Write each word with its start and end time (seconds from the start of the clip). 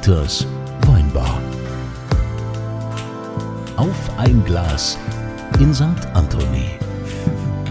Dieters 0.00 0.46
Weinbar. 0.86 1.42
Auf 3.76 3.94
ein 4.16 4.42
Glas 4.46 4.96
in 5.58 5.74
St. 5.74 5.84
Anthony. 6.14 6.70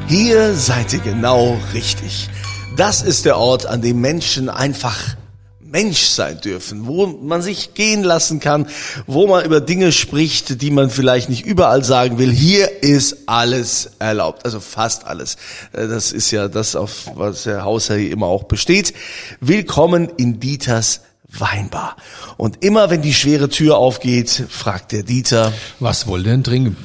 Hier 0.08 0.54
seid 0.54 0.94
ihr 0.94 1.00
genau 1.00 1.57
richtig. 1.73 2.29
Das 2.78 3.01
ist 3.01 3.26
der 3.26 3.37
Ort, 3.37 3.65
an 3.65 3.81
dem 3.81 4.00
Menschen 4.00 4.47
einfach 4.47 5.15
Mensch 5.60 6.04
sein 6.04 6.40
dürfen, 6.40 6.86
wo 6.86 7.08
man 7.08 7.42
sich 7.42 7.73
gehen 7.73 8.04
lassen 8.04 8.40
kann, 8.40 8.68
wo 9.08 9.26
man 9.26 9.44
über 9.44 9.59
Dinge 9.59 9.91
spricht, 9.91 10.62
die 10.62 10.72
man 10.72 10.91
vielleicht 10.91 11.29
nicht 11.29 11.47
überall 11.47 11.83
sagen 11.83 12.19
will. 12.19 12.32
Hier 12.32 12.83
ist 12.83 13.23
alles 13.26 13.91
erlaubt, 13.97 14.46
also 14.46 14.59
fast 14.59 15.05
alles. 15.05 15.36
Äh, 15.73 15.87
Das 15.87 16.12
ist 16.12 16.30
ja 16.30 16.48
das, 16.48 16.76
auf 16.76 17.12
was 17.16 17.44
der 17.44 17.64
Hausherr 17.64 17.98
hier 17.98 18.12
immer 18.12 18.27
auch 18.27 18.44
besteht. 18.44 18.94
Willkommen 19.41 20.09
in 20.18 20.40
Dieters 20.40 21.02
Weinbar. 21.32 21.96
Und 22.38 22.64
immer 22.64 22.90
wenn 22.90 23.02
die 23.02 23.14
schwere 23.14 23.50
Tür 23.50 23.78
aufgeht, 23.78 24.30
fragt 24.50 24.92
der 24.92 25.04
Dieter, 25.04 25.54
Was 25.80 26.08
wollt 26.08 26.26
ihr 26.26 26.32
denn 26.32 26.44
trinken? 26.44 26.76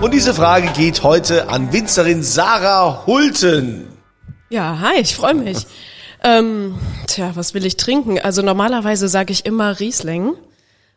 und 0.00 0.14
diese 0.14 0.32
Frage 0.32 0.68
geht 0.76 1.02
heute 1.02 1.48
an 1.48 1.72
Winzerin 1.72 2.22
Sarah 2.22 3.04
Hulten. 3.06 3.88
Ja, 4.50 4.78
hi, 4.80 5.00
ich 5.00 5.16
freue 5.16 5.34
mich. 5.34 5.66
ähm, 6.22 6.78
tja, 7.06 7.32
was 7.34 7.52
will 7.54 7.64
ich 7.66 7.76
trinken? 7.76 8.18
Also 8.18 8.42
normalerweise 8.42 9.08
sage 9.08 9.32
ich 9.32 9.44
immer 9.44 9.80
Riesling. 9.80 10.34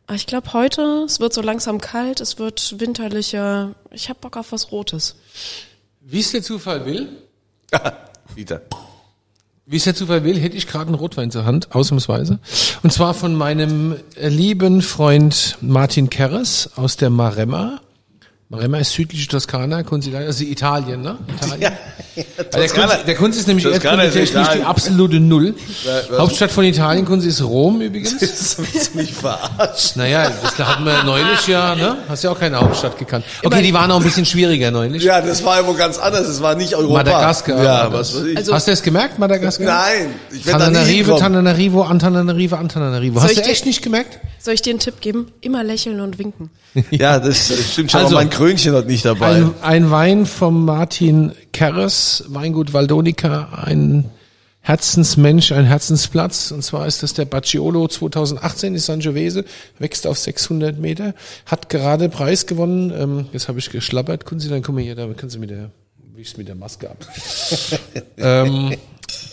Aber 0.07 0.15
ich 0.15 0.27
glaube 0.27 0.53
heute, 0.53 1.03
es 1.05 1.19
wird 1.19 1.33
so 1.33 1.41
langsam 1.41 1.79
kalt, 1.81 2.21
es 2.21 2.37
wird 2.39 2.79
winterlicher. 2.79 3.73
Ich 3.91 4.09
habe 4.09 4.19
Bock 4.19 4.37
auf 4.37 4.51
was 4.51 4.71
Rotes. 4.71 5.15
Wie 6.01 6.19
es 6.19 6.31
der 6.31 6.43
Zufall 6.43 6.85
will, 6.85 7.09
Dieter. 8.35 8.61
Wie 9.65 9.77
es 9.77 9.83
der 9.83 9.95
Zufall 9.95 10.23
will, 10.23 10.39
hätte 10.39 10.57
ich 10.57 10.67
gerade 10.67 10.87
einen 10.87 10.95
Rotwein 10.95 11.31
zur 11.31 11.45
Hand, 11.45 11.73
ausnahmsweise. 11.73 12.39
Und 12.83 12.91
zwar 12.91 13.13
von 13.13 13.35
meinem 13.35 13.95
lieben 14.19 14.81
Freund 14.81 15.57
Martin 15.61 16.09
Kerres 16.09 16.71
aus 16.75 16.97
der 16.97 17.09
Maremma. 17.09 17.79
Maremma 18.51 18.79
ist 18.79 18.91
südliche 18.91 19.29
Toskana, 19.29 19.81
Consigliere, 19.83 20.25
also 20.25 20.43
Italien, 20.43 21.01
ne? 21.01 21.17
Italien. 21.41 21.71
Also 22.13 22.27
der, 22.51 22.67
Toskana- 22.67 22.87
Kunst, 22.89 23.07
der 23.07 23.15
Kunst 23.15 23.39
ist 23.39 23.47
nämlich 23.47 23.65
ist 23.65 23.71
erdkundetechnisch 23.85 24.47
die 24.49 24.63
absolute 24.63 25.21
Null. 25.21 25.55
was- 26.09 26.19
Hauptstadt 26.19 26.51
von 26.51 26.65
Italien, 26.65 27.05
Kunst 27.05 27.25
ist 27.25 27.41
Rom 27.41 27.79
übrigens. 27.79 28.17
Das 28.19 28.57
willst 28.57 28.93
du 28.93 28.97
mich 28.97 29.13
verarschen. 29.13 30.01
Naja, 30.01 30.29
das 30.43 30.59
hatten 30.59 30.83
wir 30.83 31.03
neulich 31.05 31.47
ja, 31.47 31.73
ne? 31.73 31.99
Hast 32.09 32.25
ja 32.25 32.31
auch 32.31 32.37
keine 32.39 32.59
Hauptstadt 32.59 32.97
gekannt. 32.99 33.23
Okay, 33.41 33.61
die 33.61 33.73
waren 33.73 33.89
auch 33.91 33.95
ein 33.97 34.03
bisschen 34.03 34.25
schwieriger 34.25 34.71
neulich. 34.71 35.01
Ja, 35.03 35.21
das 35.21 35.41
war 35.45 35.61
ja 35.61 35.65
wohl 35.67 35.75
ganz 35.77 35.97
anders. 35.99 36.27
Das 36.27 36.41
war 36.41 36.55
nicht 36.55 36.75
Europa. 36.75 36.95
Madagaskar. 36.95 37.63
Ja, 37.63 37.93
was 37.93 38.11
das. 38.11 38.21
weiß 38.21 38.27
ich. 38.27 38.37
Also- 38.37 38.53
Hast 38.53 38.67
du 38.67 38.71
es 38.73 38.83
gemerkt, 38.83 39.17
Madagaskar? 39.17 39.65
Nein, 39.67 40.13
ich 40.33 40.45
werde 40.45 40.59
da 40.59 40.67
nie 40.69 40.73
Tananarivo. 40.75 41.17
Tananarivo, 41.17 41.81
Antananarivo, 41.83 42.55
Antananarivo. 42.57 43.21
Hast 43.21 43.37
du 43.37 43.41
echt 43.43 43.65
nicht 43.65 43.81
gemerkt? 43.81 44.19
Soll 44.41 44.55
ich 44.55 44.63
dir 44.63 44.71
einen 44.71 44.79
Tipp 44.79 45.01
geben? 45.01 45.31
Immer 45.41 45.63
lächeln 45.63 46.01
und 46.01 46.17
winken. 46.17 46.49
Ja, 46.89 47.19
das 47.19 47.71
stimmt 47.73 47.91
schon, 47.91 47.99
Also, 47.99 48.15
aber 48.15 48.23
mein 48.23 48.29
Krönchen 48.29 48.73
hat 48.73 48.87
nicht 48.87 49.05
dabei. 49.05 49.35
Ein, 49.35 49.53
ein 49.61 49.91
Wein 49.91 50.25
vom 50.25 50.65
Martin 50.65 51.33
Kerres, 51.51 52.23
Weingut 52.27 52.73
Valdonica, 52.73 53.49
ein 53.65 54.09
Herzensmensch, 54.61 55.51
ein 55.51 55.65
Herzensplatz. 55.65 56.51
Und 56.51 56.63
zwar 56.63 56.87
ist 56.87 57.03
das 57.03 57.13
der 57.13 57.25
Bacciolo 57.25 57.87
2018 57.87 58.73
ist 58.73 58.87
Sangiovese, 58.87 59.45
wächst 59.77 60.07
auf 60.07 60.17
600 60.17 60.79
Meter, 60.79 61.13
hat 61.45 61.69
gerade 61.69 62.09
Preis 62.09 62.47
gewonnen. 62.47 62.91
Ähm, 62.95 63.25
jetzt 63.33 63.47
habe 63.47 63.59
ich 63.59 63.69
geschlappert. 63.69 64.25
Können 64.25 64.39
Sie 64.39 64.49
dann, 64.49 64.63
guck 64.63 64.73
mal 64.73 64.81
hier, 64.81 64.95
da 64.95 65.07
können 65.07 65.29
Sie 65.29 65.39
mit 65.39 65.51
der, 65.51 65.69
wie 66.15 66.21
ich 66.21 66.37
mit 66.37 66.47
der 66.47 66.55
Maske 66.55 66.89
ab. 66.89 67.05
ähm, 68.17 68.75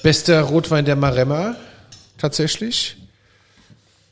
bester 0.02 0.42
Rotwein 0.42 0.84
der 0.84 0.96
Maremma, 0.96 1.54
tatsächlich. 2.18 2.96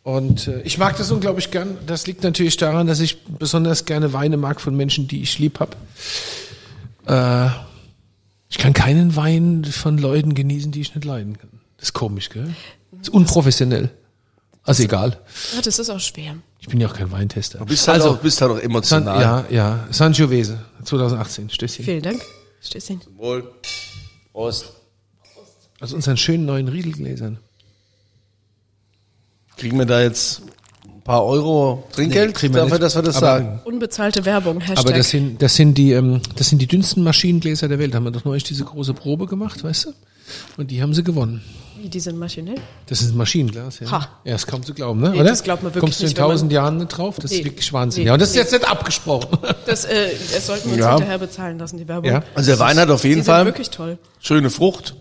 Und 0.07 0.47
äh, 0.47 0.61
ich 0.61 0.79
mag 0.79 0.97
das 0.99 1.11
unglaublich 1.11 1.51
gern. 1.51 1.79
Das 1.85 2.07
liegt 2.07 2.23
natürlich 2.23 2.57
daran, 2.57 2.87
dass 2.87 3.01
ich 3.01 3.25
besonders 3.25 3.87
gerne 3.87 4.13
Weine 4.13 4.37
mag 4.37 4.61
von 4.61 4.77
Menschen, 4.77 5.09
die 5.09 5.21
ich 5.21 5.41
lieb 5.41 5.59
hab. 5.59 5.75
Äh, 7.07 7.51
ich 8.49 8.59
kann 8.59 8.73
keinen 8.73 9.17
Wein 9.17 9.65
von 9.65 9.99
Leuten 9.99 10.35
genießen, 10.35 10.71
die 10.71 10.81
ich 10.81 10.95
nicht 10.95 11.05
leiden 11.05 11.37
kann. 11.37 11.51
Das 11.77 11.89
ist 11.89 11.93
komisch, 11.93 12.31
gell? 12.31 12.55
Das 12.93 13.09
ist 13.09 13.09
unprofessionell. 13.09 13.91
Also 14.63 14.85
egal. 14.85 15.19
Ja, 15.57 15.63
das 15.63 15.81
ist 15.81 15.91
auch 15.91 15.99
schwer. 15.99 16.37
Ich 16.61 16.69
bin 16.69 16.81
ja 16.81 16.87
auch 16.87 16.95
kein 16.95 17.11
Weintester. 17.11 17.59
Du 17.59 17.65
bist 17.65 17.89
halt, 17.89 18.01
also, 18.01 18.15
auch, 18.15 18.19
bist 18.19 18.41
halt 18.41 18.53
auch 18.53 18.59
San, 18.59 18.65
emotional. 18.65 19.21
ja, 19.21 19.45
ja. 19.51 19.89
Sangiovese, 19.91 20.61
2018, 20.85 21.51
Stößchen. 21.51 21.85
Vielen 21.85 22.03
Dank. 22.03 22.23
Stößchen. 22.61 23.01
Wohl. 23.17 23.51
Prost. 24.33 24.73
Aus 25.81 25.93
unseren 25.93 26.17
schönen 26.17 26.45
neuen 26.45 26.69
Riedelgläsern. 26.69 27.41
Kriegen 29.57 29.79
wir 29.79 29.87
da 29.87 30.01
jetzt 30.03 30.43
ein 30.85 31.03
paar 31.03 31.25
Euro 31.25 31.85
Trinkgeld 31.93 32.29
Nee, 32.29 32.33
kriegen 32.35 32.55
wir 32.55 32.63
dafür, 32.63 32.75
nicht. 32.75 32.83
dass 32.85 32.95
wir 32.97 33.03
das 33.03 33.17
Aber- 33.17 33.27
sagen? 33.27 33.61
Unbezahlte 33.65 34.25
Werbung. 34.25 34.61
Hashtag. 34.61 34.79
Aber 34.87 34.93
das 34.93 35.11
sind, 35.11 35.41
das 35.43 35.55
sind 35.57 35.75
die, 35.79 35.93
ähm, 35.93 36.21
das 36.37 36.49
sind 36.49 36.61
die 36.61 36.67
dünnsten 36.67 37.03
Maschinengläser 37.05 37.69
der 37.69 37.79
Welt. 37.79 37.93
Da 37.95 37.97
haben 37.97 38.05
wir 38.05 38.11
doch 38.11 38.25
neulich 38.25 38.45
diese 38.45 38.65
große 38.65 38.95
Probe 38.95 39.27
gemacht, 39.27 39.63
weißt 39.65 39.87
du? 39.87 39.93
Und 40.57 40.71
die 40.71 40.83
haben 40.83 40.93
sie 40.93 41.05
gewonnen. 41.05 41.43
Wie, 41.81 41.89
die 41.89 42.01
sind 42.01 42.19
maschinell? 42.19 42.57
Das 42.87 43.01
ist 43.03 43.13
ein 43.13 43.17
Maschinenglas, 43.17 43.79
ja. 43.81 43.91
Ha. 43.91 44.09
Ja, 44.25 44.35
ist 44.35 44.47
kaum 44.47 44.63
zu 44.63 44.75
glauben, 44.75 45.01
ne? 45.01 45.11
Nee, 45.11 45.21
Oder? 45.21 45.29
das 45.31 45.43
glaubt 45.45 45.63
man 45.63 45.73
wirklich 45.75 45.83
Kommst 45.83 46.01
du 46.03 46.07
in 46.07 46.15
tausend 46.15 46.51
Jahren 46.51 46.79
nicht 46.79 46.89
drauf? 46.89 47.17
Das 47.21 47.31
Nee. 47.31 47.39
ist 47.39 47.45
wirklich 47.45 47.73
Wahnsinn. 47.73 48.03
Nee. 48.03 48.07
Ja, 48.09 48.15
und 48.15 48.21
das 48.23 48.31
ist 48.31 48.35
Nee. 48.35 48.41
jetzt 48.41 48.53
nicht 48.53 48.69
abgesprochen. 48.69 49.39
Das, 49.67 49.85
äh, 49.85 50.09
das 50.33 50.47
sollten 50.47 50.67
wir 50.71 50.73
uns 50.75 50.81
Ja. 50.81 50.91
hinterher 50.95 51.19
bezahlen 51.19 51.59
lassen, 51.59 51.77
die 51.77 51.87
Werbung. 51.87 52.11
Ja. 52.11 52.23
Also 52.35 52.51
der 52.51 52.59
Wein 52.61 52.79
hat 52.79 52.89
auf 52.91 53.05
jeden 53.05 53.25
Fall 53.25 53.45
wirklich 53.45 53.71
toll. 53.71 53.99
schöne 54.21 54.49
Frucht. 54.51 54.95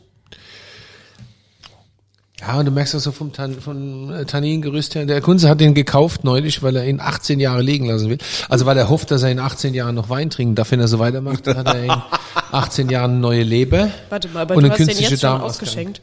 Ja, 2.42 2.60
und 2.60 2.66
du 2.66 2.72
merkst 2.72 2.94
das 2.94 3.04
so 3.04 3.14
vom, 3.14 3.32
Tan 3.32 3.54
vom 3.62 4.12
äh, 4.12 4.26
Tanningerüst 4.26 4.96
her. 4.96 5.06
Der 5.06 5.22
Kunze 5.22 5.48
hat 5.48 5.62
den 5.62 5.74
gekauft 5.74 6.26
neulich, 6.26 6.62
weil 6.64 6.76
er 6.76 6.86
ihn 6.86 7.00
18 7.00 7.40
Jahre 7.40 7.62
liegen 7.62 7.86
lassen 7.86 8.10
will. 8.10 8.18
Also 8.50 8.66
weil 8.66 8.78
er 8.78 8.90
hofft, 8.90 9.12
dass 9.12 9.24
er 9.24 9.32
in 9.32 9.40
18 9.40 9.74
Jahren 9.74 9.96
noch 9.96 10.10
Wein 10.10 10.30
trinken 10.30 10.56
darf, 10.56 10.72
wenn 10.72 10.82
er 10.82 10.90
so 10.90 11.00
weitermacht. 11.00 11.48
Dann 11.48 11.58
hat 11.58 11.68
er 11.68 11.84
in 11.84 11.92
18 12.52 12.90
Jahren 12.90 13.22
neue 13.22 13.44
Leber. 13.44 13.90
Warte 14.10 14.28
mal, 14.30 14.42
aber 14.42 14.56
und 14.56 14.64
du 14.64 14.66
eine 14.66 14.72
hast 14.72 14.80
den 14.80 14.88
künstliche 14.88 15.12
jetzt 15.12 15.22
schon 15.22 15.42
ausgeschenkt. 15.42 16.02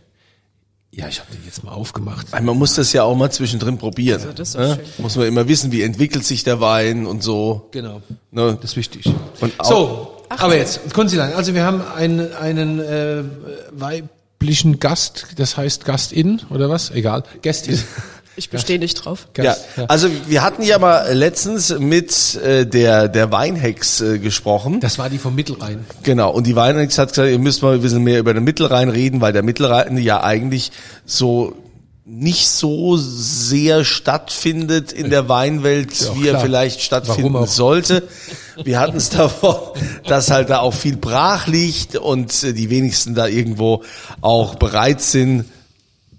Ja, 0.90 1.08
ich 1.08 1.20
habe 1.20 1.30
den 1.32 1.42
jetzt 1.44 1.64
mal 1.64 1.72
aufgemacht. 1.72 2.32
Weil 2.32 2.42
Man 2.42 2.56
muss 2.56 2.74
das 2.74 2.92
ja 2.92 3.02
auch 3.02 3.14
mal 3.14 3.30
zwischendrin 3.30 3.76
probieren. 3.78 4.20
Also 4.20 4.32
das 4.32 4.50
ist 4.50 4.58
ne? 4.58 4.74
schön. 4.76 5.02
Muss 5.02 5.16
man 5.16 5.26
immer 5.26 5.48
wissen, 5.48 5.70
wie 5.72 5.82
entwickelt 5.82 6.24
sich 6.24 6.44
der 6.44 6.60
Wein 6.60 7.06
und 7.06 7.22
so. 7.22 7.68
Genau. 7.72 8.02
Ne? 8.30 8.58
Das 8.60 8.72
ist 8.72 8.76
wichtig. 8.76 9.04
Und 9.40 9.58
auch, 9.58 9.64
So, 9.64 10.16
aber 10.30 10.56
jetzt, 10.56 10.92
Konzilan, 10.94 11.32
also 11.34 11.54
wir 11.54 11.64
haben 11.64 11.82
einen, 11.94 12.34
einen 12.34 12.78
äh, 12.78 13.22
weiblichen 14.42 14.80
Gast, 14.80 15.28
das 15.36 15.56
heißt 15.56 15.84
Gastin 15.84 16.40
oder 16.50 16.68
was? 16.68 16.90
Egal, 16.90 17.22
Gästin. 17.42 17.78
Ich 18.34 18.48
bestehe 18.48 18.78
nicht 18.78 18.94
drauf. 18.94 19.28
Ja, 19.36 19.54
also 19.88 20.08
wir 20.26 20.42
hatten 20.42 20.62
ja 20.62 20.78
mal 20.78 21.12
letztens 21.12 21.78
mit 21.78 22.34
äh, 22.36 22.66
der 22.66 23.08
der 23.08 23.30
Weinhex 23.30 24.00
äh, 24.00 24.18
gesprochen. 24.18 24.80
Das 24.80 24.96
war 24.96 25.10
die 25.10 25.18
vom 25.18 25.34
Mittelrhein. 25.34 25.84
Genau, 26.02 26.30
und 26.30 26.46
die 26.46 26.56
Weinhex 26.56 26.96
hat 26.96 27.10
gesagt, 27.10 27.28
ihr 27.28 27.38
müsst 27.38 27.62
mal 27.62 27.74
ein 27.74 27.82
bisschen 27.82 28.02
mehr 28.02 28.18
über 28.18 28.32
den 28.32 28.42
Mittelrhein 28.42 28.88
reden, 28.88 29.20
weil 29.20 29.34
der 29.34 29.42
Mittelrhein 29.42 29.98
ja 29.98 30.22
eigentlich 30.22 30.72
so 31.04 31.54
nicht 32.04 32.48
so 32.48 32.96
sehr 32.96 33.84
stattfindet 33.84 34.90
in 34.92 35.08
der 35.10 35.28
Weinwelt, 35.28 35.94
Ja, 36.00 36.14
wie 36.16 36.26
er 36.26 36.30
klar. 36.32 36.42
vielleicht 36.42 36.80
stattfinden 36.80 37.46
sollte. 37.46 38.08
Wir 38.64 38.80
hatten 38.80 38.96
es 38.96 39.08
davon, 39.10 39.54
dass 40.08 40.30
halt 40.30 40.50
da 40.50 40.58
auch 40.58 40.74
viel 40.74 40.96
brach 40.96 41.46
liegt 41.46 41.94
und 41.96 42.42
die 42.42 42.70
wenigsten 42.70 43.14
da 43.14 43.28
irgendwo 43.28 43.84
auch 44.20 44.56
bereit 44.56 45.00
sind, 45.00 45.44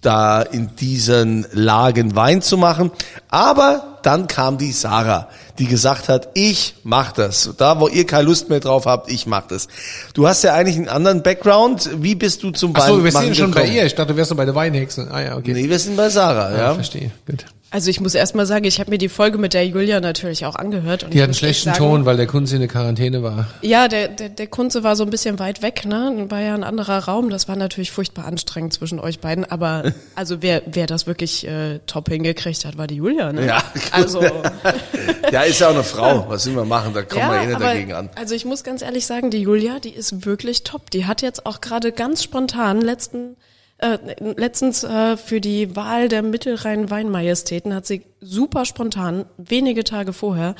da 0.01 0.41
in 0.41 0.75
diesen 0.77 1.45
Lagen 1.51 2.15
Wein 2.15 2.41
zu 2.41 2.57
machen. 2.57 2.91
Aber 3.29 3.99
dann 4.03 4.27
kam 4.27 4.57
die 4.57 4.71
Sarah, 4.71 5.27
die 5.59 5.65
gesagt 5.67 6.09
hat, 6.09 6.29
ich 6.33 6.75
mach 6.83 7.11
das. 7.11 7.51
Da, 7.57 7.79
wo 7.79 7.87
ihr 7.87 8.05
keine 8.05 8.23
Lust 8.23 8.49
mehr 8.49 8.59
drauf 8.59 8.85
habt, 8.85 9.11
ich 9.11 9.27
mach 9.27 9.47
das. 9.47 9.67
Du 10.13 10.27
hast 10.27 10.43
ja 10.43 10.53
eigentlich 10.53 10.77
einen 10.77 10.89
anderen 10.89 11.21
Background. 11.23 11.89
Wie 11.97 12.15
bist 12.15 12.43
du 12.43 12.51
zum 12.51 12.73
Ach 12.75 12.87
so, 12.87 12.97
wir 12.97 13.05
Weinmachen 13.05 13.25
sind 13.27 13.37
schon 13.37 13.51
bei 13.51 13.61
gekommen? 13.61 13.77
ihr. 13.77 13.85
Ich 13.85 13.95
dachte, 13.95 14.13
du 14.13 14.17
wärst 14.17 14.31
noch 14.31 14.37
bei 14.37 14.45
der 14.45 14.55
Weinhexe. 14.55 15.07
Ah 15.11 15.21
ja, 15.21 15.37
okay. 15.37 15.53
Nee, 15.53 15.69
wir 15.69 15.79
sind 15.79 15.95
bei 15.95 16.09
Sarah, 16.09 16.51
ja, 16.51 16.57
ja. 16.57 16.73
verstehe. 16.73 17.11
Gut. 17.27 17.45
Also 17.73 17.89
ich 17.89 17.99
muss 17.99 18.13
erst 18.13 18.35
mal 18.35 18.45
sagen, 18.45 18.65
ich 18.65 18.79
habe 18.79 18.91
mir 18.91 18.99
die 18.99 19.09
Folge 19.09 19.39
mit 19.39 19.55
der 19.55 19.65
Julia 19.65 19.99
natürlich 19.99 20.45
auch 20.45 20.55
angehört. 20.55 21.03
Und 21.03 21.11
Die 21.11 21.19
hat 21.19 21.25
einen 21.25 21.33
schlechten 21.33 21.71
sagen, 21.71 21.79
Ton, 21.79 22.05
weil 22.05 22.17
der 22.17 22.27
Kunze 22.27 22.53
in 22.53 22.61
der 22.61 22.69
Quarantäne 22.69 23.23
war. 23.23 23.47
Ja, 23.63 23.87
der, 23.87 24.09
der, 24.09 24.29
der 24.29 24.45
Kunze 24.45 24.83
war 24.83 24.95
so 24.95 25.03
ein 25.03 25.09
bisschen 25.09 25.39
weit 25.39 25.63
weg, 25.63 25.83
ne? 25.83 26.27
War 26.29 26.39
ja 26.39 26.53
ein 26.53 26.63
anderer 26.63 26.99
Raum. 26.99 27.31
Das 27.31 27.47
war 27.47 27.55
natürlich 27.55 27.91
furchtbar 27.91 28.25
anstrengend 28.25 28.73
zwischen 28.73 28.99
euch 28.99 29.21
beiden. 29.21 29.43
Aber 29.43 29.91
also 30.13 30.43
wer, 30.43 30.61
wer 30.67 30.85
das 30.85 31.07
wirklich 31.07 31.47
äh, 31.47 31.79
top 31.87 32.09
hingekriegt 32.09 32.63
hat, 32.63 32.77
war 32.77 32.85
die 32.85 32.97
Julia, 32.97 33.33
ne? 33.33 33.47
Ja, 33.47 33.63
gut. 33.73 33.81
Also, 33.91 34.21
Ja, 35.31 35.41
ist 35.41 35.59
ja 35.59 35.69
auch 35.69 35.73
eine 35.73 35.83
Frau. 35.83 36.25
Was 36.29 36.45
will 36.45 36.53
man 36.53 36.67
machen? 36.67 36.93
Da 36.93 37.01
kommen 37.01 37.21
ja, 37.21 37.31
wir 37.31 37.41
eh 37.41 37.45
nicht 37.47 37.55
aber, 37.55 37.65
dagegen 37.65 37.93
an. 37.93 38.09
Also 38.15 38.35
ich 38.35 38.45
muss 38.45 38.63
ganz 38.63 38.83
ehrlich 38.83 39.07
sagen, 39.07 39.31
die 39.31 39.39
Julia, 39.39 39.79
die 39.79 39.89
ist 39.89 40.27
wirklich 40.27 40.63
top. 40.63 40.91
Die 40.91 41.07
hat 41.07 41.23
jetzt 41.23 41.47
auch 41.47 41.59
gerade 41.59 41.91
ganz 41.91 42.21
spontan 42.21 42.81
letzten 42.81 43.35
äh, 43.79 43.97
letztens 44.37 44.83
äh, 44.83 45.17
für 45.17 45.41
die 45.41 45.75
Wahl 45.75 46.07
der 46.07 46.21
Mittelrhein-Weinmajestäten 46.23 47.73
hat 47.73 47.85
sie 47.85 48.03
super 48.21 48.65
spontan, 48.65 49.25
wenige 49.37 49.83
Tage 49.83 50.13
vorher, 50.13 50.55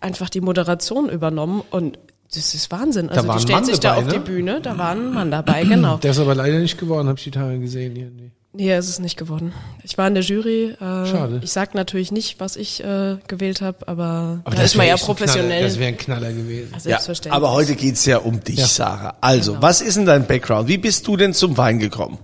einfach 0.00 0.28
die 0.30 0.40
Moderation 0.40 1.08
übernommen 1.08 1.62
und 1.70 1.98
das 2.34 2.54
ist 2.54 2.70
Wahnsinn. 2.72 3.08
Also 3.08 3.28
war 3.28 3.36
die 3.36 3.40
ein 3.40 3.42
stellt 3.42 3.56
Mann 3.60 3.64
sich 3.66 3.80
da 3.80 3.94
dabei, 3.94 4.06
auf 4.06 4.12
die 4.12 4.18
ne? 4.18 4.24
Bühne, 4.24 4.60
da 4.60 4.76
war 4.76 4.90
ein 4.90 5.12
Mann 5.12 5.30
dabei, 5.30 5.62
genau. 5.64 5.96
Der 6.02 6.10
ist 6.10 6.18
aber 6.18 6.34
leider 6.34 6.58
nicht 6.58 6.76
geworden, 6.78 7.08
habe 7.08 7.18
ich 7.18 7.24
die 7.24 7.30
Tage 7.30 7.58
gesehen. 7.60 7.94
Hier. 7.94 8.10
Nee. 8.10 8.30
Nee, 8.52 8.74
ist 8.76 8.88
es 8.88 8.98
nicht 8.98 9.18
geworden. 9.18 9.52
Ich 9.82 9.98
war 9.98 10.08
in 10.08 10.14
der 10.14 10.22
Jury. 10.22 10.70
Äh, 10.70 10.78
Schade. 10.80 11.40
Ich 11.44 11.52
sag 11.52 11.74
natürlich 11.74 12.10
nicht, 12.10 12.40
was 12.40 12.56
ich 12.56 12.82
äh, 12.82 13.18
gewählt 13.28 13.60
habe, 13.60 13.86
aber, 13.86 14.40
Aber 14.44 14.56
da 14.56 14.62
ist 14.62 14.76
man 14.76 14.86
ja 14.86 14.96
professionell. 14.96 15.62
das 15.62 15.78
wäre 15.78 15.88
ein 15.88 15.98
Knaller 15.98 16.32
gewesen. 16.32 16.70
Ja, 16.72 16.80
Selbstverständlich. 16.80 17.34
aber 17.34 17.52
heute 17.52 17.74
geht's 17.76 18.06
ja 18.06 18.16
um 18.18 18.42
dich, 18.42 18.56
Ja. 18.58 18.66
Sarah. 18.66 19.16
Also, 19.20 19.60
was 19.60 19.82
ist 19.82 19.98
denn 19.98 20.06
dein 20.06 20.26
Background? 20.26 20.68
Wie 20.68 20.78
bist 20.78 21.06
du 21.06 21.18
denn 21.18 21.34
zum 21.34 21.58
Wein 21.58 21.78
gekommen? 21.78 22.18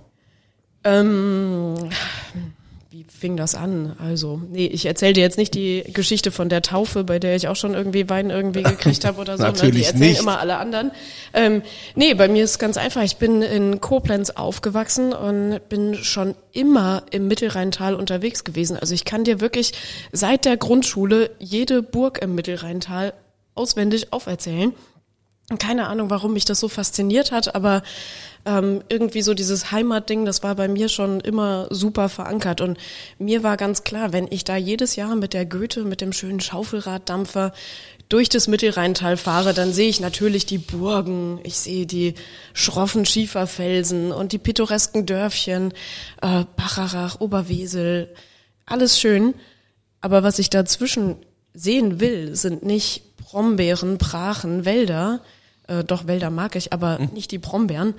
Ähm, 0.83 1.75
wie 2.93 3.05
fing 3.05 3.37
das 3.37 3.55
an? 3.55 3.95
Also, 3.97 4.39
nee, 4.51 4.67
ich 4.67 4.85
erzähle 4.85 5.13
dir 5.13 5.21
jetzt 5.21 5.39
nicht 5.39 5.55
die 5.55 5.83
Geschichte 5.93 6.29
von 6.29 6.47
der 6.47 6.61
Taufe, 6.61 7.03
bei 7.03 7.17
der 7.17 7.35
ich 7.35 7.47
auch 7.47 7.55
schon 7.55 7.73
irgendwie 7.73 8.07
Wein 8.07 8.29
irgendwie 8.29 8.61
gekriegt 8.63 9.03
habe 9.03 9.19
oder 9.19 9.35
so. 9.37 9.43
ne? 9.43 9.49
Natürlich 9.49 9.81
die 9.81 9.87
erzählen 9.93 10.09
nicht. 10.11 10.21
immer 10.21 10.39
alle 10.39 10.57
anderen. 10.57 10.91
Ähm, 11.33 11.63
nee, 11.95 12.13
bei 12.13 12.27
mir 12.27 12.43
ist 12.43 12.59
ganz 12.59 12.77
einfach. 12.77 13.01
Ich 13.01 13.17
bin 13.17 13.41
in 13.41 13.81
Koblenz 13.81 14.29
aufgewachsen 14.29 15.11
und 15.11 15.59
bin 15.69 15.95
schon 15.95 16.35
immer 16.51 17.03
im 17.09 17.27
Mittelrheintal 17.27 17.95
unterwegs 17.95 18.43
gewesen. 18.43 18.77
Also 18.77 18.93
ich 18.93 19.05
kann 19.05 19.23
dir 19.23 19.41
wirklich 19.41 19.73
seit 20.11 20.45
der 20.45 20.57
Grundschule 20.57 21.31
jede 21.39 21.81
Burg 21.81 22.21
im 22.21 22.35
Mittelrheintal 22.35 23.13
auswendig 23.55 24.13
auferzählen. 24.13 24.73
Keine 25.57 25.87
Ahnung, 25.87 26.09
warum 26.09 26.33
mich 26.33 26.45
das 26.45 26.59
so 26.59 26.67
fasziniert 26.67 27.31
hat, 27.31 27.55
aber 27.55 27.83
ähm, 28.45 28.83
irgendwie 28.89 29.21
so 29.21 29.33
dieses 29.33 29.71
Heimatding, 29.71 30.25
das 30.25 30.43
war 30.43 30.55
bei 30.55 30.67
mir 30.67 30.89
schon 30.89 31.21
immer 31.21 31.67
super 31.69 32.09
verankert. 32.09 32.61
Und 32.61 32.77
mir 33.17 33.43
war 33.43 33.57
ganz 33.57 33.83
klar, 33.83 34.11
wenn 34.11 34.27
ich 34.29 34.43
da 34.43 34.55
jedes 34.55 34.95
Jahr 34.95 35.15
mit 35.15 35.33
der 35.33 35.45
Goethe, 35.45 35.83
mit 35.83 36.01
dem 36.01 36.13
schönen 36.13 36.39
Schaufelraddampfer 36.39 37.53
durch 38.09 38.29
das 38.29 38.47
Mittelrheintal 38.47 39.17
fahre, 39.17 39.53
dann 39.53 39.73
sehe 39.73 39.89
ich 39.89 39.99
natürlich 39.99 40.45
die 40.45 40.57
Burgen, 40.57 41.39
ich 41.43 41.57
sehe 41.57 41.85
die 41.85 42.15
schroffen 42.53 43.05
Schieferfelsen 43.05 44.11
und 44.11 44.33
die 44.33 44.37
pittoresken 44.37 45.05
Dörfchen, 45.05 45.73
äh, 46.21 46.43
Bacharach, 46.55 47.21
Oberwesel, 47.21 48.13
alles 48.65 48.99
schön. 48.99 49.33
Aber 50.01 50.21
was 50.21 50.37
ich 50.37 50.49
dazwischen 50.49 51.15
sehen 51.53 51.99
will, 51.99 52.35
sind 52.35 52.63
nicht 52.63 53.15
Brombeeren, 53.17 53.97
Brachen, 53.97 54.65
Wälder, 54.65 55.21
äh, 55.67 55.83
doch 55.83 56.07
Wälder 56.07 56.29
mag 56.29 56.55
ich, 56.55 56.73
aber 56.73 56.99
nicht 56.99 57.31
die 57.31 57.37
Brombeeren, 57.37 57.93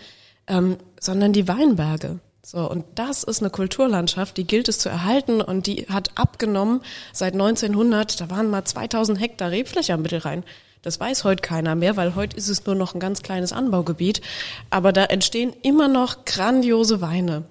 ähm, 0.46 0.76
sondern 1.00 1.32
die 1.32 1.49
Weinberge. 1.49 2.19
So, 2.44 2.70
und 2.70 2.84
das 2.94 3.25
ist 3.25 3.40
eine 3.40 3.49
Kulturlandschaft, 3.49 4.37
die 4.37 4.46
gilt 4.46 4.69
es 4.69 4.78
zu 4.78 4.90
erhalten 4.90 5.40
und 5.40 5.66
die 5.66 5.87
hat 5.88 6.11
abgenommen 6.14 6.82
seit 7.12 7.32
1900, 7.32 8.20
da 8.20 8.28
waren 8.28 8.50
mal 8.50 8.64
2000 8.64 9.19
Hektar 9.19 9.50
Rebfläche 9.50 9.94
am 9.94 10.02
Mittelrhein. 10.02 10.44
Das 10.82 11.00
weiß 11.00 11.25
heute 11.25 11.40
keiner 11.40 11.75
mehr, 11.75 11.96
weil 11.96 12.14
heute 12.14 12.37
ist 12.37 12.50
es 12.50 12.66
nur 12.66 12.75
noch 12.75 12.93
ein 12.93 13.00
ganz 13.00 13.22
kleines 13.22 13.55
Anbaugebiet. 13.55 14.20
Aber 14.69 14.93
da 14.93 15.05
entstehen 15.05 15.55
immer 15.62 15.88
noch 15.88 16.26
grandiose 16.26 17.00
Weine. 17.00 17.44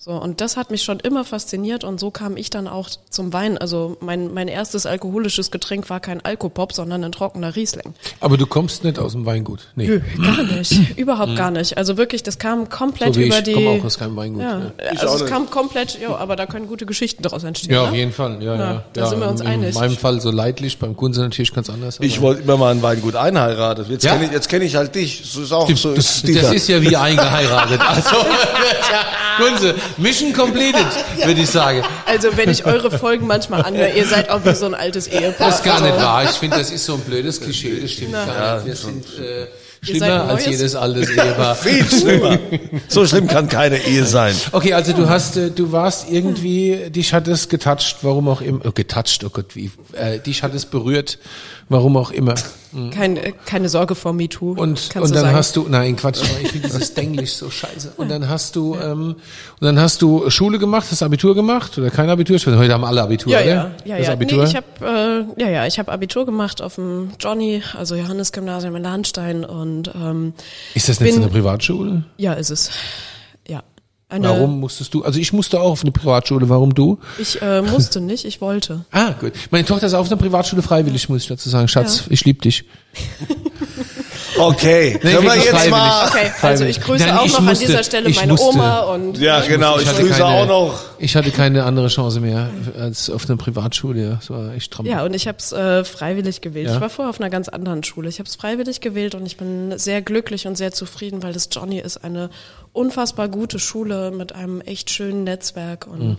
So, 0.00 0.12
und 0.12 0.40
das 0.40 0.56
hat 0.56 0.70
mich 0.70 0.84
schon 0.84 1.00
immer 1.00 1.24
fasziniert 1.24 1.82
und 1.82 1.98
so 1.98 2.12
kam 2.12 2.36
ich 2.36 2.50
dann 2.50 2.68
auch 2.68 2.88
zum 3.10 3.32
Wein. 3.32 3.58
Also 3.58 3.96
mein, 4.00 4.32
mein 4.32 4.46
erstes 4.46 4.86
alkoholisches 4.86 5.50
Getränk 5.50 5.90
war 5.90 5.98
kein 5.98 6.24
Alkopop, 6.24 6.72
sondern 6.72 7.02
ein 7.02 7.10
trockener 7.10 7.56
Riesling. 7.56 7.94
Aber 8.20 8.36
du 8.36 8.46
kommst 8.46 8.84
nicht 8.84 9.00
aus 9.00 9.12
dem 9.12 9.26
Weingut. 9.26 9.66
Nee. 9.74 9.88
Nö, 9.88 10.00
gar 10.24 10.44
nicht. 10.44 10.72
Überhaupt 10.96 11.34
gar 11.34 11.50
nicht. 11.50 11.76
Also 11.78 11.96
wirklich, 11.96 12.22
das 12.22 12.38
kam 12.38 12.68
komplett 12.68 13.14
So 13.14 13.20
wie 13.20 13.26
über 13.26 13.38
ich 13.38 13.42
die. 13.42 13.52
komme 13.54 13.70
auch 13.70 13.84
aus 13.84 13.98
keinem 13.98 14.14
Weingut. 14.14 14.40
ja, 14.42 14.58
ne? 14.58 14.72
Ich 14.92 15.00
also 15.00 15.16
es 15.16 15.22
nicht. 15.22 15.32
kam 15.32 15.50
komplett, 15.50 15.98
ja, 16.00 16.14
aber 16.16 16.36
da 16.36 16.46
können 16.46 16.68
gute 16.68 16.86
Geschichten 16.86 17.24
daraus 17.24 17.42
entstehen. 17.42 17.72
Ja, 17.74 17.82
ne? 17.82 17.88
auf 17.88 17.94
jeden 17.96 18.12
Fall. 18.12 18.40
Ja, 18.40 18.54
ja. 18.54 18.84
da 18.92 19.00
ja, 19.00 19.06
sind 19.08 19.18
wir 19.18 19.28
uns 19.28 19.40
in, 19.40 19.48
einig. 19.48 19.74
In 19.74 19.80
meinem 19.80 19.96
Fall 19.96 20.20
so 20.20 20.30
leidlich, 20.30 20.78
beim 20.78 20.96
Kunze 20.96 21.22
natürlich 21.22 21.52
ganz 21.52 21.68
anders. 21.70 21.98
Ich 22.00 22.20
wollte 22.20 22.42
immer 22.42 22.56
mal 22.56 22.70
ein 22.70 22.82
Weingut 22.82 23.16
einheiratet. 23.16 23.88
Jetzt 23.88 24.04
Ja? 24.04 24.12
kenne 24.12 24.26
ich, 24.26 24.30
jetzt 24.30 24.48
kenn 24.48 24.62
ich 24.62 24.76
halt 24.76 24.94
dich. 24.94 25.22
Das 25.22 25.34
ist 25.34 25.50
auch 25.52 25.68
so. 25.74 25.92
das, 25.92 26.22
das 26.22 26.52
ist 26.52 26.68
ja 26.68 26.80
wie 26.82 26.96
eingeheiratet. 26.96 27.80
Also, 27.88 28.14
ja, 28.14 28.22
Kunze, 29.38 29.74
Mission 29.96 30.32
completed, 30.32 30.86
würde 31.24 31.40
ich 31.40 31.50
sagen. 31.50 31.82
Also 32.06 32.36
wenn 32.36 32.50
ich 32.50 32.64
eure 32.64 32.90
Folgen 32.90 33.26
manchmal 33.26 33.62
anhöre, 33.62 33.90
ihr 33.90 34.06
seid 34.06 34.30
auch 34.30 34.44
wie 34.44 34.54
so 34.54 34.66
ein 34.66 34.74
altes 34.74 35.06
Ehepaar. 35.06 35.48
Das 35.48 35.56
ist 35.56 35.64
gar 35.64 35.74
also, 35.74 35.86
nicht 35.86 35.96
wahr. 35.96 36.24
Ich 36.24 36.30
finde, 36.30 36.58
das 36.58 36.70
ist 36.70 36.84
so 36.84 36.94
ein 36.94 37.00
blödes 37.00 37.40
Klischee. 37.40 37.80
Das 37.80 37.92
stimmt 37.92 38.12
gar 38.12 38.56
nicht. 38.56 38.66
Wir 38.66 38.76
sind 38.76 39.04
äh, 39.18 39.46
schlimmer 39.82 40.28
als 40.28 40.46
jedes 40.46 40.74
altes 40.74 41.10
Ehepaar. 41.10 41.54
Viel 41.56 41.84
schlimmer. 41.88 42.38
so 42.88 43.06
schlimm 43.06 43.26
kann 43.26 43.48
keine 43.48 43.78
Ehe 43.78 44.04
sein. 44.04 44.34
Okay, 44.52 44.74
also 44.74 44.92
du 44.92 45.08
hast, 45.08 45.36
äh, 45.36 45.50
du 45.50 45.72
warst 45.72 46.10
irgendwie, 46.10 46.90
dich 46.90 47.12
hat 47.12 47.28
es 47.28 47.48
getoucht, 47.48 47.98
warum 48.02 48.28
auch 48.28 48.40
immer, 48.40 48.60
oh, 48.64 48.72
getoucht, 48.72 49.24
oh 49.24 49.30
Gott, 49.30 49.54
wie, 49.54 49.70
äh, 49.92 50.18
dich 50.18 50.42
hat 50.42 50.54
es 50.54 50.66
berührt, 50.66 51.18
warum 51.68 51.96
auch 51.96 52.10
immer. 52.10 52.34
Keine, 52.90 53.32
keine 53.46 53.68
Sorge 53.68 53.94
vor 53.94 54.12
MeToo. 54.12 54.50
Und, 54.52 54.58
und 54.60 54.94
dann 54.94 55.06
sagen. 55.06 55.32
hast 55.32 55.56
du, 55.56 55.66
nein, 55.68 55.96
Quatsch, 55.96 56.20
ich 56.42 56.50
finde 56.50 56.68
dieses 56.68 56.94
Denglisch 56.94 57.32
so 57.32 57.50
scheiße. 57.50 57.92
Und 57.96 58.10
dann 58.10 58.28
hast 58.28 58.56
du, 58.56 58.76
ähm, 58.76 59.16
und 59.60 59.64
dann 59.64 59.80
hast 59.80 60.02
du 60.02 60.28
Schule 60.28 60.58
gemacht, 60.58 60.86
hast 60.90 61.02
Abitur 61.02 61.34
gemacht 61.34 61.78
oder 61.78 61.90
kein 61.90 62.10
Abitur? 62.10 62.38
Heute 62.38 62.72
haben 62.72 62.84
alle 62.84 63.02
Abitur, 63.02 63.32
ja, 63.32 63.40
oder? 63.40 63.48
ja, 63.48 63.70
ja, 63.84 63.98
das 63.98 64.06
ja. 64.08 64.12
Abitur? 64.12 64.44
Nee, 64.44 64.50
ich 64.50 64.56
habe 64.56 65.26
äh, 65.36 65.42
ja, 65.42 65.48
ja, 65.48 65.66
ich 65.66 65.78
habe 65.78 65.90
Abitur 65.90 66.26
gemacht 66.26 66.60
auf 66.60 66.74
dem 66.74 67.10
Johnny, 67.18 67.62
also 67.76 67.94
Johannes 67.94 68.32
Gymnasium 68.32 68.76
in 68.76 68.82
Lahnstein 68.82 69.44
und 69.44 69.90
ähm, 69.94 70.34
ist 70.74 70.88
das 70.88 71.00
nicht 71.00 71.14
so 71.14 71.22
eine 71.22 71.30
Privatschule? 71.30 72.04
ja, 72.18 72.34
ist 72.34 72.50
es. 72.50 72.70
Ja. 74.10 74.16
Eine, 74.16 74.28
Warum 74.28 74.60
musstest 74.60 74.94
du? 74.94 75.04
Also 75.04 75.20
ich 75.20 75.34
musste 75.34 75.60
auch 75.60 75.72
auf 75.72 75.82
eine 75.82 75.92
Privatschule. 75.92 76.48
Warum 76.48 76.74
du? 76.74 76.98
Ich 77.18 77.42
äh, 77.42 77.60
musste 77.60 78.00
nicht, 78.00 78.24
ich 78.24 78.40
wollte. 78.40 78.84
Ah, 78.90 79.12
gut. 79.12 79.32
Meine 79.50 79.66
Tochter 79.66 79.86
ist 79.86 79.94
auf 79.94 80.06
einer 80.06 80.16
Privatschule 80.16 80.62
freiwillig, 80.62 81.08
muss 81.08 81.22
ich 81.22 81.28
dazu 81.28 81.48
sagen. 81.50 81.68
Schatz, 81.68 82.04
ich 82.08 82.24
lieb 82.24 82.40
dich. 82.42 82.64
Okay, 84.38 84.98
Nee, 85.02 85.12
können 85.12 85.26
wir 85.26 85.36
jetzt 85.36 85.70
mal. 85.70 86.06
Okay, 86.08 86.30
also 86.42 86.64
ich 86.64 86.80
grüße 86.80 87.04
Nein, 87.06 87.16
auch 87.18 87.26
ich 87.26 87.32
noch 87.32 87.40
musste- 87.40 87.64
an 87.64 87.70
dieser 87.70 87.82
Stelle 87.84 88.08
ich 88.08 88.16
meine 88.16 88.32
musste. 88.32 88.48
Oma 88.48 88.80
und 88.80 89.18
Ja, 89.18 89.40
genau. 89.40 89.78
Ich 89.78 89.86
hatte 89.86 90.00
grüße 90.02 90.14
keine, 90.20 90.24
auch 90.26 90.46
noch. 90.46 90.80
Ich 90.98 91.16
hatte 91.16 91.30
keine 91.30 91.64
andere 91.64 91.88
Chance 91.88 92.20
mehr 92.20 92.50
als 92.78 93.10
auf 93.10 93.28
einer 93.28 93.36
Privatschule. 93.36 94.02
Ja, 94.02 94.10
das 94.16 94.30
war 94.30 94.54
echt 94.54 94.72
traumhaft. 94.72 94.96
Ja, 94.96 95.04
und 95.04 95.14
ich 95.14 95.26
habe 95.28 95.38
es 95.38 95.52
äh, 95.52 95.84
freiwillig 95.84 96.40
gewählt. 96.40 96.68
Ja. 96.68 96.74
Ich 96.76 96.80
war 96.80 96.90
vorher 96.90 97.10
auf 97.10 97.20
einer 97.20 97.30
ganz 97.30 97.48
anderen 97.48 97.82
Schule. 97.84 98.08
Ich 98.08 98.18
habe 98.18 98.28
es 98.28 98.36
freiwillig 98.36 98.80
gewählt 98.80 99.14
und 99.14 99.26
ich 99.26 99.36
bin 99.36 99.76
sehr 99.78 100.02
glücklich 100.02 100.46
und 100.46 100.56
sehr 100.56 100.72
zufrieden, 100.72 101.22
weil 101.22 101.32
das 101.32 101.48
Johnny 101.52 101.78
ist 101.78 101.98
eine 102.04 102.30
unfassbar 102.72 103.28
gute 103.28 103.58
Schule 103.58 104.10
mit 104.10 104.34
einem 104.34 104.60
echt 104.60 104.90
schönen 104.90 105.24
Netzwerk 105.24 105.86
und 105.86 106.00
Mhm. 106.00 106.16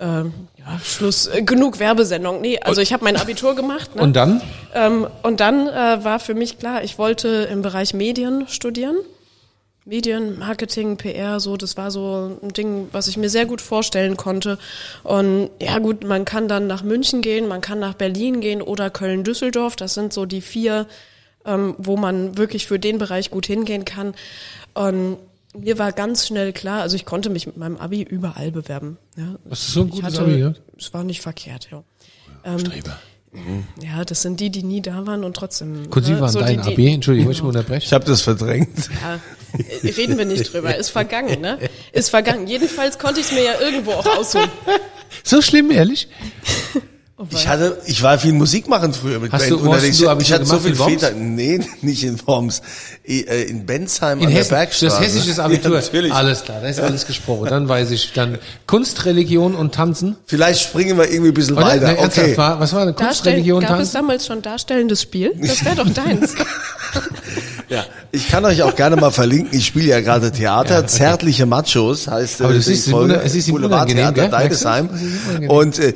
Ähm, 0.00 0.32
ja, 0.56 0.78
Schluss, 0.82 1.26
äh, 1.26 1.42
genug 1.42 1.78
Werbesendung. 1.78 2.40
Nee, 2.40 2.58
also 2.60 2.80
ich 2.80 2.92
habe 2.92 3.04
mein 3.04 3.16
Abitur 3.16 3.54
gemacht. 3.54 3.94
Ne? 3.94 4.02
Und 4.02 4.14
dann? 4.14 4.40
Ähm, 4.74 5.06
und 5.22 5.40
dann 5.40 5.68
äh, 5.68 6.04
war 6.04 6.18
für 6.18 6.34
mich 6.34 6.58
klar, 6.58 6.82
ich 6.82 6.98
wollte 6.98 7.48
im 7.50 7.62
Bereich 7.62 7.92
Medien 7.92 8.48
studieren. 8.48 8.96
Medien, 9.84 10.38
Marketing, 10.38 10.96
PR, 10.96 11.40
so, 11.40 11.56
das 11.56 11.76
war 11.76 11.90
so 11.90 12.38
ein 12.42 12.50
Ding, 12.50 12.88
was 12.92 13.08
ich 13.08 13.16
mir 13.16 13.28
sehr 13.28 13.46
gut 13.46 13.60
vorstellen 13.60 14.16
konnte. 14.16 14.58
Und 15.02 15.50
ja 15.60 15.78
gut, 15.78 16.04
man 16.04 16.24
kann 16.24 16.48
dann 16.48 16.66
nach 16.66 16.82
München 16.82 17.22
gehen, 17.22 17.48
man 17.48 17.60
kann 17.60 17.78
nach 17.78 17.94
Berlin 17.94 18.40
gehen 18.40 18.62
oder 18.62 18.90
Köln-Düsseldorf. 18.90 19.76
Das 19.76 19.94
sind 19.94 20.12
so 20.12 20.26
die 20.26 20.42
vier, 20.42 20.86
ähm, 21.44 21.74
wo 21.78 21.96
man 21.96 22.36
wirklich 22.38 22.66
für 22.66 22.78
den 22.78 22.98
Bereich 22.98 23.30
gut 23.30 23.46
hingehen 23.46 23.84
kann. 23.84 24.14
Und 24.74 25.16
mir 25.56 25.78
war 25.78 25.92
ganz 25.92 26.26
schnell 26.26 26.52
klar, 26.52 26.82
also 26.82 26.96
ich 26.96 27.04
konnte 27.04 27.30
mich 27.30 27.46
mit 27.46 27.56
meinem 27.56 27.76
Abi 27.76 28.02
überall 28.02 28.52
bewerben. 28.52 28.98
Ja. 29.16 29.36
Das 29.44 29.60
ist 29.60 29.72
so 29.74 29.80
ein 29.82 29.88
Ich 29.88 29.94
gutes 29.94 30.14
hatte, 30.18 30.22
Abi, 30.22 30.36
ja? 30.36 30.52
Es 30.78 30.92
war 30.94 31.04
nicht 31.04 31.20
verkehrt, 31.20 31.68
ja. 31.70 31.82
Ähm, 32.44 32.58
Streber. 32.58 32.96
Ja, 33.80 34.04
das 34.04 34.22
sind 34.22 34.40
die, 34.40 34.50
die 34.50 34.64
nie 34.64 34.82
da 34.82 35.06
waren 35.06 35.22
und 35.22 35.34
trotzdem. 35.36 35.88
Kurz, 35.88 36.08
wie 36.08 36.12
ne, 36.12 36.20
war 36.20 36.30
so 36.30 36.40
dein 36.40 36.60
die, 36.62 36.72
Abi? 36.72 36.92
Entschuldigung, 36.94 37.30
ich 37.30 37.40
muss 37.42 37.52
Ich 37.52 37.56
unterbrechen. 37.56 37.92
habe 37.92 38.04
das 38.04 38.22
verdrängt. 38.22 38.90
Ja, 39.02 39.20
reden 39.88 40.18
wir 40.18 40.24
nicht 40.24 40.52
drüber. 40.52 40.74
Ist 40.76 40.90
vergangen, 40.90 41.40
ne? 41.40 41.58
Ist 41.92 42.10
vergangen. 42.10 42.48
Jedenfalls 42.48 42.98
konnte 42.98 43.20
ich 43.20 43.26
es 43.26 43.32
mir 43.32 43.44
ja 43.44 43.60
irgendwo 43.60 43.92
auch 43.92 44.06
aussuchen. 44.18 44.50
So 45.22 45.42
schlimm, 45.42 45.70
ehrlich? 45.70 46.08
Ich 47.28 47.46
hatte, 47.48 47.76
ich 47.86 48.02
war 48.02 48.18
viel 48.18 48.32
Musik 48.32 48.66
machen 48.68 48.94
früher 48.94 49.18
mit 49.18 49.30
Hast 49.32 49.50
du- 49.50 49.56
Band. 49.58 49.60
hast 49.60 49.76
unterwegs. 49.76 49.98
du 49.98 50.16
ich 50.20 50.32
hatte 50.32 50.44
so 50.46 50.58
viel? 50.58 50.74
Väter. 50.74 51.10
Nee, 51.12 51.60
nicht 51.82 52.02
in 52.04 52.18
Worms. 52.26 52.62
Äh, 53.06 53.42
In 53.42 53.66
Bensheim 53.66 54.20
In 54.20 54.26
an 54.28 54.32
Hessen. 54.32 54.50
der 54.50 54.58
Du 54.60 54.64
Bergstraße. 54.66 54.96
hast 54.96 55.04
hessisches 55.04 55.38
Abitur. 55.38 55.74
Ja, 55.76 55.80
natürlich. 55.82 56.12
Alles 56.12 56.42
klar, 56.44 56.60
da 56.62 56.68
ist 56.68 56.80
alles 56.80 57.06
gesprochen. 57.06 57.46
Dann 57.50 57.68
weiß 57.68 57.90
ich. 57.90 58.12
Dann 58.14 58.38
Kunst, 58.66 59.04
Religion 59.04 59.54
und 59.54 59.74
Tanzen. 59.74 60.16
Vielleicht 60.26 60.62
springen 60.62 60.96
wir 60.96 61.10
irgendwie 61.10 61.30
ein 61.30 61.34
bisschen 61.34 61.56
Oder? 61.56 61.66
weiter. 61.66 61.86
Ernsthaft, 61.88 62.18
okay. 62.28 62.36
war, 62.38 62.58
was 62.60 62.72
war 62.72 62.82
eine 62.82 62.94
Kunst, 62.94 63.26
Religion, 63.26 63.60
gab 63.60 63.72
es 63.72 63.76
Tanzen? 63.76 63.94
damals 63.94 64.26
schon 64.26 64.40
darstellendes 64.42 65.02
Spiel? 65.02 65.32
Das 65.40 65.64
wäre 65.64 65.76
doch 65.76 65.88
deins. 65.90 66.34
Ja, 67.68 67.84
ich 68.10 68.26
kann 68.28 68.44
euch 68.44 68.64
auch 68.64 68.74
gerne 68.74 68.96
mal 68.96 69.12
verlinken. 69.12 69.56
Ich 69.56 69.64
spiele 69.66 69.86
ja 69.90 70.00
gerade 70.00 70.32
Theater. 70.32 70.74
Ja, 70.74 70.78
okay. 70.80 70.88
Zärtliche 70.88 71.46
Machos 71.46 72.08
heißt 72.08 72.40
äh, 72.40 72.44
Aber 72.44 72.54
das 72.54 72.64
die 72.64 72.72
ist 72.72 72.90
Folge. 72.90 73.20
es 73.24 73.32
ist 73.36 73.48
unangenehm, 73.48 74.12
gell? 74.12 74.28
Deidesheim. 74.28 74.88
Du? 74.88 75.44
Es. 75.44 75.48
Und 75.48 75.78
äh, 75.78 75.94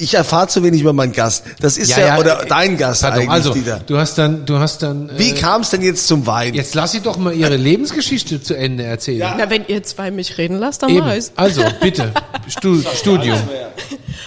ich 0.00 0.14
erfahre 0.14 0.46
zu 0.46 0.62
wenig 0.62 0.80
über 0.80 0.92
meinen 0.92 1.12
Gast. 1.12 1.44
Das 1.60 1.76
ist 1.76 1.96
ja, 1.96 2.18
oder 2.18 2.44
dein 2.48 2.76
Gast 2.78 3.02
Pardon, 3.02 3.18
eigentlich, 3.22 3.30
Also, 3.30 3.52
Dieter. 3.52 3.80
du 3.84 3.98
hast 3.98 4.16
dann, 4.16 4.46
du 4.46 4.58
hast 4.58 4.82
dann. 4.84 5.10
Wie 5.16 5.30
äh, 5.30 5.34
kam 5.34 5.62
es 5.62 5.70
denn 5.70 5.82
jetzt 5.82 6.06
zum 6.06 6.24
Wein? 6.26 6.54
Jetzt 6.54 6.76
lass 6.76 6.92
sie 6.92 7.00
doch 7.00 7.16
mal 7.16 7.34
ihre 7.34 7.56
Lebensgeschichte 7.56 8.40
zu 8.40 8.54
Ende 8.56 8.84
erzählen. 8.84 9.18
Ja. 9.18 9.34
Na, 9.36 9.50
wenn 9.50 9.66
ihr 9.66 9.82
zwei 9.82 10.12
mich 10.12 10.38
reden 10.38 10.58
lasst, 10.58 10.82
dann 10.84 10.90
Eben. 10.90 11.00
mach 11.00 11.14
ich's. 11.14 11.32
Also, 11.34 11.64
bitte. 11.80 12.12
Stu 12.48 12.80
Studium. 12.94 13.38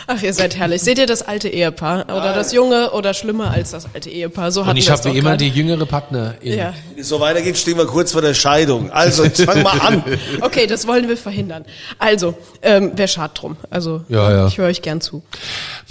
Ach, 0.08 0.22
ihr 0.22 0.34
seid 0.34 0.58
herrlich. 0.58 0.82
Seht 0.82 0.98
ihr 1.00 1.06
das 1.06 1.22
alte 1.22 1.48
Ehepaar? 1.48 2.04
Oder 2.06 2.34
das 2.34 2.52
junge 2.52 2.92
oder 2.92 3.14
schlimmer 3.14 3.52
als 3.52 3.72
das 3.72 3.86
alte 3.94 4.10
Ehepaar? 4.10 4.52
So 4.52 4.62
Und 4.62 4.68
hatten 4.68 4.78
ich 4.78 4.88
wir 4.88 4.94
es 4.96 5.00
habe 5.06 5.14
wie 5.14 5.18
immer 5.20 5.30
grad. 5.32 5.42
die 5.42 5.48
jüngere 5.50 5.86
Partner. 5.86 6.34
Ja. 6.42 6.74
Wenn 6.94 7.02
es 7.02 7.08
so 7.08 7.20
weitergeht, 7.22 7.58
stehen 7.58 7.78
wir 7.78 7.86
kurz 7.86 8.12
vor 8.12 8.22
der 8.22 8.34
Scheidung. 8.34 8.92
Also, 8.92 9.24
jetzt 9.24 9.42
fang 9.44 9.64
mal 9.64 9.80
an. 9.80 10.04
Okay, 10.42 10.68
das 10.68 10.86
wollen 10.88 11.08
wir 11.08 11.16
verhindern. 11.18 11.64
Also, 11.98 12.34
ähm, 12.62 12.92
wer 12.96 13.08
schad 13.08 13.32
drum? 13.42 13.56
Also, 13.70 14.02
Ja, 14.10 14.32
ja. 14.32 14.48
ich 14.48 14.58
höre 14.58 14.68
euch 14.68 14.82
gern 14.82 15.00
zu. 15.02 15.24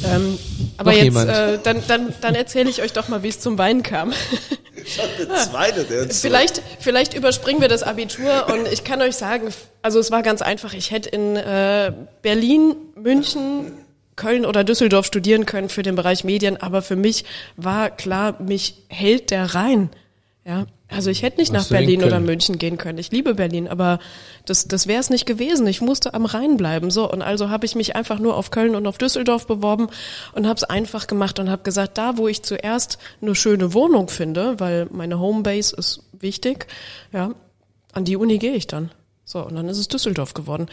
Ähm, 0.05 0.39
aber 0.77 0.93
Noch 0.93 0.99
jetzt, 0.99 1.17
äh, 1.17 1.59
dann, 1.63 1.83
dann, 1.89 2.15
dann 2.21 2.35
erzähle 2.35 2.71
ich 2.71 2.83
euch 2.83 2.93
doch 2.93 3.09
mal, 3.09 3.23
wie 3.23 3.29
es 3.29 3.41
zum 3.41 3.59
Wein 3.59 3.83
kam. 3.83 4.13
Der 5.19 5.29
zweite, 5.37 5.85
der 5.85 6.03
jetzt 6.05 6.23
so- 6.23 6.29
Vielleicht, 6.29 6.63
vielleicht 6.81 7.15
überspringen 7.15 7.61
wir 7.61 7.69
das 7.69 7.83
Abitur 7.83 8.47
und 8.53 8.67
ich 8.73 8.83
kann 8.83 9.03
euch 9.03 9.15
sagen, 9.15 9.49
also 9.83 9.99
es 10.01 10.11
war 10.11 10.23
ganz 10.23 10.41
einfach. 10.43 10.73
Ich 10.73 10.91
hätte 10.91 11.11
in 11.11 11.37
äh, 11.37 11.93
Berlin, 12.23 12.75
München, 12.97 13.73
Köln 14.17 14.47
oder 14.47 14.65
Düsseldorf 14.65 15.07
studieren 15.07 15.45
können 15.47 15.69
für 15.69 15.83
den 15.83 15.97
Bereich 15.97 16.25
Medien, 16.25 16.57
aber 16.57 16.83
für 16.83 16.97
mich 16.97 17.25
war 17.57 17.91
klar, 17.91 18.37
mich 18.41 18.75
hält 18.89 19.31
der 19.31 19.55
Rhein. 19.55 19.91
Ja, 20.45 20.67
also 20.89 21.11
ich 21.11 21.23
hätte 21.23 21.39
nicht 21.39 21.53
nach 21.53 21.69
du 21.69 21.75
in 21.75 21.81
Berlin 21.81 22.05
oder? 22.05 22.19
München 22.19 22.59
gehen 22.59 22.79
können. 22.79 22.99
Ich 22.99 23.13
liebe 23.13 23.35
Berlin, 23.35 23.69
aber 23.69 23.99
das, 24.47 24.67
das 24.67 24.87
wäre 24.87 24.99
es 24.99 25.11
nicht 25.11 25.27
gewesen. 25.27 25.67
Ich 25.67 25.83
musste 25.83 26.15
am 26.15 26.25
Rhein 26.25 26.57
bleiben. 26.57 26.91
So 26.91 27.11
und 27.11 27.21
also 27.21 27.51
habe 27.51 27.67
ich 27.67 27.75
mich 27.75 27.95
einfach 27.95 28.19
nur 28.19 28.37
auf 28.37 28.51
Köln 28.51 28.75
und 28.75 28.87
auf 28.87 28.97
Düsseldorf 28.97 29.47
beworben 29.47 29.89
und 30.33 30.47
habe 30.47 30.57
es 30.57 30.65
einfach 30.65 31.07
gemacht 31.07 31.39
und 31.39 31.51
habe 31.51 31.63
gesagt, 31.63 31.99
da 31.99 32.17
wo 32.17 32.27
ich 32.27 32.43
zuerst 32.43 32.99
eine 33.21 33.35
schöne 33.35 33.75
Wohnung 33.75 34.09
finde, 34.09 34.59
weil 34.59 34.89
meine 34.91 35.21
Homebase 35.21 35.77
ist 35.77 36.05
wichtig, 36.13 36.67
ja, 37.13 37.35
an 37.93 38.05
die 38.05 38.17
Uni 38.17 38.39
gehe 38.39 38.55
ich 38.55 38.67
dann. 38.67 38.91
So, 39.31 39.39
und 39.47 39.55
dann 39.55 39.69
ist 39.69 39.79
es 39.79 39.87
Düsseldorf 39.87 40.35
geworden. 40.35 40.67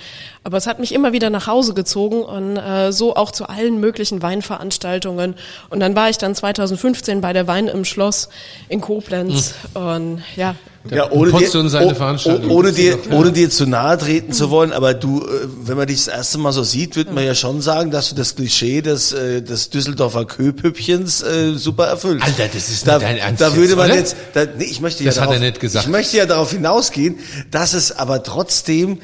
Aber 0.44 0.58
es 0.58 0.66
hat 0.66 0.80
mich 0.80 0.92
immer 0.92 1.14
wieder 1.14 1.30
nach 1.30 1.46
Hause 1.46 1.76
gezogen 1.76 2.24
und 2.24 2.58
äh, 2.58 2.92
so 2.92 3.16
auch 3.16 3.30
zu 3.30 3.48
allen 3.48 3.80
möglichen 3.80 4.24
Weinveranstaltungen. 4.24 5.36
Und 5.70 5.80
dann 5.80 5.96
war 5.96 6.10
ich 6.10 6.18
dann 6.18 6.34
2015 6.34 7.22
bei 7.22 7.34
der 7.34 7.46
Wein 7.46 7.68
im 7.68 7.86
Schloss 7.86 8.30
in 8.68 8.82
Koblenz. 8.82 9.54
Und 9.76 10.24
ja, 10.36 10.56
Ja, 10.91 11.12
ohne 11.12 11.32
dir, 11.32 11.56
und 11.56 11.70
seine 11.70 11.91
oh, 11.91 11.96
Veranstaltung. 11.96 12.50
oh, 12.50 12.56
ohne, 12.56 12.70
Das 12.70 12.77
ist 12.77 13.06
dir, 13.06 13.13
ohne 13.13 13.32
dir 13.32 13.50
zu 13.50 13.65
nahe 13.65 13.98
treten 13.98 14.34
zu 14.34 14.50
wollen, 14.50 14.72
aber 14.72 14.94
du, 14.94 15.22
äh, 15.22 15.48
wenn 15.63 15.77
man 15.77 15.88
dich 15.88 16.06
das 16.06 16.13
erste 16.13 16.38
Mal 16.38 16.51
so 16.51 16.63
sieht, 16.63 16.96
wird 16.96 17.13
man 17.13 17.25
ja 17.25 17.36
schon 17.36 17.62
sagen, 17.62 17.91
dass 17.91 18.10
du 18.10 18.15
das 18.15 18.36
Klischee 18.36 18.82
des, 18.82 19.12
äh, 19.12 19.41
des 19.41 19.70
Düsseldorfer 19.70 20.25
Köpüppchens 20.25 21.22
äh, 21.22 21.53
super 21.56 21.88
erfüllst. 21.88 22.25
Alter, 22.25 22.48
das 22.53 22.70
ist 22.70 22.88
da, 22.88 22.98
nicht 22.98 23.08
dein 23.08 23.17
Ernst 23.17 23.41
Da 23.41 23.56
würde 23.56 23.70
jetzt, 23.70 23.77
man 23.77 23.89
jetzt, 23.94 24.15
da, 24.34 24.46
nee, 24.58 24.65
ich 24.65 24.82
möchte 24.82 25.03
ja 25.03 25.10
Das 25.10 25.17
hat 25.17 25.25
darauf, 25.25 25.36
er 25.36 25.48
nicht 25.48 25.60
gesagt. 25.60 25.86
Ich 25.86 25.91
möchte 25.91 26.17
ja 26.17 26.25
darauf 26.25 26.51
hinausgehen, 26.51 27.20
dass 27.51 27.74
es 27.74 27.91
aber 27.91 28.24
trotzdem 28.24 29.00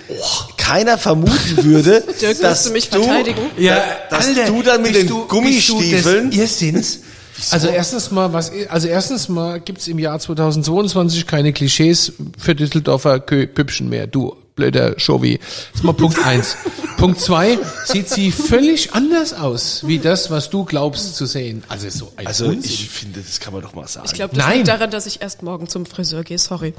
keiner 0.57 0.97
vermuten 0.97 1.63
würde, 1.63 2.03
Dirk, 2.21 2.39
dass 2.41 2.65
du 2.65 2.71
mich 2.71 2.89
verteidigen? 2.89 3.41
Ja, 3.57 3.83
dass 4.09 4.27
du 4.33 4.61
dann 4.61 4.81
mit 4.81 4.95
den 4.95 5.07
du- 5.07 5.25
Gummistiefeln 5.27 6.29
bist 6.29 6.61
du 6.61 7.03
Also 7.51 7.67
erstens 7.67 8.11
mal, 8.11 8.31
was, 8.33 8.51
also 8.69 8.87
erstens 8.87 9.29
mal 9.29 9.59
gibt's 9.59 9.87
im 9.87 9.99
Jahr 9.99 10.19
2022 10.19 11.25
keine 11.27 11.53
Klischees 11.53 12.13
für 12.37 12.55
Düsseldorfer 12.55 13.19
Kö 13.19 13.47
Püppchen 13.47 13.89
mehr. 13.89 14.07
Du 14.07 14.35
blöder 14.55 14.99
Schovi. 14.99 15.39
Das 15.39 15.79
ist 15.79 15.83
mal 15.83 15.93
Punkt 15.93 16.23
eins. 16.23 16.55
Punkt 16.97 17.19
zwei, 17.19 17.57
sieht 17.85 18.07
sie 18.07 18.31
völlig 18.31 18.93
anders 18.93 19.33
aus, 19.33 19.81
wie 19.87 19.97
das, 19.97 20.29
was 20.29 20.49
du 20.51 20.63
glaubst 20.63 21.15
zu 21.15 21.25
sehen. 21.25 21.63
Also 21.67 21.89
so 21.89 22.11
ein 22.17 22.27
Also 22.27 22.45
Unsinn. 22.45 22.63
ich 22.63 22.87
finde, 22.89 23.19
das 23.19 23.39
kann 23.39 23.51
man 23.51 23.63
doch 23.63 23.73
mal 23.73 23.87
sagen. 23.87 24.05
ich 24.07 24.13
glaube, 24.13 24.35
das 24.35 24.45
Nein. 24.45 24.57
liegt 24.57 24.67
daran, 24.67 24.91
dass 24.91 25.07
ich 25.07 25.21
erst 25.21 25.41
morgen 25.41 25.67
zum 25.67 25.85
Friseur 25.87 26.23
gehe. 26.23 26.37
Sorry. 26.37 26.75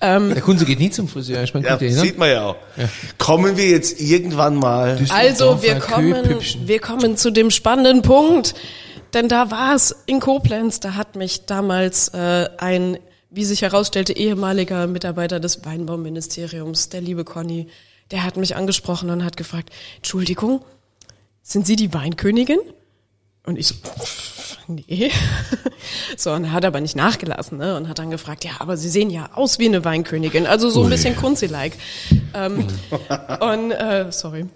Ähm, 0.00 0.32
Der 0.32 0.40
Kunze 0.42 0.64
geht 0.64 0.78
nie 0.78 0.90
zum 0.90 1.08
Friseur. 1.08 1.42
Ich 1.42 1.52
meine, 1.52 1.66
ja, 1.66 1.76
dir 1.76 1.88
hin. 1.88 1.98
sieht 1.98 2.16
man 2.16 2.30
ja 2.30 2.44
auch. 2.46 2.56
Kommen 3.18 3.56
wir 3.56 3.68
jetzt 3.68 4.00
irgendwann 4.00 4.54
mal 4.54 4.98
Also 5.10 5.62
wir 5.62 5.80
kommen, 5.80 6.38
wir 6.64 6.78
kommen 6.78 7.16
zu 7.16 7.30
dem 7.32 7.50
spannenden 7.50 8.02
Punkt, 8.02 8.54
denn 9.16 9.28
da 9.28 9.50
war 9.50 9.74
es 9.74 9.96
in 10.04 10.20
Koblenz, 10.20 10.78
da 10.78 10.94
hat 10.94 11.16
mich 11.16 11.46
damals 11.46 12.08
äh, 12.08 12.50
ein, 12.58 12.98
wie 13.30 13.44
sich 13.44 13.62
herausstellte, 13.62 14.14
ehemaliger 14.14 14.86
Mitarbeiter 14.86 15.40
des 15.40 15.64
Weinbauministeriums, 15.64 16.90
der 16.90 17.00
liebe 17.00 17.24
Conny, 17.24 17.68
der 18.10 18.24
hat 18.24 18.36
mich 18.36 18.56
angesprochen 18.56 19.08
und 19.08 19.24
hat 19.24 19.38
gefragt, 19.38 19.70
Entschuldigung, 19.96 20.62
sind 21.42 21.66
Sie 21.66 21.76
die 21.76 21.94
Weinkönigin? 21.94 22.58
Und 23.46 23.58
ich 23.58 23.68
so, 23.68 23.74
pff, 23.74 24.58
nee. 24.68 25.10
So, 26.16 26.32
und 26.32 26.44
er 26.44 26.52
hat 26.52 26.64
aber 26.64 26.80
nicht 26.80 26.96
nachgelassen, 26.96 27.58
ne? 27.58 27.76
Und 27.76 27.88
hat 27.88 27.98
dann 27.98 28.10
gefragt, 28.10 28.44
ja, 28.44 28.52
aber 28.58 28.76
Sie 28.76 28.88
sehen 28.88 29.08
ja 29.08 29.30
aus 29.34 29.58
wie 29.58 29.66
eine 29.66 29.84
Weinkönigin, 29.84 30.46
also 30.46 30.68
so 30.68 30.82
ein 30.82 30.90
bisschen 30.90 31.16
Kunzi-like. 31.16 31.76
Ähm, 32.34 32.66
und, 33.40 33.70
äh, 33.70 34.10
sorry. 34.10 34.46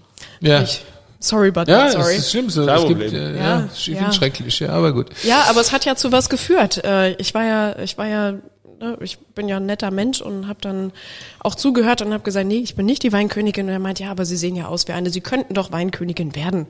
Ja. 0.41 0.63
Ich, 0.63 0.83
sorry, 1.21 1.51
but 1.53 1.69
Ja, 1.69 1.85
not 1.85 1.95
das 1.95 2.03
sorry. 2.03 2.17
ist 2.17 2.31
schlimm 2.31 2.51
so. 2.51 2.69
Es 2.69 2.87
gibt, 2.89 3.01
äh, 3.13 3.37
Ja, 3.37 3.43
ja, 3.61 3.69
ich 3.73 3.85
finde 3.85 4.01
ja. 4.01 4.13
schrecklich, 4.13 4.59
ja, 4.61 4.71
aber 4.71 4.93
gut. 4.93 5.11
Ja, 5.23 5.45
aber 5.49 5.61
es 5.61 5.71
hat 5.73 5.85
ja 5.85 5.95
zu 5.95 6.11
was 6.13 6.29
geführt. 6.29 6.83
Äh, 6.85 7.13
Ich 7.19 7.33
war 7.35 7.45
ja, 7.45 7.79
ich 7.79 7.97
war 7.99 8.07
ja, 8.09 8.33
ne, 8.81 8.97
ich 9.01 9.19
bin 9.19 9.49
ja 9.49 9.59
ein 9.59 9.67
netter 9.67 9.91
Mensch 9.91 10.21
und 10.21 10.49
habe 10.49 10.61
dann 10.61 10.93
auch 11.39 11.55
zugehört 11.55 12.03
und 12.03 12.13
habe 12.13 12.23
gesagt, 12.25 12.47
nee, 12.47 12.59
ich 12.59 12.75
bin 12.75 12.87
nicht 12.87 13.03
die 13.03 13.13
Weinkönigin. 13.13 13.67
Und 13.67 13.73
er 13.73 13.79
meint, 13.79 14.01
ja, 14.01 14.11
aber 14.11 14.25
Sie 14.25 14.37
sehen 14.37 14.57
ja 14.57 14.67
aus 14.67 14.89
wie 14.89 14.93
eine, 14.93 15.11
Sie 15.11 15.21
könnten 15.21 15.55
doch 15.55 15.71
Weinkönigin 15.73 16.35
werden. 16.35 16.67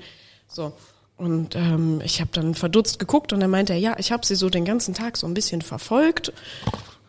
So. 0.48 0.72
Und 1.16 1.54
ähm, 1.54 2.00
ich 2.02 2.20
habe 2.20 2.30
dann 2.32 2.54
verdutzt 2.54 2.98
geguckt 2.98 3.32
und 3.34 3.42
er 3.42 3.48
meinte, 3.48 3.74
ja, 3.74 3.94
ich 3.98 4.10
habe 4.10 4.24
sie 4.24 4.34
so 4.36 4.48
den 4.48 4.64
ganzen 4.64 4.94
Tag 4.94 5.18
so 5.18 5.26
ein 5.26 5.34
bisschen 5.34 5.60
verfolgt. 5.60 6.32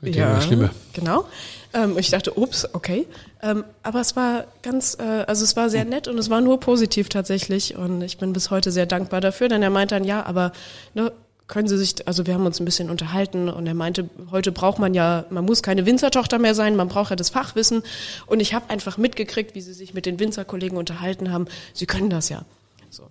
Mit 0.02 0.16
dem 0.16 0.28
war 0.28 0.42
schlimmer. 0.42 0.70
Genau. 0.94 1.26
Ähm, 1.74 1.98
ich 1.98 2.10
dachte, 2.10 2.38
ups, 2.38 2.68
okay. 2.74 3.08
Ähm, 3.42 3.64
aber 3.84 4.02
es 4.02 4.16
war 4.16 4.46
ganz, 4.62 4.98
äh, 5.00 5.04
also 5.04 5.44
es 5.44 5.56
war 5.56 5.70
sehr 5.70 5.86
nett 5.86 6.08
und 6.08 6.18
es 6.18 6.30
war 6.30 6.42
nur 6.42 6.60
positiv 6.60 7.10
tatsächlich. 7.10 7.76
Und 7.76 8.02
ich 8.02 8.18
bin 8.18 8.34
bis 8.34 8.52
heute 8.52 8.72
sehr 8.72 8.86
dankbar 8.86 9.22
dafür, 9.22 9.48
denn 9.48 9.64
er 9.64 9.70
meinte 9.70 9.96
dann, 9.96 10.04
ja, 10.04 10.26
aber 10.26 10.52
ne, 10.94 11.12
können 11.48 11.68
Sie 11.68 11.78
sich, 11.78 12.08
also 12.08 12.26
wir 12.26 12.34
haben 12.34 12.46
uns 12.46 12.60
ein 12.60 12.66
bisschen 12.66 12.90
unterhalten 12.90 13.50
und 13.50 13.68
er 13.68 13.74
meinte, 13.74 14.10
heute 14.32 14.52
braucht 14.52 14.80
man 14.80 14.94
ja, 14.94 15.26
man 15.30 15.46
muss 15.46 15.62
keine 15.62 15.86
Winzertochter 15.86 16.40
mehr 16.40 16.56
sein, 16.56 16.78
man 16.78 16.88
braucht 16.88 17.10
ja 17.10 17.16
das 17.18 17.30
Fachwissen. 17.30 17.84
Und 18.26 18.40
ich 18.40 18.54
habe 18.54 18.70
einfach 18.70 18.98
mitgekriegt, 18.98 19.54
wie 19.54 19.62
Sie 19.62 19.74
sich 19.74 19.94
mit 19.94 20.06
den 20.06 20.20
Winzerkollegen 20.20 20.78
unterhalten 20.78 21.32
haben. 21.32 21.48
Sie 21.74 21.86
können 21.86 22.10
das 22.10 22.30
ja. 22.30 22.46
So. 22.90 23.04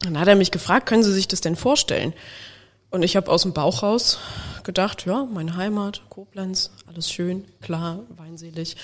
Dann 0.00 0.18
hat 0.18 0.28
er 0.28 0.36
mich 0.36 0.52
gefragt, 0.52 0.86
können 0.86 1.02
Sie 1.02 1.12
sich 1.12 1.26
das 1.26 1.40
denn 1.40 1.56
vorstellen? 1.56 2.12
Und 2.94 3.02
ich 3.02 3.16
habe 3.16 3.28
aus 3.28 3.42
dem 3.42 3.52
Bauch 3.52 3.82
raus 3.82 4.20
gedacht, 4.62 5.04
ja, 5.04 5.26
meine 5.28 5.56
Heimat, 5.56 6.02
Koblenz, 6.10 6.70
alles 6.86 7.10
schön, 7.10 7.44
klar, 7.60 7.98
weinselig. 8.16 8.76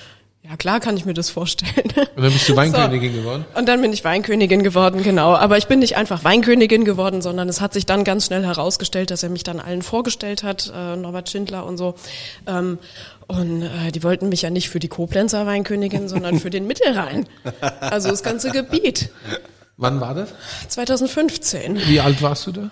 Ja, 0.42 0.56
klar 0.56 0.80
kann 0.80 0.96
ich 0.96 1.04
mir 1.04 1.14
das 1.14 1.30
vorstellen. 1.30 1.92
Und 2.16 2.24
dann 2.24 2.32
bist 2.32 2.48
du 2.48 2.56
Weinkönigin 2.56 3.12
geworden? 3.12 3.44
Und 3.54 3.68
dann 3.68 3.80
bin 3.80 3.92
ich 3.92 4.02
Weinkönigin 4.02 4.64
geworden, 4.64 5.04
genau. 5.04 5.36
Aber 5.36 5.58
ich 5.58 5.68
bin 5.68 5.78
nicht 5.78 5.96
einfach 5.96 6.24
Weinkönigin 6.24 6.84
geworden, 6.84 7.22
sondern 7.22 7.48
es 7.48 7.60
hat 7.60 7.72
sich 7.72 7.86
dann 7.86 8.02
ganz 8.02 8.26
schnell 8.26 8.44
herausgestellt, 8.44 9.12
dass 9.12 9.22
er 9.22 9.28
mich 9.28 9.44
dann 9.44 9.60
allen 9.60 9.82
vorgestellt 9.82 10.42
hat, 10.42 10.72
äh, 10.74 10.96
Norbert 10.96 11.30
Schindler 11.30 11.64
und 11.64 11.76
so. 11.76 11.94
Ähm, 12.48 12.80
und 13.28 13.62
äh, 13.62 13.92
die 13.92 14.02
wollten 14.02 14.28
mich 14.28 14.42
ja 14.42 14.50
nicht 14.50 14.70
für 14.70 14.80
die 14.80 14.88
Koblenzer 14.88 15.46
Weinkönigin, 15.46 16.08
sondern 16.08 16.40
für 16.40 16.50
den 16.50 16.66
Mittelrhein. 16.66 17.28
Also 17.78 18.08
das 18.08 18.24
ganze 18.24 18.50
Gebiet. 18.50 19.10
Wann 19.76 20.00
war 20.00 20.14
das? 20.14 20.30
2015, 20.66 21.78
Wie 21.86 22.00
alt 22.00 22.20
warst 22.22 22.48
du 22.48 22.52
da? 22.52 22.70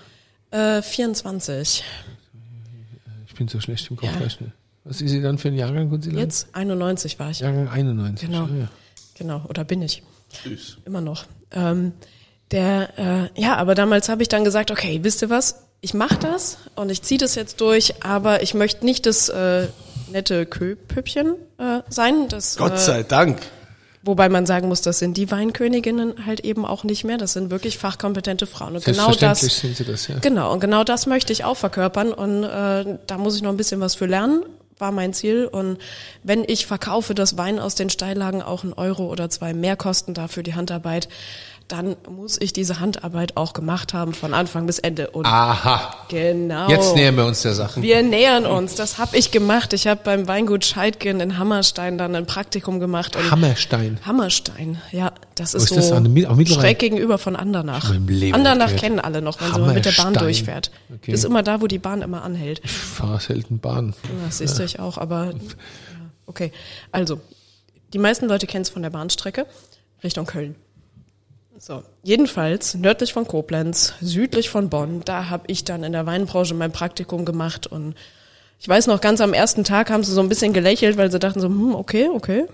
Äh, 0.50 0.82
24. 0.82 1.84
Ich 3.26 3.34
bin 3.34 3.48
so 3.48 3.60
schlecht 3.60 3.90
im 3.90 3.96
Kopf 3.96 4.08
Ja. 4.08 4.46
Was 4.84 5.02
ist 5.02 5.10
sie 5.10 5.20
dann 5.20 5.38
für 5.38 5.48
ein 5.48 5.54
Jahrgang, 5.54 5.90
Gunziland? 5.90 6.18
Jetzt 6.18 6.48
91 6.54 7.18
war 7.18 7.30
ich. 7.30 7.40
Jahrgang 7.40 7.68
91. 7.68 8.28
Genau. 8.28 8.46
Ja. 8.46 8.68
Genau, 9.18 9.42
oder 9.48 9.64
bin 9.64 9.82
ich. 9.82 10.02
Süß. 10.44 10.78
Immer 10.84 11.00
noch. 11.00 11.26
Ähm, 11.50 11.92
der, 12.50 13.30
äh, 13.36 13.40
ja, 13.40 13.56
aber 13.56 13.74
damals 13.74 14.08
habe 14.08 14.22
ich 14.22 14.28
dann 14.28 14.44
gesagt, 14.44 14.70
okay, 14.70 15.00
wisst 15.02 15.22
ihr 15.22 15.30
was? 15.30 15.62
Ich 15.80 15.94
mache 15.94 16.16
das 16.18 16.58
und 16.74 16.90
ich 16.90 17.02
ziehe 17.02 17.18
das 17.18 17.34
jetzt 17.34 17.60
durch, 17.60 18.02
aber 18.02 18.42
ich 18.42 18.54
möchte 18.54 18.84
nicht 18.84 19.06
das 19.06 19.28
äh, 19.28 19.68
nette 20.10 20.46
Köpüppchen 20.46 21.34
äh, 21.58 21.82
sein. 21.88 22.28
Das, 22.28 22.56
Gott 22.56 22.72
äh, 22.72 22.78
sei 22.78 23.02
Dank. 23.02 23.40
Wobei 24.02 24.28
man 24.28 24.46
sagen 24.46 24.68
muss, 24.68 24.80
das 24.80 25.00
sind 25.00 25.16
die 25.16 25.30
Weinköniginnen 25.30 26.24
halt 26.24 26.40
eben 26.40 26.64
auch 26.64 26.84
nicht 26.84 27.04
mehr. 27.04 27.18
Das 27.18 27.32
sind 27.32 27.50
wirklich 27.50 27.78
fachkompetente 27.78 28.46
Frauen. 28.46 28.76
Und 28.76 28.84
genau 28.84 29.12
das, 29.12 29.40
sind 29.40 29.76
sie 29.76 29.84
das, 29.84 30.06
ja. 30.06 30.18
Genau, 30.20 30.52
und 30.52 30.60
genau 30.60 30.84
das 30.84 31.06
möchte 31.06 31.32
ich 31.32 31.44
auch 31.44 31.56
verkörpern 31.56 32.12
und 32.12 32.44
äh, 32.44 32.98
da 33.06 33.18
muss 33.18 33.36
ich 33.36 33.42
noch 33.42 33.50
ein 33.50 33.56
bisschen 33.56 33.80
was 33.80 33.96
für 33.96 34.06
lernen, 34.06 34.44
war 34.78 34.92
mein 34.92 35.12
Ziel. 35.12 35.46
Und 35.46 35.78
wenn 36.22 36.44
ich 36.46 36.66
verkaufe, 36.66 37.14
dass 37.14 37.36
Wein 37.36 37.58
aus 37.58 37.74
den 37.74 37.90
Steillagen 37.90 38.40
auch 38.40 38.62
ein 38.62 38.72
Euro 38.72 39.06
oder 39.10 39.30
zwei 39.30 39.52
mehr 39.52 39.76
kosten 39.76 40.14
dafür 40.14 40.44
die 40.44 40.54
Handarbeit, 40.54 41.08
dann 41.68 41.96
muss 42.08 42.40
ich 42.40 42.54
diese 42.54 42.80
Handarbeit 42.80 43.36
auch 43.36 43.52
gemacht 43.52 43.92
haben 43.92 44.14
von 44.14 44.32
Anfang 44.32 44.66
bis 44.66 44.78
Ende. 44.78 45.10
Und 45.10 45.26
Aha. 45.26 45.94
genau. 46.08 46.68
Jetzt 46.70 46.94
nähern 46.96 47.16
wir 47.16 47.26
uns 47.26 47.42
der 47.42 47.52
Sache. 47.52 47.82
Wir 47.82 48.02
nähern 48.02 48.46
uns. 48.46 48.74
Das 48.74 48.98
habe 48.98 49.16
ich 49.16 49.30
gemacht. 49.30 49.74
Ich 49.74 49.86
habe 49.86 50.00
beim 50.02 50.26
Weingut 50.26 50.64
Scheidgen 50.64 51.20
in 51.20 51.38
Hammerstein 51.38 51.98
dann 51.98 52.14
ein 52.14 52.26
Praktikum 52.26 52.80
gemacht. 52.80 53.16
Hammerstein. 53.30 54.00
Hammerstein, 54.04 54.78
ja, 54.92 55.12
das 55.34 55.54
ist 55.54 55.64
ist 55.70 55.84
so 55.84 56.00
das? 56.00 56.54
Schräg 56.54 56.78
gegenüber 56.78 57.18
von 57.18 57.36
Andernach. 57.36 57.90
Andernach 57.90 58.66
gehört. 58.66 58.80
kennen 58.80 58.98
alle 58.98 59.20
noch, 59.20 59.40
wenn 59.40 59.60
mal 59.60 59.74
mit 59.74 59.84
der 59.84 59.92
Bahn 59.92 60.14
durchfährt. 60.14 60.70
Okay. 60.94 61.12
Das 61.12 61.20
ist 61.20 61.26
immer 61.26 61.42
da, 61.42 61.60
wo 61.60 61.66
die 61.66 61.78
Bahn 61.78 62.00
immer 62.00 62.22
anhält. 62.22 62.60
Ich 62.64 62.72
fahre 62.72 63.20
selten 63.20 63.58
Bahn. 63.58 63.94
Das 64.24 64.38
siehst 64.38 64.58
du 64.58 64.64
ich 64.64 64.80
auch, 64.80 64.96
aber 64.96 65.26
ja, 65.26 65.32
okay. 66.26 66.52
Also, 66.92 67.20
die 67.92 67.98
meisten 67.98 68.26
Leute 68.26 68.46
kennen 68.46 68.62
es 68.62 68.70
von 68.70 68.82
der 68.82 68.90
Bahnstrecke 68.90 69.46
Richtung 70.02 70.26
Köln. 70.26 70.56
So, 71.60 71.82
jedenfalls 72.04 72.74
nördlich 72.74 73.12
von 73.12 73.26
Koblenz, 73.26 73.94
südlich 74.00 74.48
von 74.48 74.68
Bonn, 74.70 75.02
da 75.04 75.28
habe 75.28 75.44
ich 75.48 75.64
dann 75.64 75.82
in 75.82 75.92
der 75.92 76.06
Weinbranche 76.06 76.54
mein 76.54 76.70
Praktikum 76.72 77.24
gemacht 77.24 77.66
und 77.66 77.94
ich 78.60 78.68
weiß 78.68 78.86
noch, 78.88 79.00
ganz 79.00 79.20
am 79.20 79.32
ersten 79.34 79.64
Tag 79.64 79.90
haben 79.90 80.02
sie 80.04 80.12
so 80.12 80.20
ein 80.20 80.28
bisschen 80.28 80.52
gelächelt, 80.52 80.96
weil 80.96 81.10
sie 81.10 81.18
dachten 81.18 81.40
so, 81.40 81.48
hm, 81.48 81.74
okay, 81.74 82.08
okay, 82.12 82.46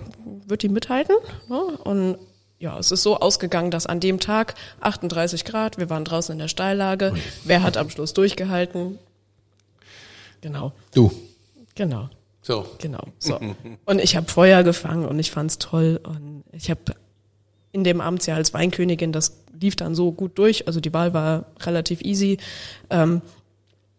wird 0.47 0.63
die 0.63 0.69
mithalten? 0.69 1.17
Ja, 1.49 1.57
und 1.85 2.17
ja, 2.59 2.79
es 2.79 2.93
ist 2.93 3.03
so 3.03 3.19
ausgegangen, 3.19 3.71
dass 3.71 3.87
an 3.87 4.01
dem 4.01 4.21
Tag 4.21 4.55
38 4.81 5.45
Grad, 5.45 5.77
wir 5.79 5.91
waren 5.91 6.05
draußen 6.05 6.33
in 6.33 6.39
der 6.39 6.49
Steillage. 6.49 7.15
Wer 7.45 7.63
hat 7.63 7.77
am 7.77 7.91
Schluss 7.91 8.15
durchgehalten? 8.15 8.99
Genau, 10.41 10.73
Du. 10.95 11.11
genau. 11.75 12.09
So. 12.43 12.67
Genau. 12.79 13.03
So. 13.19 13.41
Und 13.87 13.99
ich 14.01 14.17
habe 14.17 14.31
Feuer 14.31 14.63
gefangen 14.63 15.07
und 15.07 15.19
ich 15.19 15.31
fand's 15.31 15.57
toll. 15.59 15.99
Und 16.05 16.45
ich 16.53 16.69
habe 16.71 16.81
in 17.75 17.85
dem 17.85 18.01
Amtsjahr 18.01 18.37
als 18.37 18.55
Weinkönigin, 18.55 19.13
das 19.13 19.37
lief 19.61 19.77
dann 19.77 19.95
so 19.95 20.13
gut 20.13 20.39
durch. 20.39 20.67
Also 20.67 20.81
die 20.81 20.93
Wahl 20.93 21.13
war 21.13 21.47
relativ 21.61 22.01
easy. 22.03 22.39
Ähm, 22.89 23.21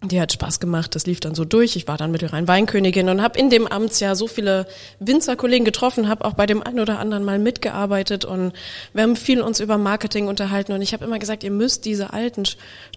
die 0.04 0.22
hat 0.22 0.32
Spaß 0.32 0.60
gemacht, 0.60 0.94
das 0.96 1.08
lief 1.08 1.20
dann 1.20 1.36
so 1.36 1.46
durch. 1.46 1.76
Ich 1.76 1.88
war 1.88 1.98
dann 1.98 2.12
Mittelrhein 2.12 2.48
Weinkönigin 2.48 3.10
und 3.10 3.22
habe 3.22 3.40
in 3.40 3.50
dem 3.50 3.68
Amtsjahr 3.68 4.16
so 4.16 4.28
viele 4.28 4.68
Winzerkollegen 5.00 5.66
getroffen, 5.66 6.08
habe 6.08 6.26
auch 6.26 6.34
bei 6.34 6.46
dem 6.46 6.62
einen 6.62 6.80
oder 6.80 7.00
anderen 7.00 7.24
mal 7.24 7.40
mitgearbeitet 7.40 8.24
und 8.24 8.54
wir 8.94 9.04
haben 9.04 9.16
viel 9.16 9.42
uns 9.42 9.60
über 9.60 9.78
Marketing 9.78 10.28
unterhalten 10.28 10.74
und 10.74 10.82
ich 10.82 10.94
habe 10.94 11.04
immer 11.06 11.18
gesagt, 11.18 11.44
ihr 11.44 11.52
müsst 11.52 11.86
diese 11.86 12.14
alten 12.14 12.44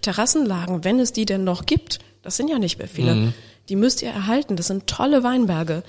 Terrassenlagen, 0.01 0.83
wenn 0.83 0.99
es 0.99 1.11
die 1.11 1.25
denn 1.25 1.43
noch 1.43 1.65
gibt, 1.65 1.99
das 2.21 2.37
sind 2.37 2.49
ja 2.49 2.59
nicht 2.59 2.77
mehr 2.77 2.87
viele, 2.87 3.33
die 3.69 3.75
müsst 3.75 4.01
ihr 4.01 4.09
erhalten. 4.09 4.55
Das 4.55 4.67
sind 4.67 4.87
tolle 4.87 5.23
Weinberge. 5.23 5.83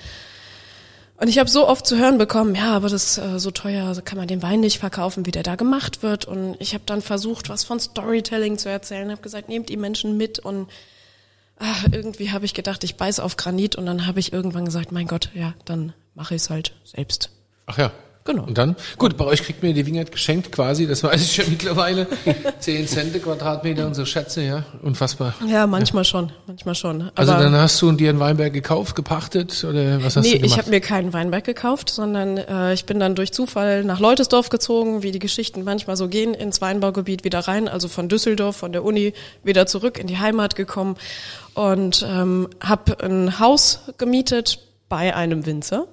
Und 1.20 1.28
ich 1.28 1.38
habe 1.38 1.50
so 1.50 1.68
oft 1.68 1.86
zu 1.86 1.98
hören 1.98 2.16
bekommen, 2.16 2.54
ja, 2.54 2.72
aber 2.72 2.88
das 2.88 3.18
ist 3.18 3.18
äh, 3.18 3.38
so 3.38 3.50
teuer, 3.50 3.94
kann 4.02 4.16
man 4.16 4.26
den 4.26 4.42
Wein 4.42 4.60
nicht 4.60 4.78
verkaufen, 4.78 5.26
wie 5.26 5.30
der 5.30 5.42
da 5.42 5.54
gemacht 5.54 6.02
wird. 6.02 6.24
Und 6.24 6.56
ich 6.60 6.72
habe 6.72 6.84
dann 6.86 7.02
versucht, 7.02 7.50
was 7.50 7.62
von 7.62 7.78
Storytelling 7.78 8.56
zu 8.56 8.70
erzählen, 8.70 9.10
habe 9.10 9.20
gesagt, 9.20 9.50
nehmt 9.50 9.68
die 9.68 9.76
Menschen 9.76 10.16
mit 10.16 10.38
und 10.38 10.70
ach, 11.58 11.84
irgendwie 11.92 12.30
habe 12.30 12.46
ich 12.46 12.54
gedacht, 12.54 12.84
ich 12.84 12.96
beiß 12.96 13.20
auf 13.20 13.36
Granit 13.36 13.76
und 13.76 13.84
dann 13.84 14.06
habe 14.06 14.18
ich 14.18 14.32
irgendwann 14.32 14.64
gesagt, 14.64 14.92
mein 14.92 15.06
Gott, 15.06 15.28
ja, 15.34 15.52
dann 15.66 15.92
mache 16.14 16.34
ich 16.34 16.40
es 16.40 16.48
halt 16.48 16.72
selbst. 16.84 17.28
Ach 17.66 17.76
ja. 17.76 17.92
Genau. 18.30 18.44
Und 18.44 18.58
dann? 18.58 18.76
Gut, 18.96 19.16
bei 19.16 19.24
euch 19.24 19.42
kriegt 19.42 19.62
mir 19.62 19.74
die 19.74 19.84
Wingert 19.86 20.12
geschenkt 20.12 20.52
quasi, 20.52 20.86
das 20.86 21.02
weiß 21.02 21.20
ich 21.20 21.34
schon 21.34 21.44
mittlerweile. 21.50 22.06
10 22.60 22.86
Cent 22.86 23.22
Quadratmeter 23.22 23.86
und 23.86 23.94
so 23.94 24.04
Schätze, 24.04 24.42
ja. 24.42 24.64
Unfassbar. 24.82 25.34
Ja, 25.48 25.66
manchmal 25.66 26.04
schon, 26.04 26.30
manchmal 26.46 26.76
schon. 26.76 27.02
Aber 27.02 27.12
Also 27.16 27.32
dann 27.32 27.54
hast 27.54 27.82
du 27.82 27.90
dir 27.92 28.10
einen 28.10 28.20
Weinberg 28.20 28.52
gekauft, 28.52 28.94
gepachtet 28.94 29.64
oder 29.64 30.02
was 30.04 30.16
hast 30.16 30.24
nee, 30.24 30.32
du 30.32 30.36
gemacht? 30.38 30.52
ich 30.52 30.58
habe 30.58 30.70
mir 30.70 30.80
keinen 30.80 31.12
Weinberg 31.12 31.44
gekauft, 31.44 31.90
sondern 31.90 32.36
äh, 32.36 32.72
ich 32.72 32.84
bin 32.86 33.00
dann 33.00 33.16
durch 33.16 33.32
Zufall 33.32 33.82
nach 33.82 33.98
Leutesdorf 33.98 34.48
gezogen, 34.48 35.02
wie 35.02 35.10
die 35.10 35.18
Geschichten 35.18 35.64
manchmal 35.64 35.96
so 35.96 36.06
gehen, 36.06 36.32
ins 36.32 36.60
Weinbaugebiet 36.60 37.24
wieder 37.24 37.40
rein, 37.40 37.68
also 37.68 37.88
von 37.88 38.08
Düsseldorf, 38.08 38.56
von 38.56 38.72
der 38.72 38.84
Uni 38.84 39.12
wieder 39.42 39.66
zurück 39.66 39.98
in 39.98 40.06
die 40.06 40.18
Heimat 40.18 40.54
gekommen 40.54 40.96
und 41.54 42.06
ähm, 42.08 42.48
habe 42.60 43.02
ein 43.02 43.40
Haus 43.40 43.80
gemietet 43.98 44.60
bei 44.88 45.16
einem 45.16 45.46
Winzer. 45.46 45.88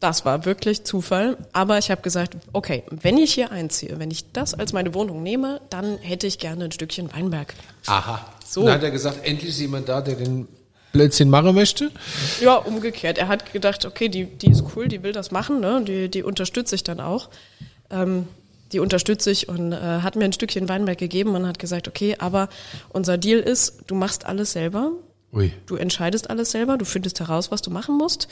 Das 0.00 0.24
war 0.24 0.44
wirklich 0.44 0.84
Zufall, 0.84 1.36
aber 1.52 1.78
ich 1.78 1.90
habe 1.90 2.02
gesagt, 2.02 2.36
okay, 2.52 2.84
wenn 2.90 3.18
ich 3.18 3.34
hier 3.34 3.50
einziehe, 3.50 3.98
wenn 3.98 4.12
ich 4.12 4.30
das 4.32 4.54
als 4.54 4.72
meine 4.72 4.94
Wohnung 4.94 5.24
nehme, 5.24 5.60
dann 5.70 5.98
hätte 5.98 6.28
ich 6.28 6.38
gerne 6.38 6.66
ein 6.66 6.72
Stückchen 6.72 7.12
Weinberg. 7.12 7.54
Aha. 7.86 8.24
So. 8.46 8.64
Dann 8.64 8.74
hat 8.74 8.82
er 8.84 8.92
gesagt, 8.92 9.26
endlich 9.26 9.50
ist 9.50 9.60
jemand 9.60 9.88
da, 9.88 10.00
der 10.00 10.14
den 10.14 10.46
Blödsinn 10.92 11.30
machen 11.30 11.54
möchte. 11.54 11.90
Ja, 12.40 12.54
umgekehrt. 12.54 13.18
Er 13.18 13.28
hat 13.28 13.52
gedacht, 13.52 13.84
okay, 13.84 14.08
die, 14.08 14.24
die 14.24 14.50
ist 14.50 14.64
cool, 14.74 14.86
die 14.86 15.02
will 15.02 15.12
das 15.12 15.32
machen, 15.32 15.60
ne? 15.60 15.82
die, 15.84 16.08
die 16.08 16.22
unterstütze 16.22 16.76
ich 16.76 16.84
dann 16.84 17.00
auch. 17.00 17.28
Ähm, 17.90 18.28
die 18.72 18.80
unterstütze 18.80 19.30
ich 19.30 19.48
und 19.48 19.72
äh, 19.72 19.76
hat 19.76 20.16
mir 20.16 20.24
ein 20.24 20.32
Stückchen 20.32 20.68
Weinberg 20.68 20.98
gegeben 20.98 21.34
und 21.34 21.46
hat 21.46 21.58
gesagt, 21.58 21.88
okay, 21.88 22.16
aber 22.18 22.48
unser 22.90 23.18
Deal 23.18 23.40
ist, 23.40 23.84
du 23.86 23.94
machst 23.94 24.26
alles 24.26 24.52
selber, 24.52 24.92
Ui. 25.32 25.52
du 25.66 25.76
entscheidest 25.76 26.30
alles 26.30 26.50
selber, 26.50 26.76
du 26.76 26.84
findest 26.84 27.20
heraus, 27.20 27.50
was 27.50 27.62
du 27.62 27.70
machen 27.70 27.96
musst, 27.96 28.28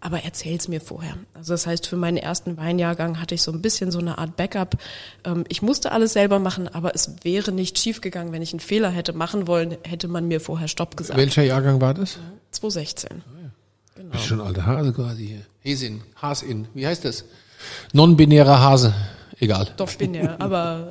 aber 0.00 0.22
erzähl's 0.24 0.68
mir 0.68 0.80
vorher. 0.80 1.16
Also 1.34 1.54
das 1.54 1.66
heißt, 1.66 1.86
für 1.86 1.96
meinen 1.96 2.16
ersten 2.16 2.56
Weinjahrgang 2.56 3.20
hatte 3.20 3.34
ich 3.34 3.42
so 3.42 3.52
ein 3.52 3.62
bisschen 3.62 3.90
so 3.90 3.98
eine 3.98 4.18
Art 4.18 4.36
Backup. 4.36 4.76
Ähm, 5.24 5.44
ich 5.48 5.62
musste 5.62 5.92
alles 5.92 6.12
selber 6.12 6.38
machen, 6.38 6.68
aber 6.68 6.94
es 6.94 7.16
wäre 7.22 7.52
nicht 7.52 7.78
schiefgegangen, 7.78 8.32
wenn 8.32 8.42
ich 8.42 8.52
einen 8.52 8.60
Fehler 8.60 8.90
hätte 8.90 9.12
machen 9.12 9.46
wollen, 9.46 9.76
hätte 9.82 10.08
man 10.08 10.28
mir 10.28 10.40
vorher 10.40 10.68
Stopp 10.68 10.96
gesagt. 10.96 11.18
Welcher 11.18 11.42
Jahrgang 11.42 11.80
war 11.80 11.94
das? 11.94 12.18
2016. 12.52 13.22
Das 14.12 14.20
ist 14.20 14.26
schon 14.26 14.40
ein 14.40 14.46
alter 14.46 14.66
Hase 14.66 14.92
quasi 14.92 15.26
hier. 15.26 15.42
Hesin, 15.60 16.02
Hasin, 16.20 16.68
wie 16.74 16.86
heißt 16.86 17.04
das? 17.04 17.24
Non-binärer 17.92 18.60
Hase. 18.60 18.94
Egal. 19.38 19.68
Doch 19.76 19.92
binär, 19.94 20.36
aber 20.38 20.88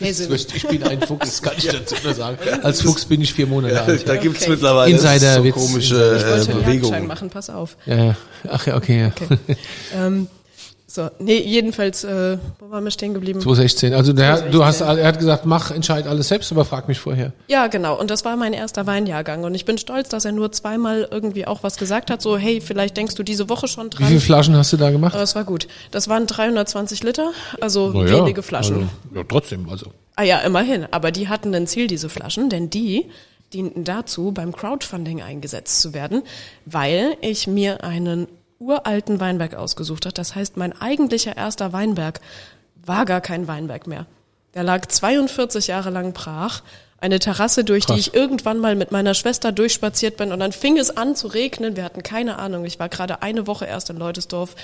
äh, 0.00 0.10
ich 0.10 0.66
bin 0.68 0.82
ein 0.82 1.00
Fuchs, 1.02 1.26
das 1.30 1.42
kann 1.42 1.52
ich 1.56 1.66
dazu 1.68 1.94
nur 2.02 2.12
sagen. 2.14 2.38
Als 2.62 2.82
Fuchs 2.82 3.04
bin 3.04 3.20
ich 3.20 3.32
vier 3.32 3.46
Monate 3.46 3.80
alt. 3.82 4.08
Da 4.08 4.16
gibt's 4.16 4.42
Okay. 4.42 4.50
mittlerweile 4.50 4.90
Insider-Witz. 4.90 5.54
so 5.54 5.60
komische 5.60 5.94
Insider- 5.94 6.42
Ich 6.42 6.48
wollte 6.48 6.60
Bewegungen. 6.64 7.06
machen, 7.06 7.30
pass 7.30 7.50
auf. 7.50 7.76
Ja, 7.86 7.96
ja. 8.06 8.16
Ach 8.50 8.66
ja, 8.66 8.76
okay, 8.76 9.12
ja. 9.20 9.36
Ähm, 10.06 10.26
so, 10.94 11.10
nee, 11.18 11.40
jedenfalls, 11.40 12.04
äh, 12.04 12.38
wo 12.60 12.70
waren 12.70 12.84
wir 12.84 12.92
stehen 12.92 13.14
geblieben? 13.14 13.40
2016. 13.40 13.94
Also 13.94 14.12
der, 14.12 14.42
du 14.42 14.64
hast, 14.64 14.78
2016. 14.78 14.98
er 14.98 15.08
hat 15.08 15.18
gesagt, 15.18 15.44
mach, 15.44 15.72
entscheid 15.72 16.06
alles 16.06 16.28
selbst, 16.28 16.52
aber 16.52 16.64
frag 16.64 16.86
mich 16.86 17.00
vorher. 17.00 17.32
Ja, 17.48 17.66
genau. 17.66 17.98
Und 17.98 18.12
das 18.12 18.24
war 18.24 18.36
mein 18.36 18.52
erster 18.52 18.86
Weinjahrgang. 18.86 19.42
Und 19.42 19.56
ich 19.56 19.64
bin 19.64 19.76
stolz, 19.76 20.08
dass 20.08 20.24
er 20.24 20.30
nur 20.30 20.52
zweimal 20.52 21.08
irgendwie 21.10 21.48
auch 21.48 21.64
was 21.64 21.78
gesagt 21.78 22.12
hat. 22.12 22.22
So, 22.22 22.38
hey, 22.38 22.60
vielleicht 22.60 22.96
denkst 22.96 23.16
du 23.16 23.24
diese 23.24 23.48
Woche 23.48 23.66
schon 23.66 23.86
Wie 23.86 23.90
dran. 23.90 24.06
viele 24.06 24.20
Flaschen 24.20 24.56
hast 24.56 24.72
du 24.72 24.76
da 24.76 24.92
gemacht? 24.92 25.14
Aber 25.14 25.24
es 25.24 25.34
war 25.34 25.42
gut. 25.42 25.66
Das 25.90 26.06
waren 26.06 26.28
320 26.28 27.02
Liter, 27.02 27.32
also 27.60 27.92
wenige 27.92 28.44
Flaschen. 28.44 28.76
Also, 28.76 28.88
ja, 29.16 29.24
trotzdem, 29.28 29.68
also. 29.68 29.86
Ah 30.14 30.22
ja, 30.22 30.38
immerhin. 30.42 30.86
Aber 30.92 31.10
die 31.10 31.28
hatten 31.28 31.52
ein 31.56 31.66
Ziel, 31.66 31.88
diese 31.88 32.08
Flaschen, 32.08 32.50
denn 32.50 32.70
die 32.70 33.06
dienten 33.52 33.82
dazu, 33.82 34.30
beim 34.30 34.52
Crowdfunding 34.52 35.22
eingesetzt 35.22 35.80
zu 35.80 35.92
werden, 35.92 36.22
weil 36.66 37.16
ich 37.20 37.48
mir 37.48 37.82
einen 37.82 38.28
uralten 38.64 39.20
Weinberg 39.20 39.54
ausgesucht 39.54 40.06
habe. 40.06 40.14
Das 40.14 40.34
heißt, 40.34 40.56
mein 40.56 40.78
eigentlicher 40.80 41.36
erster 41.36 41.72
Weinberg 41.72 42.20
war 42.84 43.04
gar 43.04 43.20
kein 43.20 43.48
Weinberg 43.48 43.86
mehr. 43.86 44.06
Der 44.54 44.62
lag 44.62 44.86
42 44.86 45.66
Jahre 45.68 45.90
lang 45.90 46.12
brach. 46.12 46.62
Eine 46.98 47.18
Terrasse, 47.18 47.64
durch 47.64 47.86
Krass. 47.86 47.96
die 47.96 48.00
ich 48.00 48.14
irgendwann 48.14 48.58
mal 48.58 48.76
mit 48.76 48.90
meiner 48.92 49.14
Schwester 49.14 49.52
durchspaziert 49.52 50.16
bin 50.16 50.32
und 50.32 50.40
dann 50.40 50.52
fing 50.52 50.78
es 50.78 50.96
an 50.96 51.16
zu 51.16 51.26
regnen. 51.26 51.76
Wir 51.76 51.84
hatten 51.84 52.02
keine 52.02 52.38
Ahnung. 52.38 52.64
Ich 52.64 52.78
war 52.78 52.88
gerade 52.88 53.20
eine 53.20 53.46
Woche 53.46 53.66
erst 53.66 53.90
in 53.90 53.98
Leutesdorf. 53.98 54.54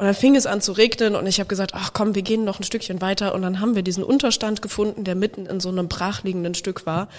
Und 0.00 0.06
dann 0.06 0.14
fing 0.14 0.34
es 0.34 0.46
an 0.46 0.62
zu 0.62 0.72
regnen 0.72 1.14
und 1.14 1.26
ich 1.26 1.40
habe 1.40 1.48
gesagt, 1.48 1.72
ach 1.74 1.92
komm, 1.92 2.14
wir 2.14 2.22
gehen 2.22 2.42
noch 2.42 2.58
ein 2.58 2.62
Stückchen 2.62 3.02
weiter. 3.02 3.34
Und 3.34 3.42
dann 3.42 3.60
haben 3.60 3.74
wir 3.74 3.82
diesen 3.82 4.02
Unterstand 4.02 4.62
gefunden, 4.62 5.04
der 5.04 5.14
mitten 5.14 5.44
in 5.44 5.60
so 5.60 5.68
einem 5.68 5.88
brachliegenden 5.88 6.54
Stück 6.54 6.86
war. 6.86 7.10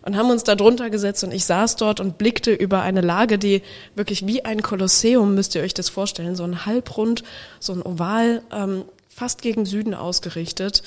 Und 0.00 0.16
haben 0.16 0.30
uns 0.30 0.42
da 0.42 0.54
drunter 0.54 0.88
gesetzt 0.88 1.22
und 1.22 1.34
ich 1.34 1.44
saß 1.44 1.76
dort 1.76 2.00
und 2.00 2.16
blickte 2.16 2.50
über 2.54 2.80
eine 2.80 3.02
Lage, 3.02 3.38
die 3.38 3.60
wirklich 3.94 4.26
wie 4.26 4.42
ein 4.42 4.62
Kolosseum, 4.62 5.34
müsst 5.34 5.54
ihr 5.54 5.60
euch 5.60 5.74
das 5.74 5.90
vorstellen, 5.90 6.34
so 6.34 6.44
ein 6.44 6.64
Halbrund, 6.64 7.24
so 7.58 7.74
ein 7.74 7.82
Oval, 7.82 8.40
ähm, 8.50 8.86
fast 9.10 9.42
gegen 9.42 9.66
Süden 9.66 9.92
ausgerichtet. 9.92 10.82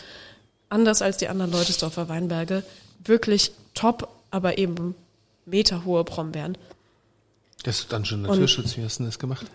Anders 0.69 1.03
als 1.03 1.17
die 1.17 1.27
anderen 1.27 1.51
Leutesdorfer 1.51 2.09
Weinberge. 2.09 2.63
Wirklich 3.05 3.51
top, 3.75 4.07
aber 4.31 4.57
eben 4.57 4.95
meterhohe 5.45 6.03
Brombeeren. 6.03 6.57
Das 7.61 7.81
ist 7.81 7.93
dann 7.93 8.05
schon 8.05 8.23
Naturschutz. 8.23 8.75
Wie 8.75 8.83
hast 8.83 8.97
du 8.97 9.03
denn 9.03 9.09
das 9.09 9.19
gemacht? 9.19 9.45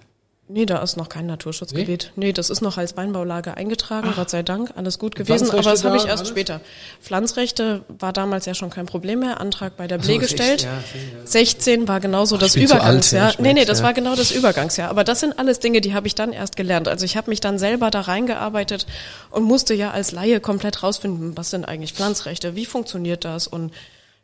Nee, 0.51 0.65
da 0.65 0.79
ist 0.79 0.97
noch 0.97 1.11
kein 1.11 1.27
Naturschutzgebiet. 1.27 2.13
Nee, 2.17 2.33
das 2.33 2.49
ist 2.49 2.63
noch 2.63 2.79
als 2.79 2.97
Weinbaulage 2.97 3.59
eingetragen, 3.59 4.15
Gott 4.17 4.31
sei 4.31 4.43
Dank, 4.43 4.73
alles 4.77 4.99
gut 4.99 5.15
gewesen. 5.15 5.51
Aber 5.51 5.61
das 5.61 5.85
habe 5.85 5.99
ich 5.99 6.07
erst 6.07 6.21
alles? 6.21 6.29
später. 6.29 6.63
Pflanzrechte 7.03 7.83
war 7.89 8.15
damals 8.15 8.47
ja 8.47 8.55
schon 8.55 8.71
kein 8.71 8.87
Problem 8.87 9.21
mehr, 9.21 9.41
Antrag 9.41 9.77
bei 9.77 9.87
der 9.87 9.99
Blee 9.99 10.17
gestellt. 10.17 10.63
ja, 10.63 10.83
16 11.25 11.87
war 11.87 12.01
genauso 12.01 12.39
das 12.39 12.53
zu 12.53 12.61
alt, 12.61 12.71
Übergangsjahr. 12.71 13.25
ja, 13.25 13.31
ich 13.33 13.39
nee, 13.41 13.53
nee, 13.53 13.67
das 13.67 13.81
ja. 13.81 13.85
war 13.85 13.93
genau 13.93 14.17
das 14.17 14.31
Übergangsjahr. 14.31 14.89
Aber 14.89 15.05
das 15.05 15.21
sind 15.21 15.39
alles 15.39 15.59
Dinge, 15.59 15.83
die 15.83 15.93
habe 15.93 16.07
ich 16.07 16.15
dann 16.15 16.33
erst 16.33 16.57
gelernt. 16.57 16.89
Also 16.89 17.05
ich 17.05 17.19
habe 17.19 17.29
mich 17.29 17.41
dann 17.41 17.59
selber 17.59 17.91
da 17.91 18.01
reingearbeitet 18.01 18.87
und 19.31 19.45
musste 19.45 19.75
ja 19.75 19.91
als 19.91 20.13
Laie 20.13 20.41
komplett 20.41 20.83
rausfinden, 20.83 21.37
was 21.37 21.51
sind 21.51 21.67
eigentlich 21.67 21.93
Pflanzrechte, 21.93 22.57
wie 22.57 22.65
funktioniert 22.65 23.27
das 23.27 23.49
und 23.49 23.71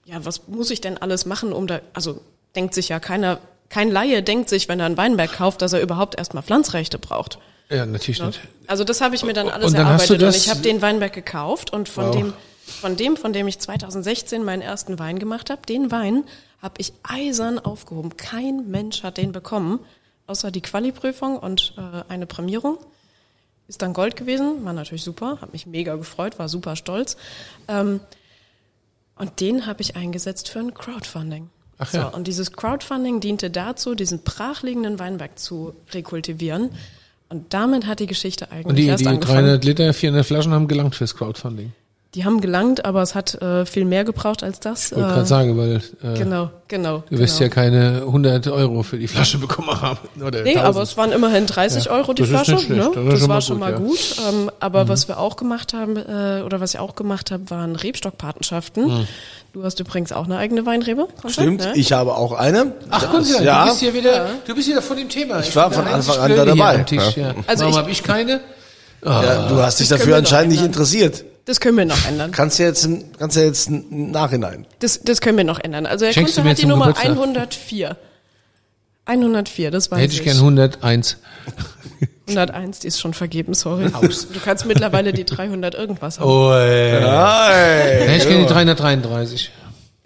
ja, 0.06 0.24
was 0.24 0.48
muss 0.48 0.70
ich 0.70 0.80
denn 0.80 0.96
alles 0.96 1.26
machen, 1.26 1.52
um 1.52 1.66
da, 1.66 1.80
also 1.92 2.20
denkt 2.56 2.72
sich 2.72 2.88
ja 2.88 2.98
keiner, 2.98 3.40
kein 3.74 3.90
Laie 3.90 4.22
denkt 4.22 4.48
sich, 4.48 4.68
wenn 4.68 4.78
er 4.78 4.86
einen 4.86 4.96
Weinberg 4.96 5.32
kauft, 5.32 5.60
dass 5.60 5.72
er 5.72 5.80
überhaupt 5.82 6.16
erstmal 6.16 6.44
Pflanzrechte 6.44 7.00
braucht. 7.00 7.40
Ja, 7.68 7.84
natürlich 7.84 8.22
nicht. 8.22 8.40
Also 8.68 8.84
das 8.84 9.00
habe 9.00 9.16
ich 9.16 9.24
mir 9.24 9.32
dann 9.32 9.48
alles 9.48 9.66
Und 9.66 9.74
dann 9.76 9.86
hast 9.88 10.08
erarbeitet 10.08 10.22
und 10.28 10.36
ich 10.36 10.48
habe 10.48 10.60
den 10.60 10.80
Weinberg 10.80 11.12
gekauft 11.12 11.72
und 11.72 11.88
von 11.88 12.06
Wow. 12.06 12.14
dem, 12.16 12.32
von 12.68 12.96
dem, 12.96 13.16
von 13.16 13.32
dem 13.32 13.48
ich 13.48 13.58
2016 13.58 14.44
meinen 14.44 14.62
ersten 14.62 15.00
Wein 15.00 15.18
gemacht 15.18 15.50
habe, 15.50 15.62
den 15.66 15.90
Wein 15.90 16.22
habe 16.62 16.74
ich 16.78 16.92
eisern 17.02 17.58
aufgehoben. 17.58 18.16
Kein 18.16 18.70
Mensch 18.70 19.02
hat 19.02 19.16
den 19.16 19.32
bekommen, 19.32 19.80
außer 20.28 20.52
die 20.52 20.60
Quali-Prüfung 20.60 21.36
und 21.36 21.74
äh, 21.76 22.04
eine 22.08 22.26
Prämierung. 22.26 22.78
Ist 23.66 23.82
dann 23.82 23.92
Gold 23.92 24.14
gewesen, 24.14 24.64
war 24.64 24.72
natürlich 24.72 25.02
super, 25.02 25.38
habe 25.40 25.50
mich 25.50 25.66
mega 25.66 25.96
gefreut, 25.96 26.38
war 26.38 26.48
super 26.48 26.76
stolz. 26.76 27.16
Ähm, 27.66 27.98
und 29.16 29.40
den 29.40 29.66
habe 29.66 29.82
ich 29.82 29.96
eingesetzt 29.96 30.48
für 30.48 30.60
ein 30.60 30.74
Crowdfunding. 30.74 31.50
Ach 31.84 31.92
ja. 31.92 32.10
so, 32.10 32.16
und 32.16 32.26
dieses 32.26 32.52
Crowdfunding 32.52 33.20
diente 33.20 33.50
dazu, 33.50 33.94
diesen 33.94 34.20
brachliegenden 34.22 34.98
Weinberg 34.98 35.38
zu 35.38 35.74
rekultivieren. 35.92 36.70
Und 37.28 37.52
damit 37.52 37.86
hat 37.86 38.00
die 38.00 38.06
Geschichte 38.06 38.50
eigentlich 38.50 38.66
Und 38.66 38.76
die, 38.76 38.86
erst 38.86 39.02
die 39.02 39.08
angefangen. 39.08 39.46
300 39.46 39.64
Liter, 39.64 39.94
400 39.94 40.26
Flaschen 40.26 40.52
haben 40.52 40.68
gelangt 40.68 40.94
fürs 40.94 41.16
Crowdfunding. 41.16 41.72
Die 42.14 42.24
haben 42.24 42.40
gelangt, 42.40 42.84
aber 42.84 43.02
es 43.02 43.16
hat 43.16 43.34
äh, 43.42 43.66
viel 43.66 43.84
mehr 43.84 44.04
gebraucht 44.04 44.44
als 44.44 44.60
das. 44.60 44.92
Ich 44.92 44.92
wollte 44.96 45.08
Äh, 45.08 45.12
gerade 45.14 45.26
sagen, 45.26 45.58
weil 45.58 45.82
äh, 46.02 46.16
Genau, 46.16 46.48
genau. 46.68 47.02
du 47.10 47.18
wirst 47.18 47.38
genau. 47.38 47.48
ja 47.48 47.54
keine 47.54 48.02
100 48.06 48.46
Euro 48.48 48.84
für 48.84 48.98
die 48.98 49.08
Flasche 49.08 49.38
bekommen 49.46 49.80
haben. 49.82 49.98
Oder 50.24 50.42
Nee, 50.42 50.50
1000. 50.50 50.64
aber 50.64 50.82
es 50.82 50.96
waren 50.96 51.10
immerhin 51.10 51.46
30 51.46 51.86
Ja, 51.86 51.90
Euro 51.90 52.12
die 52.12 52.22
das 52.22 52.28
ist 52.30 52.34
Flasche. 52.36 52.52
nicht 52.52 52.64
schlecht. 52.66 52.80
Ne? 52.80 52.90
Das 52.94 53.04
ist 53.04 53.10
Das 53.12 53.18
schon 53.20 53.28
war 53.28 53.34
mal 53.36 53.40
schon 53.42 53.56
gut, 53.56 53.60
mal 53.66 53.72
ja. 53.72 53.78
Mhm. 53.80 53.86
gut. 53.88 54.16
Ähm, 54.28 54.50
aber 54.60 54.88
was 54.88 55.08
wir 55.08 55.18
auch 55.18 55.34
gemacht 55.34 55.72
haben, 55.74 55.96
äh, 55.96 56.42
oder 56.42 56.60
was 56.60 56.74
ich 56.74 56.78
auch 56.80 56.94
gemacht 56.94 57.32
habe, 57.32 57.50
waren 57.50 57.74
Rebstockpatenschaften. 57.74 58.84
Mhm. 58.86 59.06
Du 59.52 59.64
hast 59.64 59.80
übrigens 59.80 60.12
auch 60.12 60.24
eine 60.26 60.36
eigene 60.38 60.66
Weinrebe. 60.66 61.08
Stimmt, 61.28 61.62
ne? 61.62 61.72
ich 61.74 61.92
habe 61.92 62.14
auch 62.16 62.32
eine. 62.32 62.72
Ach, 62.90 63.06
guck 63.10 63.22
mal, 63.28 63.44
ja. 63.44 63.64
du 63.64 63.70
bist 63.70 63.80
hier 63.80 63.94
wieder, 63.94 64.26
du 64.46 64.54
bist 64.54 64.68
wieder 64.68 64.82
von 64.82 64.96
dem 64.96 65.08
Thema. 65.08 65.40
Ich 65.40 65.54
war 65.56 65.68
bin 65.70 65.78
von 65.80 65.88
Anfang 65.88 66.18
an 66.18 66.36
da 66.36 66.44
dabei. 66.44 66.74
am 66.76 66.86
Tisch, 66.86 67.16
ja. 67.16 67.34
Also 67.46 67.62
Warum 67.62 67.72
ich- 67.72 67.78
habe 67.78 67.90
ich 67.90 68.02
keine? 68.04 68.40
Ja, 69.04 69.48
du 69.48 69.56
hast 69.56 69.80
dich 69.80 69.88
Das 69.88 69.98
dafür 69.98 70.16
anscheinend 70.16 70.50
nicht 70.52 70.58
ändern. 70.60 70.72
interessiert. 70.72 71.24
Das 71.46 71.60
können 71.60 71.76
wir 71.76 71.84
noch 71.84 72.06
ändern. 72.08 72.32
Kannst 72.32 72.58
ja 72.58 72.66
jetzt, 72.66 72.88
kannst 73.18 73.36
ja 73.36 73.42
jetzt 73.42 73.68
im 73.68 74.10
Nachhinein. 74.10 74.66
Das, 74.78 75.00
das 75.02 75.20
können 75.20 75.36
wir 75.36 75.44
noch 75.44 75.60
ändern. 75.60 75.84
Also 75.86 76.06
Herr 76.06 76.12
Schenkst 76.14 76.36
du 76.38 76.40
Kunze 76.40 76.44
mir 76.44 76.50
hat 76.50 76.58
die 76.58 76.66
Nummer 76.66 76.86
Geburtstag? 76.86 77.10
104. 77.10 77.96
104, 79.06 79.70
das 79.70 79.90
weiß 79.90 80.00
Hätte 80.00 80.12
ich 80.14 80.20
ich. 80.20 80.24
gern 80.24 80.38
101. 80.38 81.18
101, 82.28 82.78
die 82.78 82.88
ist 82.88 82.98
schon 83.00 83.12
vergeben, 83.12 83.52
sorry. 83.52 83.90
Du 83.90 84.40
kannst 84.42 84.64
mittlerweile 84.64 85.12
die 85.12 85.24
300 85.24 85.74
irgendwas 85.74 86.18
haben. 86.18 86.30
Oh, 86.30 86.52
ey. 86.54 87.00
Nein. 87.02 88.08
Hätte 88.08 88.16
ich 88.16 88.28
gern 88.28 88.40
die 88.40 88.46
333. 88.46 89.50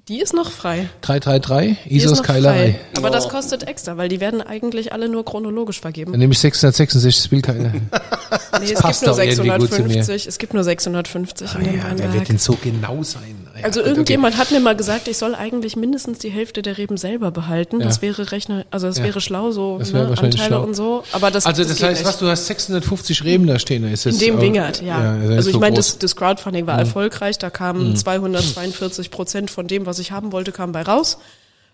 Die 0.09 0.21
ist 0.21 0.33
noch 0.33 0.51
frei. 0.51 0.89
333, 1.03 1.77
Die 1.85 1.97
ist 1.97 2.05
Isos 2.05 2.23
Keilerei. 2.23 2.81
Aber 2.97 3.11
das 3.11 3.29
kostet 3.29 3.69
extra, 3.69 3.99
weil 3.99 4.09
die 4.09 4.21
werden 4.21 4.41
eigentlich 4.41 4.95
alle 4.95 5.07
nur 5.07 5.23
chronologisch 5.23 5.81
vergeben. 5.81 6.13
Dann 6.13 6.21
nehme 6.21 6.33
ich 6.33 6.39
666, 6.39 7.15
das 7.23 7.31
will 7.31 7.43
keiner. 7.43 7.73
Nee, 7.73 8.73
es 8.73 8.83
gibt 8.83 9.03
nur 9.03 9.11
doch 9.11 9.19
irgendwie 9.19 9.51
gut 9.51 9.73
zu 9.73 9.83
mir. 9.83 10.03
650. 10.03 10.27
Es 10.27 10.39
gibt 10.39 10.55
nur 10.55 10.65
650 10.65 11.55
in 11.57 11.65
dem 11.65 11.77
Ja, 11.77 11.85
wer 11.95 12.15
wird 12.15 12.29
denn 12.29 12.39
so 12.39 12.57
genau 12.63 13.03
sein? 13.03 13.48
Ja, 13.59 13.65
Also 13.65 13.81
irgendjemand 13.83 14.37
hat 14.37 14.51
mir 14.51 14.61
mal 14.61 14.77
gesagt, 14.77 15.09
ich 15.09 15.17
soll 15.19 15.35
eigentlich 15.35 15.77
mindestens 15.77 16.19
die 16.19 16.31
Hälfte 16.31 16.63
der 16.63 16.79
Reben 16.79 16.97
selber 16.97 17.31
behalten. 17.31 17.81
Ja. 17.81 17.87
Das 17.87 18.03
wäre 18.03 18.33
rechne, 18.33 18.67
also 18.71 18.87
das 18.87 18.99
Ja. 18.99 19.05
wäre 19.05 19.21
schlau 19.21 19.51
so, 19.51 19.79
Das 19.79 19.93
ne, 19.93 20.07
Anteile 20.09 20.33
schlau. 20.37 20.63
und 20.63 20.75
so. 20.75 21.03
Aber 21.13 21.31
das, 21.31 21.47
Also 21.47 21.63
das, 21.65 21.77
geht 21.79 21.87
heißt, 21.87 22.05
was, 22.05 22.19
du 22.19 22.27
hast 22.29 22.47
650 22.47 23.25
Reben 23.25 23.47
da 23.47 23.59
stehen, 23.59 23.85
ist 23.93 24.07
das 24.07 24.15
In 24.15 24.21
dem 24.21 24.41
Wingert, 24.41 24.83
ja. 24.83 25.17
das 25.17 25.31
also 25.31 25.49
ich 25.51 25.55
so 25.55 25.61
meine. 25.61 25.73
Mhm. 25.73 25.77
das, 25.77 25.99
das 25.99 26.17
Crowdfunding 26.17 26.67
war 26.67 26.79
erfolgreich. 26.79 27.39
Da 27.39 27.51
kamen 27.51 27.97
242 27.97 29.11
Prozent 29.11 29.51
von 29.51 29.67
dem, 29.67 29.87
was 29.87 29.99
ich 29.99 30.13
haben 30.13 30.33
wollte, 30.33 30.53
kam 30.53 30.73
bei 30.73 30.83
raus. 30.83 31.19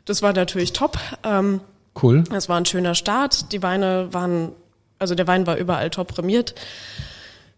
Das 0.05 0.23
war 0.23 0.33
natürlich 0.33 0.73
top. 0.73 0.99
Ähm, 1.25 1.61
Cool. 2.03 2.25
es 2.35 2.49
war 2.49 2.57
ein 2.59 2.66
schöner 2.66 2.94
Start. 2.94 3.53
Die 3.53 3.62
Weine 3.62 4.09
waren, 4.12 4.51
also 4.99 5.14
der 5.14 5.27
Wein 5.27 5.47
war 5.47 5.57
überall 5.57 5.90
top 5.90 6.09
prämiert. 6.09 6.55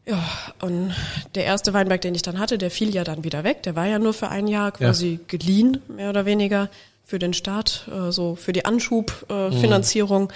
Ja, 0.08 0.22
und 0.60 0.94
der 1.34 1.44
erste 1.44 1.74
Weinberg, 1.74 2.00
den 2.00 2.14
ich 2.14 2.22
dann 2.22 2.38
hatte, 2.38 2.58
der 2.58 2.70
fiel 2.70 2.94
ja 2.94 3.02
dann 3.02 3.24
wieder 3.24 3.42
weg. 3.42 3.64
Der 3.64 3.74
war 3.74 3.86
ja 3.86 3.98
nur 3.98 4.14
für 4.14 4.28
ein 4.28 4.46
Jahr 4.46 4.70
quasi 4.70 5.18
geliehen, 5.26 5.82
mehr 5.88 6.10
oder 6.10 6.24
weniger, 6.26 6.70
für 7.04 7.18
den 7.18 7.34
Start, 7.34 7.88
äh, 7.92 8.10
so 8.12 8.34
für 8.36 8.52
die 8.52 8.64
Anschubfinanzierung. 8.64 9.52
Äh, 9.52 9.60
Finanzierung. 9.60 10.32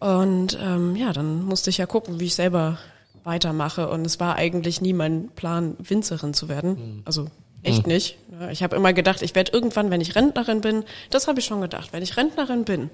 Und 0.00 0.58
ähm, 0.60 0.96
ja, 0.96 1.12
dann 1.12 1.44
musste 1.44 1.70
ich 1.70 1.78
ja 1.78 1.86
gucken, 1.86 2.20
wie 2.20 2.26
ich 2.26 2.34
selber 2.34 2.78
weitermache. 3.22 3.88
Und 3.88 4.04
es 4.06 4.18
war 4.18 4.36
eigentlich 4.36 4.80
nie 4.80 4.92
mein 4.92 5.28
Plan, 5.36 5.76
Winzerin 5.78 6.32
zu 6.34 6.48
werden. 6.48 7.02
Also 7.04 7.26
echt 7.62 7.86
nicht. 7.86 8.16
Ja, 8.40 8.50
Ich 8.50 8.62
habe 8.62 8.76
immer 8.76 8.92
gedacht, 8.92 9.22
ich 9.22 9.34
werde 9.34 9.52
irgendwann, 9.52 9.90
wenn 9.90 10.00
ich 10.00 10.16
Rentnerin 10.16 10.62
bin, 10.62 10.84
das 11.10 11.28
habe 11.28 11.40
ich 11.40 11.44
schon 11.44 11.60
gedacht, 11.60 11.92
wenn 11.92 12.02
ich 12.02 12.16
Rentnerin 12.16 12.64
bin, 12.64 12.90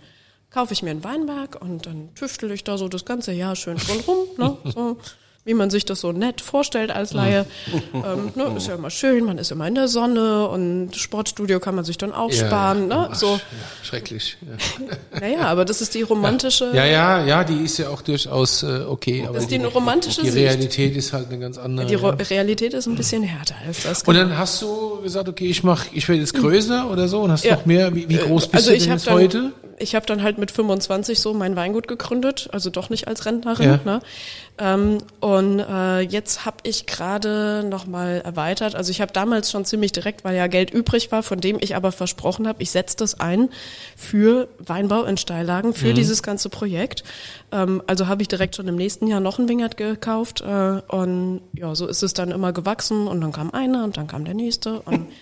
kaufe 0.50 0.72
ich 0.72 0.82
mir 0.82 0.90
einen 0.90 1.04
Weinberg 1.04 1.60
und 1.60 1.86
dann 1.86 2.14
tüftel 2.14 2.50
ich 2.50 2.64
da 2.64 2.76
so 2.76 2.88
das 2.88 3.04
ganze 3.04 3.32
Jahr 3.32 3.56
schön 3.56 3.76
drin 3.76 4.00
rum, 4.06 4.18
ne? 4.36 4.56
so, 4.72 4.96
wie 5.46 5.54
man 5.54 5.70
sich 5.70 5.84
das 5.84 6.00
so 6.00 6.10
nett 6.10 6.40
vorstellt 6.40 6.90
als 6.90 7.12
Laie. 7.12 7.46
ähm, 7.94 8.32
ne? 8.34 8.52
Ist 8.56 8.66
ja 8.66 8.74
immer 8.74 8.90
schön, 8.90 9.24
man 9.24 9.38
ist 9.38 9.52
immer 9.52 9.66
in 9.68 9.76
der 9.76 9.86
Sonne 9.86 10.48
und 10.48 10.94
Sportstudio 10.96 11.60
kann 11.60 11.76
man 11.76 11.84
sich 11.84 11.96
dann 11.96 12.12
auch 12.12 12.32
sparen. 12.32 12.88
Ne? 12.88 13.08
Ach, 13.12 13.14
So, 13.14 13.34
ja, 13.34 13.40
schrecklich. 13.84 14.36
Ja. 14.42 15.20
naja, 15.20 15.40
aber 15.42 15.64
das 15.64 15.80
ist 15.80 15.94
die 15.94 16.02
romantische 16.02 16.72
ja, 16.74 16.84
ja, 16.84 17.24
ja, 17.24 17.44
die 17.44 17.62
ist 17.62 17.78
ja 17.78 17.90
auch 17.90 18.02
durchaus 18.02 18.64
äh, 18.64 18.80
okay. 18.88 19.22
Aber 19.24 19.34
Das 19.34 19.44
ist 19.44 19.52
die 19.52 19.62
romantische 19.62 20.22
Die 20.22 20.30
Sicht. 20.30 20.44
Realität 20.44 20.96
ist 20.96 21.12
halt 21.12 21.28
eine 21.28 21.38
ganz 21.38 21.58
andere. 21.58 21.86
Die 21.86 21.94
ja. 21.94 22.08
Realität 22.08 22.74
ist 22.74 22.86
ein 22.86 22.96
bisschen 22.96 23.22
härter 23.22 23.54
als 23.64 23.84
das. 23.84 24.02
Und 24.02 24.16
dann 24.16 24.36
hast 24.36 24.60
du 24.62 25.00
gesagt, 25.02 25.28
okay, 25.28 25.46
ich 25.46 25.62
mach, 25.62 25.86
ich 25.92 26.08
werde 26.08 26.20
jetzt 26.22 26.34
größer 26.34 26.90
oder 26.90 27.06
so 27.06 27.20
und 27.20 27.30
hast 27.30 27.44
Ja. 27.44 27.54
noch 27.54 27.66
mehr. 27.66 27.94
Wie, 27.94 28.08
wie 28.08 28.16
groß 28.16 28.48
bist 28.48 28.54
also 28.54 28.70
du 28.70 28.76
ich 28.76 28.82
denn 28.82 28.92
jetzt 28.94 29.08
heute? 29.08 29.52
Ich 29.78 29.94
habe 29.94 30.06
dann 30.06 30.22
halt 30.22 30.38
mit 30.38 30.50
25 30.50 31.20
so 31.20 31.34
mein 31.34 31.56
Weingut 31.56 31.88
gegründet, 31.88 32.48
also 32.52 32.70
doch 32.70 32.90
nicht 32.90 33.08
als 33.08 33.26
Rentnerin. 33.26 33.66
Ja. 33.66 33.80
Ne? 33.84 34.00
Ähm, 34.58 34.98
und 35.20 35.60
äh, 35.60 36.00
jetzt 36.00 36.46
habe 36.46 36.56
ich 36.62 36.86
gerade 36.86 37.64
noch 37.68 37.86
mal 37.86 38.22
erweitert. 38.24 38.74
Also 38.74 38.90
ich 38.90 39.00
habe 39.00 39.12
damals 39.12 39.50
schon 39.50 39.64
ziemlich 39.64 39.92
direkt, 39.92 40.24
weil 40.24 40.34
ja 40.34 40.46
Geld 40.46 40.70
übrig 40.70 41.12
war, 41.12 41.22
von 41.22 41.40
dem 41.40 41.58
ich 41.60 41.76
aber 41.76 41.92
versprochen 41.92 42.48
habe, 42.48 42.62
ich 42.62 42.70
setze 42.70 42.96
das 42.96 43.20
ein 43.20 43.50
für 43.96 44.48
Weinbau 44.58 45.04
in 45.04 45.16
Steillagen, 45.16 45.74
für 45.74 45.92
dieses 45.92 46.22
ganze 46.22 46.48
Projekt. 46.48 47.04
Ähm, 47.52 47.82
also 47.86 48.06
habe 48.06 48.22
ich 48.22 48.28
direkt 48.28 48.56
schon 48.56 48.68
im 48.68 48.76
nächsten 48.76 49.06
Jahr 49.06 49.20
noch 49.20 49.38
ein 49.38 49.48
Wingert 49.48 49.76
gekauft 49.76 50.40
äh, 50.40 50.80
und 50.88 51.42
ja, 51.52 51.74
so 51.74 51.86
ist 51.86 52.02
es 52.02 52.14
dann 52.14 52.30
immer 52.30 52.52
gewachsen 52.52 53.06
und 53.06 53.20
dann 53.20 53.32
kam 53.32 53.50
einer 53.50 53.84
und 53.84 53.96
dann 53.96 54.06
kam 54.06 54.24
der 54.24 54.34
nächste 54.34 54.80
und 54.80 55.06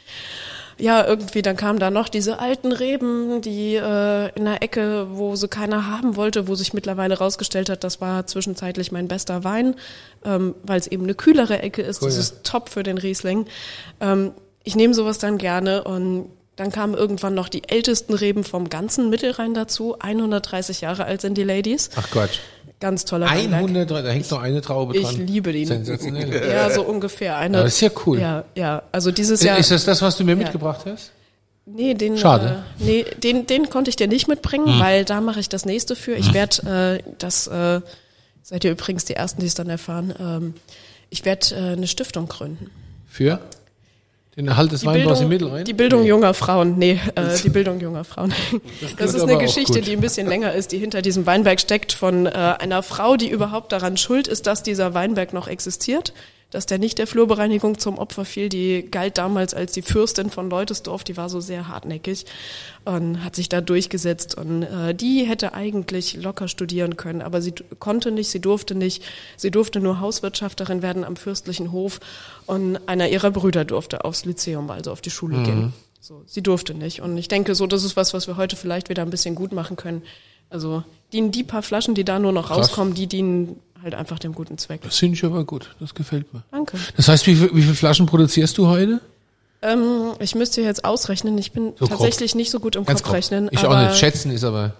ja, 0.78 1.06
irgendwie, 1.06 1.42
dann 1.42 1.56
kamen 1.56 1.78
da 1.78 1.90
noch 1.90 2.08
diese 2.08 2.38
alten 2.38 2.72
Reben, 2.72 3.40
die 3.40 3.76
äh, 3.76 4.30
in 4.34 4.44
der 4.44 4.62
Ecke, 4.62 5.06
wo 5.10 5.36
sie 5.36 5.48
keiner 5.48 5.86
haben 5.86 6.16
wollte, 6.16 6.48
wo 6.48 6.54
sich 6.54 6.72
mittlerweile 6.72 7.18
rausgestellt 7.18 7.68
hat, 7.68 7.84
das 7.84 8.00
war 8.00 8.26
zwischenzeitlich 8.26 8.92
mein 8.92 9.08
bester 9.08 9.44
Wein, 9.44 9.76
ähm, 10.24 10.54
weil 10.62 10.80
es 10.80 10.86
eben 10.86 11.04
eine 11.04 11.14
kühlere 11.14 11.60
Ecke 11.60 11.82
ist. 11.82 12.02
Cool, 12.02 12.08
das 12.08 12.16
ja. 12.16 12.20
ist 12.22 12.44
top 12.44 12.68
für 12.68 12.82
den 12.82 12.98
Riesling. 12.98 13.46
Ähm, 14.00 14.32
ich 14.64 14.76
nehme 14.76 14.94
sowas 14.94 15.18
dann 15.18 15.38
gerne 15.38 15.84
und 15.84 16.30
dann 16.56 16.70
kamen 16.70 16.94
irgendwann 16.94 17.34
noch 17.34 17.48
die 17.48 17.68
ältesten 17.68 18.14
Reben 18.14 18.44
vom 18.44 18.70
ganzen 18.70 19.10
Mittelrhein 19.10 19.54
dazu. 19.54 19.96
130 19.98 20.80
Jahre 20.80 21.04
alt 21.04 21.20
sind 21.20 21.36
die 21.36 21.42
Ladies. 21.42 21.90
Ach 21.96 22.08
Quatsch. 22.10 22.38
Ganz 22.84 23.06
toller 23.06 23.30
Weinberg. 23.30 23.62
100, 23.62 23.90
da 23.90 24.10
hängt 24.10 24.30
noch 24.30 24.42
eine 24.42 24.60
Traube 24.60 24.94
Ich 24.94 25.06
dran. 25.06 25.26
liebe 25.26 25.52
die. 25.54 25.64
Sensationell. 25.64 26.50
Ja, 26.50 26.68
so 26.68 26.82
ungefähr 26.82 27.38
eine. 27.38 27.56
Ja, 27.56 27.64
das 27.64 27.76
ist 27.76 27.80
ja 27.80 27.88
cool. 28.04 28.20
Ja, 28.20 28.44
ja. 28.54 28.82
Also 28.92 29.10
dieses 29.10 29.42
Jahr. 29.42 29.56
Ist 29.56 29.70
das 29.70 29.86
das, 29.86 30.02
was 30.02 30.18
du 30.18 30.24
mir 30.24 30.36
mitgebracht 30.36 30.82
hast? 30.84 31.10
Nee, 31.64 31.94
den, 31.94 32.18
Schade. 32.18 32.62
Hm. 32.76 32.86
Äh, 32.86 32.90
nee, 32.90 33.06
den, 33.22 33.46
den 33.46 33.70
konnte 33.70 33.88
ich 33.88 33.96
dir 33.96 34.06
nicht 34.06 34.28
mitbringen, 34.28 34.78
weil 34.80 35.06
da 35.06 35.22
mache 35.22 35.40
ich 35.40 35.48
das 35.48 35.64
nächste 35.64 35.96
für. 35.96 36.12
Ich 36.12 36.34
werde 36.34 37.00
äh, 37.02 37.10
das, 37.16 37.46
äh, 37.46 37.80
seid 38.42 38.64
ihr 38.64 38.72
übrigens 38.72 39.06
die 39.06 39.14
Ersten, 39.14 39.40
die 39.40 39.46
es 39.46 39.54
dann 39.54 39.70
erfahren, 39.70 40.14
ähm, 40.20 40.54
ich 41.08 41.24
werde 41.24 41.54
äh, 41.54 41.72
eine 41.72 41.86
Stiftung 41.86 42.28
gründen. 42.28 42.70
Für? 43.06 43.40
Den 44.36 44.48
Erhalt 44.48 44.72
des 44.72 44.80
Die 44.80 44.86
Weinbaus 44.86 45.18
Bildung, 45.18 45.22
im 45.22 45.28
Mittelrhein? 45.28 45.64
die 45.64 45.72
Bildung 45.74 46.04
junger 46.04 46.34
Frauen, 46.34 46.76
nee, 46.76 46.98
äh, 47.14 47.38
die 47.42 47.50
Bildung 47.50 47.80
junger 47.80 48.02
Frauen. 48.02 48.34
Das, 48.80 48.94
klingt 48.96 49.14
ist 49.14 49.22
eine 49.22 49.38
Geschichte, 49.38 49.80
die 49.80 49.92
ein 49.92 50.00
bisschen 50.00 50.26
länger 50.26 50.52
ist, 50.54 50.72
die 50.72 50.78
hinter 50.78 51.02
diesem 51.02 51.24
Weinberg 51.24 51.60
steckt 51.60 51.92
von 51.92 52.26
äh, 52.26 52.30
einer 52.30 52.82
Frau, 52.82 53.16
die 53.16 53.28
überhaupt 53.28 53.70
daran 53.70 53.96
schuld 53.96 54.26
ist, 54.26 54.48
dass 54.48 54.64
dieser 54.64 54.92
Weinberg 54.92 55.32
noch 55.32 55.46
existiert, 55.46 56.12
dass 56.54 56.66
der 56.66 56.78
nicht 56.78 56.98
der 56.98 57.08
Flurbereinigung 57.08 57.78
zum 57.78 57.98
Opfer 57.98 58.24
fiel. 58.24 58.48
Die 58.48 58.88
galt 58.88 59.18
damals 59.18 59.54
als 59.54 59.72
die 59.72 59.82
Fürstin 59.82 60.30
von 60.30 60.48
Leutesdorf, 60.48 61.02
die 61.02 61.16
war 61.16 61.28
so 61.28 61.40
sehr 61.40 61.66
hartnäckig 61.66 62.26
und 62.84 63.24
hat 63.24 63.34
sich 63.34 63.48
da 63.48 63.60
durchgesetzt 63.60 64.36
und 64.36 64.62
äh, 64.62 64.94
die 64.94 65.24
hätte 65.24 65.52
eigentlich 65.52 66.14
locker 66.14 66.46
studieren 66.46 66.96
können, 66.96 67.22
aber 67.22 67.42
sie 67.42 67.54
konnte 67.80 68.12
nicht, 68.12 68.30
sie 68.30 68.40
durfte 68.40 68.76
nicht, 68.76 69.02
sie 69.36 69.50
durfte 69.50 69.80
nur 69.80 69.98
Hauswirtschafterin 69.98 70.80
werden 70.80 71.02
am 71.02 71.16
fürstlichen 71.16 71.72
Hof 71.72 71.98
und 72.46 72.78
einer 72.86 73.08
ihrer 73.08 73.32
Brüder 73.32 73.64
durfte 73.64 74.04
aufs 74.04 74.24
Lyzeum, 74.24 74.70
also 74.70 74.92
auf 74.92 75.00
die 75.00 75.10
Schule 75.10 75.42
gehen. 75.42 75.72
So, 76.00 76.22
sie 76.26 76.42
durfte 76.42 76.74
nicht. 76.74 77.00
Und 77.00 77.16
ich 77.16 77.28
denke, 77.28 77.54
so, 77.54 77.66
das 77.66 77.82
ist 77.82 77.96
was, 77.96 78.12
was 78.14 78.26
wir 78.28 78.36
heute 78.36 78.56
vielleicht 78.56 78.90
wieder 78.90 79.02
ein 79.02 79.10
bisschen 79.10 79.34
gut 79.34 79.52
machen 79.52 79.76
können. 79.76 80.02
Also, 80.50 80.84
dienen 81.12 81.30
die 81.32 81.42
paar 81.42 81.62
Flaschen, 81.62 81.94
die 81.94 82.04
da 82.04 82.18
nur 82.18 82.32
noch 82.32 82.50
rauskommen, 82.50 82.92
die 82.92 83.06
dienen 83.06 83.58
halt 83.84 83.94
einfach 83.94 84.18
dem 84.18 84.34
guten 84.34 84.58
Zweck. 84.58 84.82
Das 84.82 84.96
finde 84.98 85.16
ich 85.16 85.24
aber 85.24 85.44
gut. 85.44 85.74
Das 85.80 85.94
gefällt 85.94 86.32
mir. 86.34 86.42
Danke. 86.50 86.76
Das 86.96 87.08
heißt, 87.08 87.26
wie, 87.26 87.36
viel- 87.36 87.50
wie 87.54 87.62
viele 87.62 87.74
Flaschen 87.74 88.06
produzierst 88.06 88.58
du 88.58 88.66
heute? 88.66 89.00
Ähm, 89.62 90.12
ich 90.18 90.34
müsste 90.34 90.60
jetzt 90.60 90.84
ausrechnen. 90.84 91.38
Ich 91.38 91.52
bin 91.52 91.72
So 91.78 91.86
tatsächlich 91.86 92.34
nicht 92.34 92.50
so 92.50 92.60
gut 92.60 92.76
im 92.76 92.84
Ganz 92.84 93.00
Kopf 93.00 93.08
grob. 93.10 93.16
rechnen. 93.16 93.48
Ich 93.52 93.60
aber 93.64 93.78
auch 93.80 93.88
nicht. 93.88 93.98
Schätzen 93.98 94.30
ist 94.30 94.44
aber. 94.44 94.72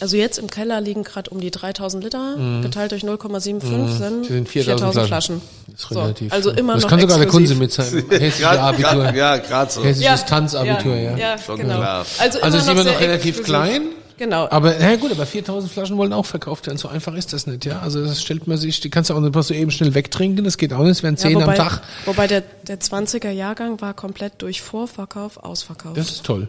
Also 0.00 0.18
jetzt 0.18 0.36
im 0.38 0.50
Keller 0.50 0.82
liegen 0.82 1.04
gerade 1.04 1.30
um 1.30 1.40
die 1.40 1.50
3000 1.50 2.04
Liter, 2.04 2.36
geteilt 2.60 2.92
durch 2.92 3.02
0,75 3.02 3.88
sind, 3.96 4.18
Mhm. 4.20 4.24
sind 4.24 4.48
4000 4.50 5.06
Flaschen. 5.06 5.40
Das 5.70 5.80
ist 5.84 5.88
So, 5.88 6.00
relativ. 6.02 6.32
also 6.32 6.50
immer 6.50 6.74
das 6.74 6.82
noch 6.82 6.90
kann 6.90 7.00
sogar 7.00 7.16
der 7.16 7.26
Kunze 7.28 7.54
mit 7.54 7.72
seinem 7.72 8.04
hessischen 8.10 8.44
Abitur. 8.44 9.14
ja, 9.14 9.38
gerade 9.38 9.72
so. 9.72 9.82
Hessisches 9.82 10.26
Tanzabitur, 10.26 10.96
ja. 10.96 11.16
Ja, 11.16 11.38
Schon 11.38 11.56
genau. 11.60 11.76
klar. 11.78 12.04
Also, 12.18 12.40
Also 12.42 12.58
ist 12.58 12.68
immer 12.68 12.84
noch 12.84 13.00
relativ 13.00 13.38
exklusiv. 13.38 13.44
klein. 13.44 13.82
Genau. 14.18 14.48
Aber 14.50 14.74
na 14.80 14.96
gut, 14.96 15.10
aber 15.12 15.26
4000 15.26 15.70
Flaschen 15.70 15.96
wollen 15.98 16.12
auch 16.12 16.24
verkauft 16.26 16.66
werden. 16.66 16.78
So 16.78 16.88
einfach 16.88 17.14
ist 17.14 17.32
das 17.32 17.46
nicht, 17.46 17.64
ja. 17.66 17.80
Also 17.80 18.02
das 18.04 18.22
stellt 18.22 18.46
man 18.46 18.56
sich, 18.56 18.80
die 18.80 18.88
kannst 18.90 19.10
du 19.10 19.14
auch 19.14 19.20
nicht 19.20 19.34
so 19.42 19.52
eben 19.54 19.70
schnell 19.70 19.94
wegtrinken. 19.94 20.44
Das 20.44 20.56
geht 20.58 20.72
auch 20.72 20.80
nicht. 20.82 20.92
Es 20.92 21.02
werden 21.02 21.16
Ja, 21.16 21.20
10 21.22 21.34
wobei, 21.34 21.46
am 21.48 21.54
Tag. 21.54 21.82
Wobei 22.06 22.26
der, 22.26 22.42
der 22.66 22.80
20er 22.80 23.30
Jahrgang 23.30 23.80
war 23.80 23.92
komplett 23.94 24.40
durch 24.42 24.62
Vorverkauf 24.62 25.36
ausverkauft. 25.38 25.96
Das 25.96 26.10
ist 26.10 26.24
toll. 26.24 26.48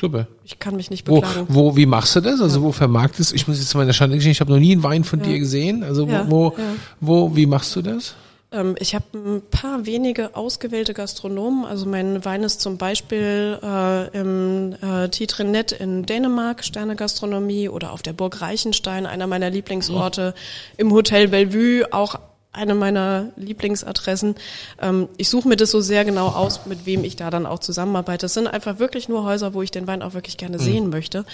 Super. 0.00 0.26
Ich 0.44 0.58
kann 0.58 0.74
mich 0.76 0.88
nicht 0.90 1.06
Wo, 1.06 1.20
beklagen. 1.20 1.46
wo, 1.50 1.76
wie 1.76 1.84
machst 1.84 2.16
du 2.16 2.20
das? 2.20 2.40
Also 2.40 2.62
wo 2.62 2.72
vermarktest 2.72 3.32
du? 3.32 3.36
Ich 3.36 3.46
muss 3.46 3.58
jetzt 3.58 3.68
zu 3.68 3.76
meiner 3.76 3.92
Schande 3.92 4.16
gestehen, 4.16 4.32
ich 4.32 4.40
habe 4.40 4.50
noch 4.50 4.58
nie 4.58 4.72
einen 4.72 4.82
Wein 4.82 5.04
von 5.04 5.20
dir 5.20 5.38
gesehen. 5.38 5.84
Also 5.84 6.06
Ja, 6.06 6.24
wo, 6.30 6.54
ja. 6.56 6.64
wo, 7.00 7.36
wie 7.36 7.44
machst 7.44 7.76
du 7.76 7.82
das? 7.82 8.14
Ähm, 8.52 8.76
ich 8.78 8.94
habe 8.94 9.04
ein 9.14 9.42
paar 9.50 9.86
wenige 9.86 10.36
ausgewählte 10.36 10.94
Gastronomen. 10.94 11.64
Also 11.64 11.86
mein 11.86 12.24
Wein 12.24 12.42
ist 12.42 12.60
zum 12.60 12.78
Beispiel 12.78 13.58
äh, 13.62 14.18
im 14.18 14.76
äh, 14.82 15.08
Titrenet 15.08 15.72
in 15.72 16.04
Dänemark, 16.04 16.64
Sternegastronomie, 16.64 17.68
oder 17.68 17.92
auf 17.92 18.02
der 18.02 18.12
Burg 18.12 18.40
Reichenstein, 18.40 19.06
einer 19.06 19.26
meiner 19.26 19.50
Lieblingsorte, 19.50 20.34
im 20.76 20.92
Hotel 20.92 21.28
Bellevue, 21.28 21.86
auch 21.92 22.16
eine 22.52 22.74
meiner 22.74 23.30
Lieblingsadressen. 23.36 24.34
Ähm, 24.80 25.08
ich 25.16 25.30
suche 25.30 25.48
mir 25.48 25.56
das 25.56 25.70
so 25.70 25.80
sehr 25.80 26.04
genau 26.04 26.28
aus, 26.28 26.66
mit 26.66 26.84
wem 26.84 27.02
ich 27.02 27.16
da 27.16 27.30
dann 27.30 27.46
auch 27.46 27.60
zusammenarbeite. 27.60 28.26
Es 28.26 28.34
sind 28.34 28.46
einfach 28.46 28.78
wirklich 28.78 29.08
nur 29.08 29.24
Häuser, 29.24 29.54
wo 29.54 29.62
ich 29.62 29.70
den 29.70 29.86
Wein 29.86 30.02
auch 30.02 30.12
wirklich 30.12 30.36
gerne 30.36 30.58
sehen 30.58 30.90
möchte. 30.90 31.24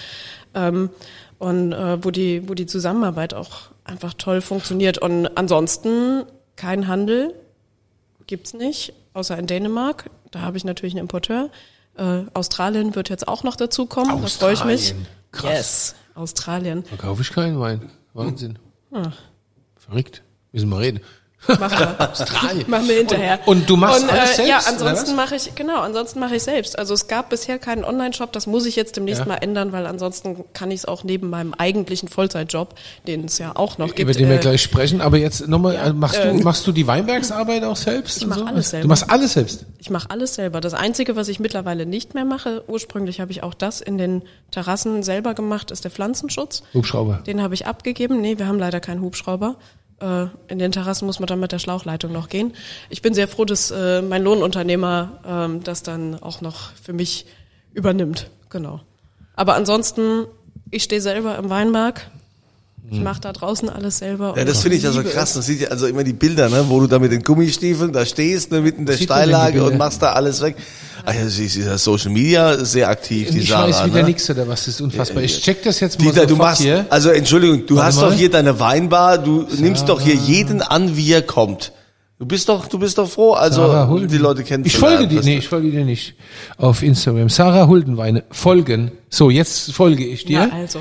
Ähm, 0.55 0.91
und 1.39 1.73
äh, 1.73 2.05
wo 2.05 2.11
die, 2.11 2.49
wo 2.49 2.55
die 2.55 2.67
Zusammenarbeit 2.67 3.35
auch 3.35 3.71
einfach 3.85 4.15
toll 4.15 4.41
funktioniert. 4.41 4.99
Und 4.99 5.37
ansonsten 5.37 6.25
kein 6.59 6.89
Handel 6.89 7.35
gibt's 8.27 8.53
nicht, 8.53 8.93
außer 9.15 9.39
in 9.39 9.47
Dänemark. 9.47 10.11
Da 10.33 10.41
habe 10.41 10.57
ich 10.57 10.65
natürlich 10.65 10.93
einen 10.95 11.03
Importeur. 11.03 11.51
Äh, 11.97 12.23
Australien 12.35 12.95
wird 12.95 13.09
jetzt 13.09 13.29
auch 13.29 13.45
noch 13.45 13.57
dazu 13.57 13.87
kommen. 13.87 14.09
Da 14.09 14.29
freue 14.29 14.53
ich 14.53 14.65
mich. 14.65 14.81
Australien. 14.93 15.07
Krass. 15.31 15.53
Yes, 15.53 15.95
Australien. 16.15 16.85
Da 16.91 16.97
kaufe 16.97 17.23
ich 17.23 17.31
keinen 17.31 17.61
Wein. 17.61 17.91
Wahnsinn. 18.13 18.59
Ah. 18.93 19.13
Verrückt. 19.77 20.23
Müssen 20.53 20.69
wir 20.69 20.81
reden. 20.81 21.01
Machen 21.49 21.79
wir. 21.79 22.65
Machen 22.69 22.89
wir 22.89 22.97
hinterher. 22.97 23.41
Und- 23.47 23.59
und 23.59 23.71
du 23.71 23.77
machst 23.77 24.05
und, 24.05 24.11
alles 24.11 24.33
äh, 24.33 24.35
selbst, 24.37 24.49
Ja, 24.49 24.61
ansonsten 24.73 25.17
mache 25.17 25.35
ich, 25.37 25.55
genau, 25.55 25.81
ansonsten 25.81 26.21
mache 26.21 26.37
ich 26.37 26.43
selbst. 26.43 26.79
Also 26.79 26.95
es 26.95 27.09
gab 27.09 27.31
bisher 27.31 27.59
keinen 27.59 27.85
Online-Shop, 27.85 28.33
das 28.33 28.47
muss 28.47 28.67
ich 28.67 28.77
jetzt 28.77 28.97
demnächst 28.97 29.21
Ja. 29.21 29.27
mal 29.27 29.37
ändern, 29.37 29.73
weil 29.73 29.87
ansonsten 29.87 30.45
kann 30.53 30.71
ich 30.71 30.81
es 30.81 30.85
auch 30.87 31.05
neben 31.05 31.31
meinem 31.31 31.55
eigentlichen 31.55 32.09
Vollzeitjob, 32.09 32.75
den 33.07 33.25
es 33.25 33.39
ja 33.39 33.53
auch 33.55 33.79
noch 33.79 33.87
gibt. 33.89 33.99
Über 34.01 34.13
den 34.13 34.29
wir 34.29 34.37
äh, 34.37 34.41
gleich 34.41 34.63
sprechen. 34.63 35.01
Aber 35.01 35.17
jetzt 35.19 35.49
nochmal, 35.49 35.75
ja, 35.75 35.87
äh, 35.87 35.93
machst 35.93 36.19
äh, 36.19 36.33
du, 36.33 36.43
machst 36.43 36.67
du 36.67 36.73
die 36.73 36.87
Weinbergsarbeit 36.87 37.65
auch 37.65 37.77
selbst? 37.77 38.19
Ich 38.19 38.23
und 38.25 38.31
mach 38.31 38.39
so? 38.39 38.45
alles 38.45 38.71
selber. 38.71 38.83
Du 38.83 38.89
machst 38.89 39.11
alles 39.11 39.33
selbst. 39.33 39.65
Ich 39.79 39.91
mache 39.91 40.11
alles 40.11 40.35
selber. 40.35 40.61
Das 40.61 40.75
Einzige, 40.75 41.17
was 41.17 41.29
ich 41.29 41.41
mittlerweile 41.41 41.87
nicht 41.87 42.15
mehr 42.15 42.25
mache, 42.25 42.63
ursprünglich 42.69 43.21
habe 43.21 43.31
ich 43.33 43.43
auch 43.43 43.55
das 43.55 43.81
in 43.81 43.97
den 43.99 44.23
Terrassen 44.51 45.03
selber 45.03 45.35
gemacht, 45.35 45.71
ist 45.71 45.85
der 45.85 45.91
Pflanzenschutz. 45.91 46.63
Hubschrauber. 46.75 47.23
Den 47.27 47.43
habe 47.43 47.55
ich 47.55 47.67
abgegeben. 47.67 48.21
Nee, 48.21 48.39
wir 48.39 48.47
haben 48.47 48.59
leider 48.59 48.81
keinen 48.81 49.01
Hubschrauber. 49.01 49.57
Äh, 50.01 50.27
in 50.49 50.59
den 50.59 50.73
Terrassen 50.73 51.07
muss 51.07 51.19
man 51.21 51.27
dann 51.27 51.41
mit 51.41 51.53
der 51.53 51.59
Schlauchleitung 51.59 52.13
noch 52.13 52.29
gehen. 52.29 52.55
Ich 52.89 53.03
bin 53.03 53.15
sehr 53.15 53.29
froh, 53.29 53.45
dass 53.45 53.71
äh, 53.71 54.03
mein 54.03 54.23
Lohnunternehmer 54.23 55.21
ähm, 55.27 55.65
das 55.65 55.83
dann 55.83 56.21
auch 56.23 56.41
noch 56.41 56.73
für 56.83 56.93
mich 56.93 57.27
übernimmt. 57.73 58.31
Genau. 58.49 58.81
Aber 59.35 59.55
ansonsten, 59.55 60.27
ich 60.71 60.85
stehe 60.85 61.01
selber 61.01 61.37
im 61.39 61.51
Weinberg. 61.51 62.11
Ich 62.91 63.01
mache 63.01 63.21
da 63.21 63.33
draußen 63.33 63.69
alles 63.69 63.99
selber. 63.99 64.35
Ja, 64.37 64.45
das 64.45 64.63
finde 64.63 64.77
ich 64.79 64.83
ja 64.83 64.93
so 64.93 65.03
krass. 65.03 65.35
Man 65.35 65.43
sieht 65.43 65.61
ja 65.61 65.69
also 65.69 65.87
immer 65.87 66.05
die 66.05 66.15
Bilder, 66.15 66.49
ne, 66.49 66.65
wo 66.69 66.81
du 66.81 66.87
da 66.87 66.99
mit 66.99 67.13
den 67.13 67.23
Gummistiefeln 67.23 67.93
da 67.93 68.07
stehst, 68.07 68.51
ne, 68.51 68.61
mitten 68.61 68.81
in 68.81 68.87
der 68.87 68.97
Steillage 68.97 69.63
und 69.63 69.77
machst 69.77 70.01
da 70.01 70.13
alles 70.13 70.41
weg. 70.41 70.57
Ach 71.05 71.15
ja, 71.15 71.29
sie 71.29 71.47
ist 71.47 71.57
ja 71.57 71.77
Social 71.77 72.11
Media 72.11 72.65
sehr 72.65 72.89
aktiv, 72.89 73.31
die 73.31 73.41
ich 73.41 73.49
Sarah. 73.49 73.69
weiß 73.69 73.85
wieder 73.87 74.03
ne? 74.03 74.09
nichts 74.09 74.29
oder 74.31 74.49
was. 74.49 74.65
Das 74.65 74.75
ist 74.75 74.81
unfassbar. 74.81 75.23
Ich 75.23 75.41
check 75.43 75.63
das 75.63 75.81
jetzt 75.81 75.99
mal 75.99 76.11
Dieter, 76.11 76.27
du 76.27 76.37
machst, 76.37 76.63
hier. 76.63 76.87
also 76.89 77.11
Entschuldigung, 77.11 77.67
du 77.67 77.77
Warte 77.77 77.87
hast 77.87 77.97
mal. 77.97 78.11
doch 78.11 78.15
hier 78.15 78.31
deine 78.31 78.59
Weinbar, 78.59 79.19
du 79.19 79.47
nimmst 79.59 79.89
doch 79.89 80.01
hier 80.01 80.15
jeden 80.15 80.63
an, 80.63 80.97
wie 80.97 81.13
er 81.13 81.23
kommt. 81.23 81.73
Du 82.19 82.27
bist 82.27 82.49
doch, 82.49 82.67
du 82.67 82.81
bist 82.81 82.99
doch 82.99 83.09
froh, 83.09 83.35
also 83.35 83.61
Sarah 83.61 83.89
Hulden. 83.89 84.09
die 84.09 84.19
Leute 84.19 84.43
kennen 84.43 84.65
Ich 84.67 84.77
folge 84.77 85.07
dir, 85.07 85.21
nee, 85.23 85.39
ich 85.39 85.49
folge 85.49 85.71
dir 85.71 85.85
nicht. 85.85 86.15
Auf 86.57 86.83
Instagram. 86.83 87.29
Sarah 87.29 87.69
Huldenweine. 87.69 88.25
Folgen. 88.31 88.91
So, 89.09 89.31
jetzt 89.31 89.73
folge 89.73 90.05
ich 90.05 90.25
dir. 90.25 90.49
Na, 90.51 90.57
also, 90.57 90.81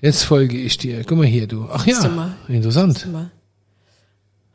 Jetzt 0.00 0.24
folge 0.24 0.56
ich 0.56 0.78
dir. 0.78 1.04
Guck 1.04 1.18
mal 1.18 1.26
hier, 1.26 1.46
du. 1.46 1.68
Ach 1.70 1.86
ja, 1.86 2.00
du 2.02 2.08
mal. 2.10 2.34
interessant. 2.48 3.06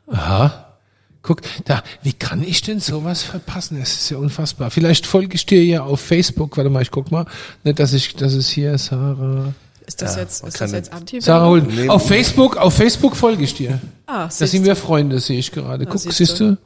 Aha. 0.06 0.76
Guck, 1.22 1.40
da, 1.64 1.82
wie 2.02 2.12
kann 2.12 2.42
ich 2.42 2.60
denn 2.62 2.80
sowas 2.80 3.22
verpassen? 3.22 3.78
Das 3.80 3.94
ist 3.94 4.10
ja 4.10 4.18
unfassbar. 4.18 4.70
Vielleicht 4.70 5.06
folge 5.06 5.34
ich 5.34 5.46
dir 5.46 5.64
ja 5.64 5.82
auf 5.82 6.00
Facebook. 6.00 6.56
Warte 6.56 6.68
mal, 6.68 6.82
ich 6.82 6.90
guck 6.90 7.10
mal. 7.10 7.24
Nicht, 7.62 7.78
dass 7.78 7.94
ich, 7.94 8.14
das 8.14 8.34
ist 8.34 8.50
hier 8.50 8.76
Sarah. 8.76 9.54
Ist 9.86 10.02
das 10.02 10.16
Ja, 10.16 10.22
jetzt, 10.22 10.44
ist 10.44 10.60
das 10.60 10.72
jetzt 10.72 10.92
anti 10.92 11.20
Sarah 11.20 11.46
Hulden. 11.48 11.74
Nee. 11.74 11.88
Auf 11.88 12.06
Facebook, 12.06 12.56
auf 12.58 12.74
Facebook 12.74 13.16
folge 13.16 13.44
ich 13.44 13.54
dir. 13.54 13.80
Ah, 14.06 14.28
Da 14.38 14.46
sind 14.46 14.64
wir 14.64 14.76
Freunde, 14.76 15.18
sehe 15.20 15.38
ich 15.38 15.50
gerade. 15.50 15.86
Guck, 15.86 16.00
siehst 16.00 16.18
siehst 16.18 16.40
du? 16.40 16.58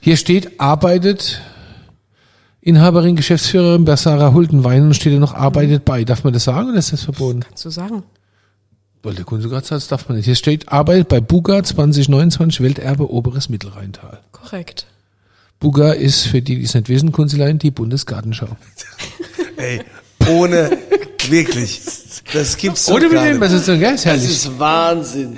Hier 0.00 0.16
steht, 0.16 0.60
arbeitet 0.60 1.40
Inhaberin, 2.64 3.14
Geschäftsführerin 3.14 3.84
bei 3.84 3.94
Sarah 3.94 4.32
Huldenwein 4.32 4.82
und 4.84 4.94
steht 4.94 5.12
da 5.12 5.18
noch, 5.18 5.34
arbeitet 5.34 5.84
bei. 5.84 6.02
Darf 6.04 6.24
man 6.24 6.32
das 6.32 6.44
sagen 6.44 6.70
oder 6.70 6.78
ist 6.78 6.94
das 6.94 7.02
verboten? 7.02 7.40
zu 7.54 7.68
sagen. 7.68 8.04
Weil 9.02 9.12
der 9.14 9.26
Kunde 9.26 9.46
gerade 9.50 9.66
sagt, 9.66 9.82
das 9.82 9.88
darf 9.88 10.08
man 10.08 10.16
nicht. 10.16 10.24
Hier 10.24 10.34
steht, 10.34 10.70
arbeitet 10.72 11.08
bei 11.08 11.20
Buga 11.20 11.62
2029, 11.62 12.62
Welterbe 12.62 13.10
Oberes 13.10 13.50
Mittelrheintal. 13.50 14.20
Korrekt. 14.32 14.86
Buga 15.60 15.92
ist, 15.92 16.26
für 16.26 16.40
die, 16.40 16.56
die 16.56 16.64
es 16.64 16.72
nicht 16.72 16.88
wissen, 16.88 17.12
Kunzeleien, 17.12 17.58
die 17.58 17.70
Bundesgartenschau. 17.70 18.48
Ey, 19.58 19.82
ohne, 20.30 20.70
wirklich. 21.28 21.82
Das 22.32 22.56
gibt's 22.56 22.86
doch 22.86 22.94
Oder 22.94 23.04
mit 23.04 23.12
gar 23.12 23.24
dem, 23.24 23.32
nicht. 23.32 23.40
was 23.42 23.52
ist 23.52 23.68
denn, 23.68 23.78
gell? 23.78 23.94
Ist 23.94 24.06
Das 24.06 24.24
ist 24.24 24.58
Wahnsinn. 24.58 25.36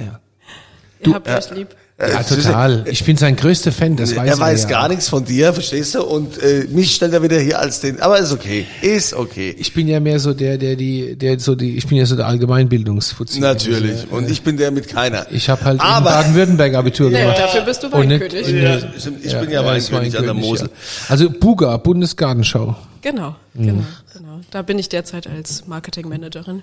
Ihr 1.04 1.14
habt 1.14 1.28
euch 1.28 1.50
lieb. 1.50 1.74
Ja, 1.98 2.22
total. 2.22 2.84
Ich 2.90 3.02
bin 3.04 3.16
sein 3.16 3.36
größter 3.36 3.72
Fan, 3.72 3.96
das 3.96 4.14
weiß 4.14 4.28
er 4.28 4.38
weiß 4.38 4.62
ja. 4.64 4.68
gar 4.68 4.88
nichts 4.88 5.08
von 5.08 5.24
dir, 5.24 5.54
verstehst 5.54 5.94
du? 5.94 6.02
Und 6.02 6.36
äh, 6.42 6.66
mich 6.68 6.94
stellt 6.94 7.14
er 7.14 7.22
wieder 7.22 7.38
hier 7.40 7.58
als 7.58 7.80
den. 7.80 8.00
Aber 8.02 8.18
ist 8.18 8.32
okay, 8.32 8.66
ist 8.82 9.14
okay. 9.14 9.54
Ich 9.58 9.72
bin 9.72 9.88
ja 9.88 9.98
mehr 9.98 10.20
so 10.20 10.34
der, 10.34 10.58
der 10.58 10.76
die, 10.76 11.16
der 11.16 11.38
so 11.40 11.54
die, 11.54 11.74
ich 11.78 11.86
bin 11.86 11.96
ja 11.96 12.04
so 12.04 12.14
der 12.14 12.26
Allgemeinbildungsfuzzi. 12.26 13.40
Natürlich. 13.40 13.92
Also, 14.02 14.06
Und 14.14 14.30
ich 14.30 14.42
bin 14.42 14.58
der 14.58 14.72
mit 14.72 14.88
keiner. 14.88 15.26
Ich 15.30 15.48
habe 15.48 15.64
halt 15.64 15.80
Aber- 15.80 16.10
Baden-Württemberg 16.10 16.74
Abitur 16.74 17.08
Nee, 17.10 17.22
gemacht. 17.22 17.38
dafür 17.38 17.62
bist 17.62 17.82
du 17.82 17.86
Und 17.86 18.08
nicht 18.08 18.20
Weinkönig. 18.20 18.48
in 18.48 18.56
Ja, 18.62 18.76
ich 18.76 19.40
bin 19.40 19.50
ja 19.50 19.64
Weinkönig 19.64 20.18
an 20.18 20.24
der 20.24 20.34
Mosel. 20.34 20.66
Ja. 20.68 20.72
Also 21.08 21.30
Buga, 21.30 21.78
Bundesgartenschau. 21.78 22.76
Genau, 23.00 23.36
Mhm. 23.54 23.66
genau, 23.66 23.82
genau. 24.12 24.40
Da 24.50 24.60
bin 24.60 24.78
ich 24.78 24.90
derzeit 24.90 25.26
als 25.28 25.66
Marketingmanagerin. 25.66 26.60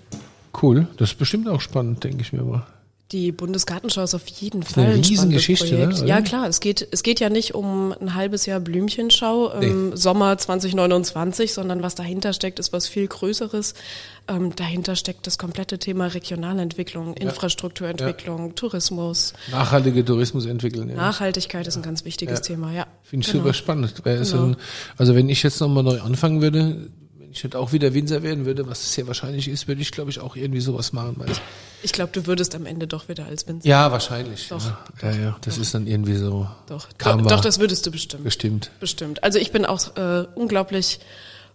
Cool. 0.62 0.86
Das 0.98 1.10
ist 1.10 1.17
bestimmt 1.17 1.50
auch 1.50 1.62
spannend, 1.62 2.04
denke 2.04 2.22
ich 2.22 2.34
mir 2.34 2.43
mal. 2.43 2.67
Die 3.11 3.31
Bundesgartenschau 3.31 4.01
ist 4.03 4.15
auf 4.15 4.27
jeden 4.27 4.63
eine 4.63 4.65
Fall 4.65 4.83
ein 4.85 5.03
spannendes 5.03 5.09
Riesengeschichte, 5.11 5.65
Projekt. 5.67 6.01
ne, 6.01 6.07
Ja 6.07 6.21
klar, 6.21 6.47
es 6.47 6.59
geht, 6.61 6.87
es 6.89 7.03
geht 7.03 7.19
ja 7.19 7.29
nicht 7.29 7.53
um 7.53 7.93
ein 7.99 8.15
halbes 8.15 8.47
Jahr 8.47 8.59
Blümchenschau 8.59 9.51
im 9.59 9.95
Sommer 9.95 10.35
2029, 10.37 11.53
sondern 11.53 11.83
was 11.83 11.93
dahinter 11.93 12.33
steckt, 12.33 12.57
ist 12.57 12.73
was 12.73 12.87
viel 12.87 13.05
Größeres. 13.07 13.75
Ähm, 14.27 14.55
dahinter 14.55 14.95
steckt 14.95 15.27
das 15.27 15.37
komplette 15.37 15.77
Thema 15.77 16.07
Regionalentwicklung, 16.07 17.13
Infrastrukturentwicklung, 17.13 18.55
Tourismus, 18.55 19.33
Nachhaltige 19.51 20.03
Tourismus 20.03 20.45
entwickeln. 20.47 20.89
Ja. 20.89 20.95
Nachhaltigkeit 20.95 21.67
ist 21.67 21.75
ein 21.75 21.83
ganz 21.83 22.05
wichtiges 22.05 22.41
Thema, 22.41 22.71
ja. 22.71 22.87
Finde 23.03 23.25
ich 23.27 23.31
Genau. 23.31 23.43
super 23.43 23.53
spannend. 23.53 23.93
Genau. 24.03 24.43
ein, 24.43 24.55
also 24.97 25.13
wenn 25.13 25.29
ich 25.29 25.43
jetzt 25.43 25.59
nochmal 25.59 25.83
neu 25.83 26.01
anfangen 26.01 26.41
würde, 26.41 26.87
wenn 27.19 27.31
ich 27.31 27.43
nicht 27.43 27.55
auch 27.55 27.73
wieder 27.73 27.93
Winzer 27.93 28.23
werden 28.23 28.45
würde, 28.45 28.65
was 28.67 28.93
sehr 28.93 29.05
wahrscheinlich 29.05 29.47
ist, 29.49 29.67
würde 29.67 29.81
ich 29.81 29.91
glaube 29.91 30.09
ich 30.09 30.19
auch 30.19 30.35
irgendwie 30.35 30.61
sowas 30.61 30.93
machen. 30.93 31.15
Weil 31.17 31.29
Ich 31.84 31.91
glaube, 31.93 32.12
du 32.12 32.26
würdest 32.26 32.56
am 32.56 32.65
Ende 32.65 32.88
doch 32.88 33.10
wieder 33.10 33.26
als 33.26 33.48
Winzer. 33.48 33.67
ja, 33.67 33.91
wahrscheinlich. 33.91 34.48
Doch. 34.50 34.65
Ja, 35.02 35.12
ja, 35.12 35.17
ja. 35.17 35.38
Das 35.41 35.58
ist 35.58 35.74
dann 35.74 35.86
irgendwie 35.88 36.15
so 36.15 36.48
Doch, 36.67 36.88
Karma. 36.98 37.24
doch, 37.24 37.30
doch, 37.32 37.41
das 37.41 37.60
würdest 37.60 37.86
du 37.86 37.91
bestimmt. 37.91 38.24
bestimmt. 38.24 38.72
Bestimmt. 38.80 39.24
Also 39.24 39.39
ich 39.39 39.52
bin 39.52 39.65
auch 39.65 39.96
äh, 39.98 40.26
unglaublich 40.36 41.00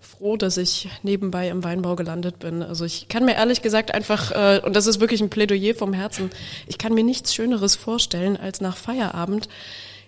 froh, 0.01 0.37
dass 0.37 0.57
ich 0.57 0.89
nebenbei 1.03 1.49
im 1.49 1.65
Weinbau 1.65 1.97
gelandet 1.97 2.39
bin. 2.39 2.63
Also 2.63 2.85
ich 2.85 3.09
kann 3.09 3.25
mir 3.25 3.35
ehrlich 3.35 3.63
gesagt 3.63 3.93
einfach, 3.95 4.31
äh, 4.31 4.61
und 4.65 4.77
das 4.77 4.87
ist 4.87 5.01
wirklich 5.01 5.21
ein 5.21 5.31
Plädoyer 5.31 5.75
vom 5.75 5.93
Herzen, 5.93 6.31
ich 6.67 6.79
kann 6.79 6.95
mir 6.95 7.03
nichts 7.03 7.35
Schöneres 7.35 7.75
vorstellen, 7.75 8.37
als 8.37 8.61
nach 8.61 8.77
Feierabend 8.77 9.49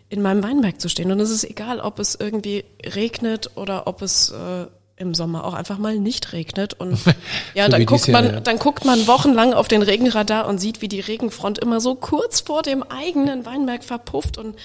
in 0.09 0.23
meinem 0.23 0.43
Weinberg 0.43 0.81
zu 0.81 0.89
stehen. 0.89 1.11
Und 1.11 1.21
es 1.21 1.31
ist 1.31 1.45
egal, 1.45 1.81
ob 1.81 1.99
es 1.99 2.15
irgendwie 2.15 2.65
regnet 2.95 3.51
oder 3.57 3.87
ob 3.87 4.03
es 4.03 4.31
äh, 4.31 4.67
im 5.01 5.15
Sommer 5.15 5.45
auch 5.45 5.55
einfach 5.55 5.79
mal 5.79 5.99
nicht 5.99 6.33
regnet. 6.33 6.75
Und 6.75 6.99
ja, 7.55 7.67
So 7.67 7.73
dann 7.73 7.87
guckt 7.87 8.07
Jahr, 8.07 8.23
man, 8.23 8.35
ja. 8.35 8.41
dann 8.41 8.59
guckt 8.59 8.85
man 8.85 9.07
wochenlang 9.07 9.55
auf 9.55 9.67
den 9.67 9.83
Regenradar 9.83 10.47
und 10.47 10.59
sieht, 10.59 10.83
wie 10.83 10.89
die 10.89 11.01
Regenfront 11.01 11.59
immer 11.59 11.81
so 11.81 11.95
kurz 11.95 12.41
vor 12.41 12.63
dem 12.63 12.83
eigenen 12.83 13.47
Weinberg 13.47 13.83
verpufft 13.83 14.39
und 14.39 14.57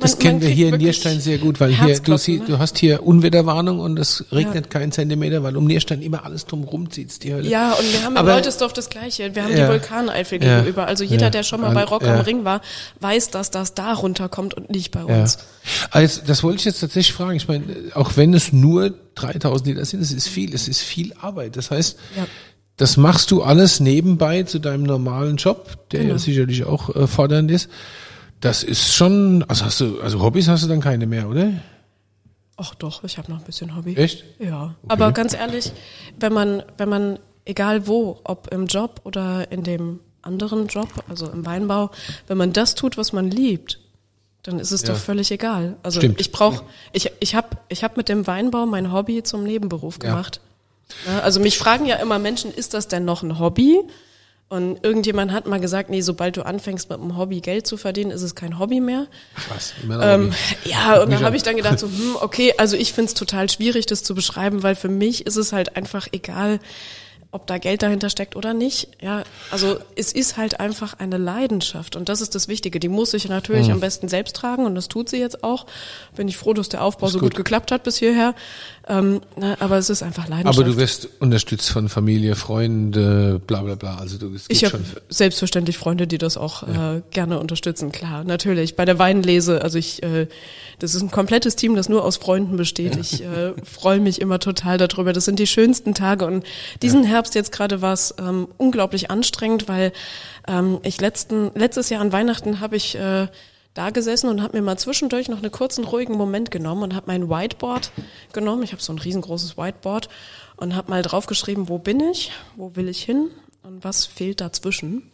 Das 0.00 0.12
man- 0.12 0.18
kennen 0.18 0.38
man 0.40 0.42
wir 0.48 0.54
hier 0.54 0.68
in 0.68 0.76
Nierstein 0.76 1.20
sehr 1.20 1.38
gut, 1.38 1.60
weil 1.60 1.72
hier, 1.72 1.98
du, 2.00 2.16
sie, 2.16 2.40
ne? 2.40 2.44
du 2.46 2.58
hast 2.58 2.78
hier 2.78 3.04
Unwetterwarnung 3.06 3.78
und 3.78 3.98
es 3.98 4.24
regnet 4.32 4.70
keinen 4.70 4.90
Zentimeter, 4.92 5.42
weil 5.44 5.56
um 5.56 5.64
Nierstein 5.66 6.02
immer 6.02 6.24
alles 6.24 6.46
drum 6.46 6.64
rumzieht, 6.64 7.22
die 7.22 7.32
Hölle. 7.32 7.48
Ja, 7.48 7.72
und 7.72 7.92
wir 7.92 8.02
haben 8.02 8.12
in 8.14 8.18
Aber- 8.18 8.34
Leutesdorf 8.34 8.72
das 8.72 8.90
Gleiche. 8.90 9.34
Wir 9.34 9.44
haben 9.44 9.56
Ja. 9.56 9.66
die 9.66 9.70
Vulkaneifel 9.72 10.42
Ja. 10.42 10.58
gegenüber. 10.58 10.86
Also 10.88 11.04
jeder, 11.04 11.26
Ja. 11.26 11.30
der 11.30 11.42
schon 11.44 11.60
mal 11.60 11.72
bei 11.72 11.84
Rock 11.84 12.02
Ja. 12.02 12.14
am 12.16 12.20
Ring 12.22 12.44
war, 12.44 12.60
weiß, 13.00 13.30
dass 13.30 13.50
das 13.50 13.74
da 13.74 13.92
runterkommt 13.94 14.54
und 14.54 14.68
nicht 14.70 14.90
bei 14.90 15.00
Ja. 15.08 15.20
uns. 15.22 15.38
Also, 15.90 16.22
das 16.26 16.42
wollte 16.42 16.58
ich 16.58 16.64
jetzt 16.64 16.80
tatsächlich 16.80 17.14
fragen. 17.14 17.36
Ich 17.36 17.46
meine, 17.48 17.64
auch 17.94 18.16
wenn 18.16 18.34
es 18.34 18.52
nur 18.52 18.92
3000 19.14 19.68
Liter 19.68 19.84
sind, 19.84 20.00
es 20.02 20.10
ist 20.12 20.28
viel, 20.28 20.54
es 20.54 20.66
ist 20.68 20.80
viel 20.82 21.14
Arbeit. 21.20 21.56
Das 21.56 21.70
heißt, 21.70 21.96
Ja. 22.16 22.26
das 22.76 22.96
machst 22.96 23.30
du 23.30 23.42
alles 23.42 23.78
nebenbei 23.80 24.42
zu 24.42 24.58
deinem 24.58 24.82
normalen 24.82 25.36
Job, 25.36 25.88
der 25.92 26.00
Genau. 26.00 26.12
ja 26.14 26.18
sicherlich 26.18 26.64
auch 26.64 26.94
äh, 26.96 27.06
fordernd 27.06 27.50
ist. 27.52 27.68
Das 28.40 28.62
ist 28.62 28.94
schon, 28.94 29.44
also 29.48 29.64
hast 29.64 29.80
du, 29.80 30.00
also 30.00 30.20
Hobbys 30.20 30.48
hast 30.48 30.62
du 30.64 30.68
dann 30.68 30.80
keine 30.80 31.06
mehr, 31.06 31.28
oder? 31.28 31.50
Ach 32.56 32.74
doch, 32.74 33.04
ich 33.04 33.18
habe 33.18 33.30
noch 33.30 33.38
ein 33.38 33.44
bisschen 33.44 33.76
Hobby. 33.76 33.94
Echt? 33.96 34.24
Ja. 34.38 34.74
Aber 34.88 35.12
ganz 35.12 35.34
ehrlich, 35.34 35.72
wenn 36.18 36.32
man, 36.32 36.62
wenn 36.76 36.88
man, 36.88 37.18
egal 37.44 37.86
wo, 37.86 38.20
ob 38.24 38.52
im 38.52 38.66
Job 38.66 39.00
oder 39.04 39.50
in 39.50 39.62
dem 39.62 40.00
anderen 40.22 40.66
Job, 40.66 40.88
also 41.08 41.28
im 41.30 41.46
Weinbau, 41.46 41.90
wenn 42.26 42.36
man 42.38 42.52
das 42.52 42.74
tut, 42.74 42.96
was 42.96 43.12
man 43.12 43.30
liebt, 43.30 43.80
dann 44.42 44.58
ist 44.60 44.70
es 44.72 44.82
Ja. 44.82 44.88
doch 44.88 44.96
völlig 44.96 45.30
egal. 45.30 45.76
Also 45.82 46.00
Stimmt. 46.00 46.20
ich 46.20 46.30
brauche, 46.32 46.64
ich, 46.92 47.10
ich 47.20 47.34
habe 47.34 47.48
ich 47.68 47.82
hab 47.84 47.96
mit 47.96 48.08
dem 48.08 48.26
Weinbau 48.26 48.66
mein 48.66 48.92
Hobby 48.92 49.22
zum 49.22 49.42
Nebenberuf 49.44 49.98
Ja. 50.02 50.10
gemacht. 50.10 50.40
Ja, 51.06 51.20
also 51.20 51.38
mich 51.40 51.58
fragen 51.58 51.86
ja 51.86 51.96
immer 51.96 52.18
Menschen, 52.18 52.52
ist 52.52 52.72
das 52.74 52.88
denn 52.88 53.04
noch 53.04 53.22
ein 53.22 53.38
Hobby? 53.38 53.78
Und 54.50 54.82
irgendjemand 54.82 55.30
hat 55.32 55.46
mal 55.46 55.60
gesagt, 55.60 55.90
nee, 55.90 56.00
sobald 56.00 56.38
du 56.38 56.42
anfängst 56.46 56.88
mit 56.88 56.98
einem 56.98 57.18
Hobby 57.18 57.40
Geld 57.40 57.66
zu 57.66 57.76
verdienen, 57.76 58.10
ist 58.10 58.22
es 58.22 58.34
kein 58.34 58.58
Hobby 58.58 58.80
mehr. 58.80 59.06
Was? 59.50 59.74
Ähm, 60.02 60.32
ja, 60.64 61.02
und 61.02 61.12
dann 61.12 61.22
habe 61.22 61.36
ich 61.36 61.42
dann 61.42 61.56
gedacht, 61.56 61.78
so, 61.78 61.86
hm, 61.88 62.16
okay, 62.20 62.54
also 62.56 62.74
ich 62.76 62.94
find's 62.94 63.12
total 63.12 63.50
schwierig, 63.50 63.84
das 63.84 64.02
zu 64.02 64.14
beschreiben, 64.14 64.62
weil 64.62 64.74
für 64.74 64.88
mich 64.88 65.26
ist 65.26 65.36
es 65.36 65.52
halt 65.52 65.76
einfach 65.76 66.08
egal, 66.12 66.60
ob 67.30 67.46
da 67.46 67.58
Geld 67.58 67.82
dahinter 67.82 68.08
steckt 68.08 68.36
oder 68.36 68.54
nicht. 68.54 68.88
Ja, 69.02 69.22
also 69.50 69.76
es 69.96 70.12
ist 70.12 70.38
halt 70.38 70.60
einfach 70.60 70.94
eine 70.98 71.18
Leidenschaft 71.18 71.94
und 71.94 72.08
das 72.08 72.22
ist 72.22 72.34
das 72.34 72.48
Wichtige. 72.48 72.80
Die 72.80 72.88
muss 72.88 73.12
ich 73.12 73.28
natürlich 73.28 73.66
Mhm. 73.66 73.74
am 73.74 73.80
besten 73.80 74.08
selbst 74.08 74.34
tragen 74.34 74.64
und 74.64 74.74
das 74.74 74.88
tut 74.88 75.10
sie 75.10 75.18
jetzt 75.18 75.44
auch. 75.44 75.66
Bin 76.16 76.26
ich 76.26 76.38
froh, 76.38 76.54
dass 76.54 76.70
der 76.70 76.82
Aufbau 76.82 77.08
Ist 77.08 77.12
so 77.12 77.18
gut. 77.18 77.32
gut 77.32 77.36
geklappt 77.36 77.70
hat 77.70 77.82
bis 77.82 77.98
hierher. 77.98 78.34
Ähm, 78.90 79.20
na, 79.36 79.56
aber 79.60 79.76
es 79.76 79.90
ist 79.90 80.02
einfach 80.02 80.28
Leidenschaft. 80.28 80.58
Aber 80.58 80.66
du 80.66 80.78
wirst 80.78 81.08
unterstützt 81.20 81.70
von 81.70 81.90
Familie, 81.90 82.34
Freunde, 82.36 83.38
bla 83.46 83.60
bla 83.60 83.74
bla. 83.74 83.98
Also 83.98 84.16
du 84.16 84.34
es 84.34 84.46
Ich 84.48 84.64
habe 84.64 84.78
schon. 84.78 84.84
selbstverständlich 85.10 85.76
Freunde, 85.76 86.06
die 86.06 86.16
das 86.16 86.38
auch 86.38 86.62
äh, 86.62 87.02
gerne 87.10 87.38
unterstützen, 87.38 87.92
klar, 87.92 88.24
natürlich. 88.24 88.76
Bei 88.76 88.86
der 88.86 88.98
Weinlese, 88.98 89.60
also 89.62 89.76
ich, 89.76 90.02
äh, 90.02 90.26
das 90.78 90.94
ist 90.94 91.02
ein 91.02 91.10
komplettes 91.10 91.54
Team, 91.54 91.76
das 91.76 91.90
nur 91.90 92.02
aus 92.02 92.16
Freunden 92.16 92.56
besteht. 92.56 92.96
Ich 92.96 93.22
äh, 93.22 93.52
freue 93.64 94.00
mich 94.00 94.22
immer 94.22 94.38
total 94.38 94.78
darüber. 94.78 95.12
Das 95.12 95.26
sind 95.26 95.38
die 95.38 95.46
schönsten 95.46 95.92
Tage 95.92 96.24
und 96.24 96.44
diesen 96.80 97.04
Herbst 97.04 97.34
jetzt 97.34 97.52
gerade 97.52 97.82
war 97.82 97.92
es 97.92 98.14
ähm, 98.18 98.48
unglaublich 98.56 99.10
anstrengend, 99.10 99.68
weil 99.68 99.92
ähm, 100.46 100.78
ich 100.82 100.98
letzten 100.98 101.50
letztes 101.54 101.90
Jahr 101.90 102.00
an 102.00 102.12
Weihnachten 102.12 102.60
habe 102.60 102.76
ich 102.76 102.94
äh, 102.94 103.26
da 103.78 103.90
gesessen 103.90 104.28
und 104.28 104.42
habe 104.42 104.56
mir 104.56 104.62
mal 104.62 104.76
zwischendurch 104.76 105.28
noch 105.28 105.38
einen 105.38 105.52
kurzen 105.52 105.84
ruhigen 105.84 106.14
Moment 106.14 106.50
genommen 106.50 106.82
und 106.82 106.94
habe 106.96 107.06
mein 107.06 107.30
Whiteboard 107.30 107.92
genommen. 108.32 108.64
Ich 108.64 108.72
habe 108.72 108.82
so 108.82 108.92
ein 108.92 108.98
riesengroßes 108.98 109.56
Whiteboard 109.56 110.08
und 110.56 110.74
habe 110.74 110.90
mal 110.90 111.02
draufgeschrieben, 111.02 111.68
wo 111.68 111.78
bin 111.78 112.00
ich, 112.00 112.32
wo 112.56 112.74
will 112.74 112.88
ich 112.88 113.02
hin 113.02 113.30
und 113.62 113.84
was 113.84 114.04
fehlt 114.04 114.40
dazwischen. 114.40 115.08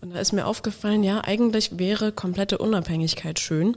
Und 0.00 0.14
da 0.14 0.20
ist 0.20 0.32
mir 0.32 0.46
aufgefallen, 0.46 1.02
ja, 1.02 1.22
eigentlich 1.24 1.78
wäre 1.78 2.12
komplette 2.12 2.58
Unabhängigkeit 2.58 3.40
schön. 3.40 3.76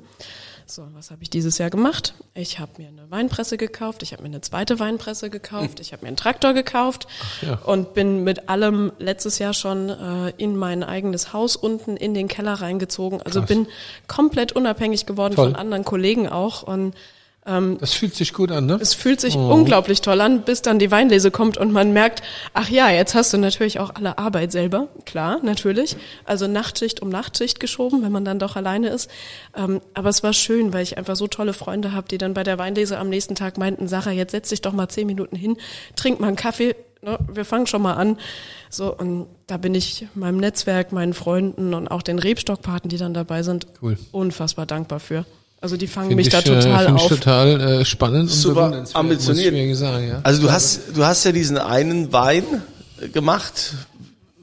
So, 0.69 0.85
was 0.93 1.11
habe 1.11 1.23
ich 1.23 1.29
dieses 1.29 1.57
Jahr 1.59 1.69
gemacht? 1.69 2.13
Ich 2.33 2.59
habe 2.59 2.73
mir 2.77 2.89
eine 2.89 3.09
Weinpresse 3.09 3.57
gekauft, 3.57 4.03
ich 4.03 4.11
habe 4.11 4.23
mir 4.23 4.27
eine 4.27 4.41
zweite 4.41 4.79
Weinpresse 4.79 5.29
gekauft, 5.29 5.79
ich 5.79 5.93
habe 5.93 6.03
mir 6.03 6.09
einen 6.09 6.17
Traktor 6.17 6.53
gekauft 6.53 7.07
ja. 7.41 7.55
und 7.63 7.93
bin 7.93 8.25
mit 8.25 8.49
allem 8.49 8.91
letztes 8.99 9.39
Jahr 9.39 9.53
schon 9.53 9.89
äh, 9.89 10.33
in 10.37 10.57
mein 10.57 10.83
eigenes 10.83 11.31
Haus 11.31 11.55
unten 11.55 11.95
in 11.95 12.13
den 12.13 12.27
Keller 12.27 12.55
reingezogen. 12.55 13.21
Also 13.21 13.39
Krass. 13.39 13.47
bin 13.47 13.67
komplett 14.07 14.51
unabhängig 14.51 15.05
geworden 15.05 15.35
Toll. 15.35 15.45
von 15.45 15.55
anderen 15.55 15.85
Kollegen 15.85 16.27
auch 16.27 16.63
und 16.63 16.93
Das 17.79 17.93
fühlt 17.93 18.13
sich 18.13 18.33
gut 18.33 18.51
an, 18.51 18.65
ne? 18.65 18.77
es 18.81 18.93
fühlt 18.93 19.21
sich 19.21 19.35
Oh. 19.37 19.53
unglaublich 19.53 20.01
toll 20.01 20.19
an, 20.19 20.41
bis 20.41 20.61
dann 20.61 20.79
die 20.79 20.91
Weinlese 20.91 21.31
kommt 21.31 21.57
und 21.57 21.71
man 21.71 21.93
merkt, 21.93 22.21
ach 22.53 22.69
ja, 22.69 22.89
jetzt 22.89 23.15
hast 23.15 23.31
du 23.33 23.37
natürlich 23.37 23.79
auch 23.79 23.95
alle 23.95 24.17
Arbeit 24.17 24.51
selber, 24.51 24.89
klar, 25.05 25.39
natürlich. 25.43 25.95
Also 26.25 26.47
Nachtschicht 26.47 27.01
um 27.01 27.07
Nachtschicht 27.07 27.61
geschoben, 27.61 28.03
wenn 28.03 28.11
man 28.11 28.25
dann 28.25 28.37
doch 28.37 28.57
alleine 28.57 28.89
ist. 28.89 29.09
Ähm, 29.55 29.79
aber 29.93 30.09
es 30.09 30.23
war 30.23 30.33
schön, 30.33 30.73
weil 30.73 30.83
ich 30.83 30.97
einfach 30.97 31.15
so 31.15 31.27
tolle 31.27 31.53
Freunde 31.53 31.93
habe, 31.93 32.09
die 32.09 32.17
dann 32.17 32.33
bei 32.33 32.43
der 32.43 32.57
Weinlese 32.59 32.97
am 32.97 33.07
nächsten 33.07 33.35
Tag 33.35 33.57
meinten, 33.57 33.87
Sacha, 33.87 34.11
jetzt 34.11 34.31
setz 34.31 34.49
dich 34.49 34.61
doch 34.61 34.73
mal 34.73 34.89
zehn 34.89 35.07
Minuten 35.07 35.37
hin, 35.37 35.55
trink 35.95 36.19
mal 36.19 36.27
einen 36.27 36.35
Kaffee, 36.35 36.75
ne, 37.01 37.17
wir 37.31 37.45
fangen 37.45 37.65
schon 37.67 37.81
mal 37.81 37.93
an. 37.93 38.17
So, 38.69 38.93
und 38.93 39.27
da 39.47 39.55
bin 39.55 39.73
ich 39.73 40.05
meinem 40.15 40.37
Netzwerk, 40.37 40.91
meinen 40.91 41.13
Freunden 41.13 41.73
und 41.73 41.87
auch 41.87 42.01
den 42.01 42.19
Rebstockpaten, 42.19 42.89
die 42.89 42.97
dann 42.97 43.13
dabei 43.13 43.41
sind, 43.43 43.67
Cool. 43.81 43.97
unfassbar 44.11 44.65
dankbar 44.65 44.99
für. 44.99 45.25
Also 45.59 45.75
die 45.75 45.87
fangen 45.87 46.09
Find 46.09 46.17
mich 46.17 46.27
ich, 46.27 46.33
da 46.33 46.41
total 46.41 46.85
äh, 46.85 46.89
auf. 46.89 47.01
Ich 47.01 47.07
total 47.07 47.61
äh, 47.61 47.85
spannend 47.85 48.29
und 48.29 48.35
Super 48.35 48.61
bewundernswert, 48.67 48.95
ambitioniert. 48.95 49.53
Muss 49.53 49.61
ich 49.61 49.67
mir 49.67 49.75
sagen, 49.75 50.07
ja. 50.07 50.19
Also 50.23 50.41
du 50.41 50.51
hast, 50.51 50.81
du 50.95 51.03
hast 51.03 51.23
ja 51.23 51.31
diesen 51.31 51.57
einen 51.57 52.13
Wein 52.13 52.43
äh, 53.01 53.07
gemacht. 53.09 53.73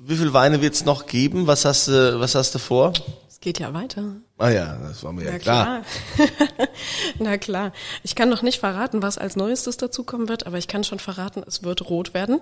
Wie 0.07 0.17
viel 0.17 0.33
Weine 0.33 0.61
wird's 0.61 0.85
noch 0.85 1.07
geben? 1.07 1.47
Was 1.47 1.65
hast 1.65 1.89
du, 1.89 2.19
was 2.21 2.35
hast 2.35 2.55
du 2.55 2.59
vor? 2.59 2.93
Es 3.31 3.41
geht 3.41 3.59
ja 3.61 3.73
weiter. 3.73 4.03
Ah 4.39 4.49
ja, 4.51 4.77
das 4.83 5.05
war 5.05 5.13
mir 5.13 5.25
ja 5.25 5.33
Na 5.33 5.39
klar. 5.39 5.83
klar. 6.17 6.29
Na 7.21 7.39
klar. 7.39 7.73
Ich 8.03 8.15
kann 8.17 8.29
noch 8.29 8.43
nicht 8.43 8.59
verraten, 8.59 9.01
was 9.01 9.17
als 9.17 9.37
Neuestes 9.37 9.77
dazukommen 9.77 10.29
wird, 10.29 10.47
aber 10.47 10.59
ich 10.59 10.67
kann 10.67 10.83
schon 10.83 10.99
verraten, 10.99 11.43
es 11.47 11.63
wird 11.63 11.89
rot 11.89 12.13
werden. 12.13 12.41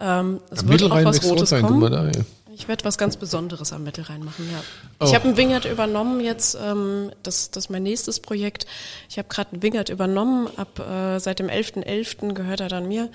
Ähm, 0.00 0.40
es 0.50 0.66
wird 0.66 0.82
auch 0.82 1.04
was 1.04 1.22
Rotes 1.22 1.52
mal 1.52 1.62
kommen. 1.62 1.92
da, 1.92 2.06
ja. 2.06 2.10
Ich 2.54 2.68
werde 2.68 2.84
was 2.84 2.98
ganz 2.98 3.16
Besonderes 3.16 3.72
am 3.72 3.82
Mittelrhein 3.82 4.22
machen, 4.22 4.48
ja. 4.50 4.62
Oh. 5.00 5.04
Ich 5.06 5.14
habe 5.14 5.28
ein 5.28 5.36
Wingert 5.36 5.64
übernommen 5.64 6.20
jetzt, 6.20 6.56
ähm, 6.60 7.10
das, 7.22 7.50
das 7.50 7.64
ist 7.64 7.70
mein 7.70 7.82
nächstes 7.82 8.20
Projekt. 8.20 8.66
Ich 9.08 9.18
habe 9.18 9.28
gerade 9.28 9.56
ein 9.56 9.62
Wingert 9.62 9.88
übernommen, 9.88 10.48
ab 10.56 10.78
äh, 10.78 11.18
seit 11.18 11.38
dem 11.38 11.48
11.11. 11.48 12.34
gehört 12.34 12.60
er 12.60 12.68
dann 12.68 12.88
mir. 12.88 13.10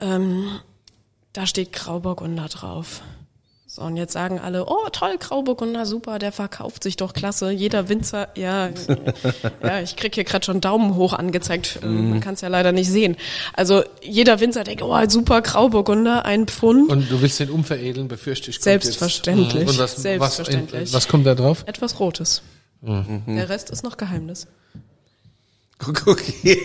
Ähm, 0.00 0.60
da 1.32 1.46
steht 1.46 1.72
Grauburgunder 1.72 2.48
drauf. 2.48 3.02
So, 3.80 3.86
und 3.86 3.96
jetzt 3.96 4.12
sagen 4.12 4.38
alle, 4.38 4.66
oh 4.66 4.88
toll, 4.92 5.16
Grauburgunder, 5.18 5.86
super, 5.86 6.18
der 6.18 6.32
verkauft 6.32 6.82
sich 6.82 6.96
doch 6.96 7.14
klasse. 7.14 7.50
Jeder 7.50 7.88
Winzer, 7.88 8.28
ja, 8.36 8.68
ja 9.62 9.80
ich 9.80 9.96
krieg 9.96 10.14
hier 10.14 10.24
gerade 10.24 10.44
schon 10.44 10.60
Daumen 10.60 10.96
hoch 10.96 11.14
angezeigt. 11.14 11.80
Mhm. 11.82 12.10
Man 12.10 12.20
kann 12.20 12.34
es 12.34 12.42
ja 12.42 12.48
leider 12.48 12.72
nicht 12.72 12.90
sehen. 12.90 13.16
Also 13.54 13.82
jeder 14.02 14.38
Winzer 14.40 14.64
denkt, 14.64 14.82
oh 14.82 14.94
super, 15.08 15.40
Grauburgunder, 15.40 16.26
ein 16.26 16.46
Pfund. 16.46 16.90
Und 16.90 17.10
du 17.10 17.22
willst 17.22 17.40
den 17.40 17.48
umveredeln, 17.50 18.06
befürchte 18.08 18.50
ich. 18.50 18.56
kommt 18.56 18.64
Selbstverständlich. 18.64 19.62
Jetzt, 19.62 19.70
und 19.70 19.78
was, 19.78 19.96
Selbstverständlich. 19.96 20.82
Was, 20.82 20.92
was 20.92 21.08
kommt 21.08 21.26
da 21.26 21.34
drauf? 21.34 21.62
Etwas 21.66 21.98
Rotes. 21.98 22.42
Mhm. 22.82 23.22
Der 23.28 23.48
Rest 23.48 23.70
ist 23.70 23.82
noch 23.82 23.96
Geheimnis. 23.96 24.46
Guck, 25.82 26.04
guck 26.04 26.20
hier. 26.20 26.58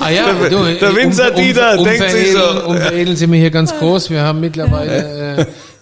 Ah 0.00 0.10
ja, 0.10 0.32
Der- 0.32 0.50
du, 0.50 0.64
der 0.80 0.96
Winzer 0.96 1.30
Dieter 1.30 1.76
denkt 1.84 2.10
sich 2.10 2.32
so. 2.32 2.38
umveredeln- 2.40 3.14
sind 3.14 3.30
wir 3.30 3.38
hier 3.38 3.52
ganz 3.52 3.72
groß. 3.78 4.10
Wir 4.10 4.22
haben 4.22 4.40
mittlerweile, 4.40 4.92
äh, 4.96 5.25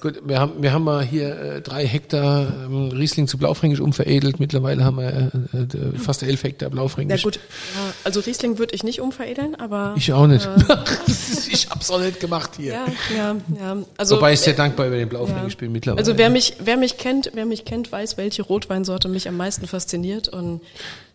gut, 0.05 0.21
wir 0.25 0.39
haben, 0.39 0.63
wir 0.63 0.73
haben 0.73 0.85
mal 0.85 1.03
hier 1.03 1.37
äh, 1.41 1.61
drei 1.63 1.87
Hektar 1.87 2.47
ähm, 2.67 2.91
Riesling 2.91 3.27
zu 3.27 3.39
Blaufränkisch 3.39 3.81
umveredelt. 3.81 4.39
Mittlerweile 4.39 4.85
haben 4.85 4.99
wir 4.99 5.33
äh, 5.53 5.59
äh, 5.59 5.99
fast 5.99 6.23
elf 6.23 6.45
Hektar 6.45 6.69
Na 6.69 6.75
Blaufränkisch. 6.75 7.23
gut, 7.23 7.37
ja, 7.37 7.93
also 8.05 8.21
Riesling 8.21 8.59
würde 8.59 8.75
ich 8.75 8.85
nicht 8.85 9.01
umveredeln, 9.01 9.55
aber 9.55 9.95
Ich 9.97 10.13
auch 10.13 10.27
nicht. 10.27 10.47
ich 11.51 11.69
hab's 11.71 11.91
auch 11.91 12.01
nicht 12.01 12.21
gemacht 12.21 12.51
hier. 12.59 12.75
ja, 12.75 12.87
ja, 13.17 13.37
ja. 13.59 13.77
Also 13.97 14.17
Wobei 14.17 14.35
ich 14.35 14.41
sehr 14.41 14.53
dankbar 14.53 14.87
über 14.87 14.97
den 14.97 15.09
Blaufränkisch 15.09 15.55
Ja. 15.55 15.61
bin 15.61 15.73
mittlerweile. 15.73 15.99
Also 16.01 16.19
wer 16.19 16.29
mich, 16.29 16.57
wer 16.63 16.77
mich 16.77 16.99
kennt, 16.99 17.31
wer 17.35 17.47
mich 17.47 17.65
kennt, 17.65 17.91
weiß, 17.91 18.19
welche 18.19 18.43
Rotweinsorte 18.43 19.09
mich 19.09 19.27
am 19.27 19.39
meisten 19.39 19.67
fasziniert 19.67 20.29
und 20.29 20.61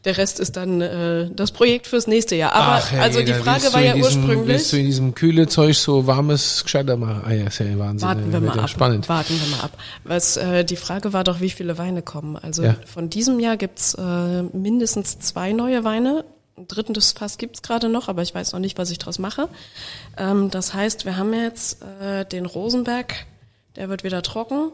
der 0.05 0.17
Rest 0.17 0.39
ist 0.39 0.55
dann 0.55 0.79
äh, 0.79 1.29
das 1.33 1.51
Projekt 1.51 1.85
fürs 1.87 2.07
nächste 2.07 2.35
Jahr. 2.35 2.53
Aber 2.53 2.75
Ach, 2.75 2.91
hey, 2.91 2.99
also 3.01 3.21
die 3.21 3.33
Frage 3.33 3.73
war 3.73 3.81
ja 3.81 3.93
diesem, 3.93 4.21
ursprünglich. 4.21 4.47
Willst 4.47 4.71
du 4.71 4.77
in 4.77 4.85
diesem 4.85 5.13
kühle 5.13 5.47
Zeug 5.47 5.75
so 5.77 6.07
warmes 6.07 6.63
gescheiter 6.63 6.95
machen? 6.95 7.21
Ah 7.25 7.33
ja, 7.33 7.47
ist 7.47 7.59
ja 7.59 7.65
Wahnsinn. 7.77 8.07
Warten 8.07 8.31
wir 8.31 8.39
mal 8.39 8.55
ja 8.55 8.63
ab. 8.63 8.69
Spannend. 8.69 9.09
Warten 9.09 9.33
wir 9.39 9.57
mal 9.57 9.63
ab. 9.63 9.71
Was 10.05 10.37
äh, 10.37 10.63
die 10.63 10.77
Frage 10.77 11.11
war 11.11 11.25
doch, 11.25 11.41
wie 11.41 11.49
viele 11.49 11.77
Weine 11.77 12.01
kommen. 12.01 12.37
Also 12.37 12.63
Ja. 12.63 12.75
von 12.85 13.09
diesem 13.09 13.39
Jahr 13.41 13.57
gibt's 13.57 13.93
äh, 13.95 14.43
mindestens 14.53 15.19
zwei 15.19 15.51
neue 15.51 15.83
Weine. 15.83 16.23
Ein 16.57 16.67
drittes 16.67 17.11
Fass 17.11 17.37
gibt's 17.37 17.61
gerade 17.61 17.89
noch, 17.89 18.07
aber 18.07 18.21
ich 18.21 18.33
weiß 18.33 18.53
noch 18.53 18.59
nicht, 18.59 18.77
was 18.77 18.91
ich 18.91 18.99
draus 18.99 19.19
mache. 19.19 19.49
Ähm, 20.17 20.49
das 20.49 20.73
heißt, 20.73 21.03
wir 21.05 21.17
haben 21.17 21.33
jetzt 21.33 21.81
äh, 22.01 22.23
den 22.25 22.45
Rosenberg, 22.45 23.15
der 23.75 23.89
wird 23.89 24.05
wieder 24.05 24.21
trocken 24.21 24.71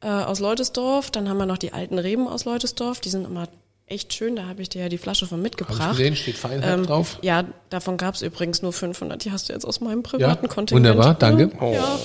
äh, 0.00 0.08
aus 0.08 0.40
Leutesdorf. 0.40 1.10
Dann 1.10 1.28
haben 1.28 1.36
wir 1.36 1.46
noch 1.46 1.58
die 1.58 1.74
alten 1.74 1.98
Reben 1.98 2.28
aus 2.28 2.46
Leutesdorf. 2.46 3.00
Die 3.00 3.10
sind 3.10 3.26
immer 3.26 3.48
echt 3.86 4.12
schön. 4.14 4.36
Da 4.36 4.46
habe 4.46 4.62
ich 4.62 4.68
dir 4.68 4.82
ja 4.82 4.88
die 4.88 4.98
Flasche 4.98 5.26
von 5.26 5.38
Hab 5.38 5.42
mitgebracht. 5.44 5.80
ich 5.92 5.98
gesehen, 5.98 6.16
steht 6.16 6.36
Feinheit 6.36 6.78
Ähm, 6.78 6.86
drauf. 6.86 7.18
Ja, 7.22 7.44
davon 7.70 7.96
gab's 7.96 8.22
übrigens 8.22 8.62
nur 8.62 8.72
500. 8.72 9.24
Die 9.24 9.30
hast 9.32 9.48
du 9.48 9.52
jetzt 9.52 9.64
aus 9.64 9.80
meinem 9.80 10.02
privaten 10.02 10.46
Ja, 10.46 10.52
Kontingent. 10.52 10.70
wunderbar, 10.88 11.14
danke. 11.14 11.50
Ja, 11.60 11.98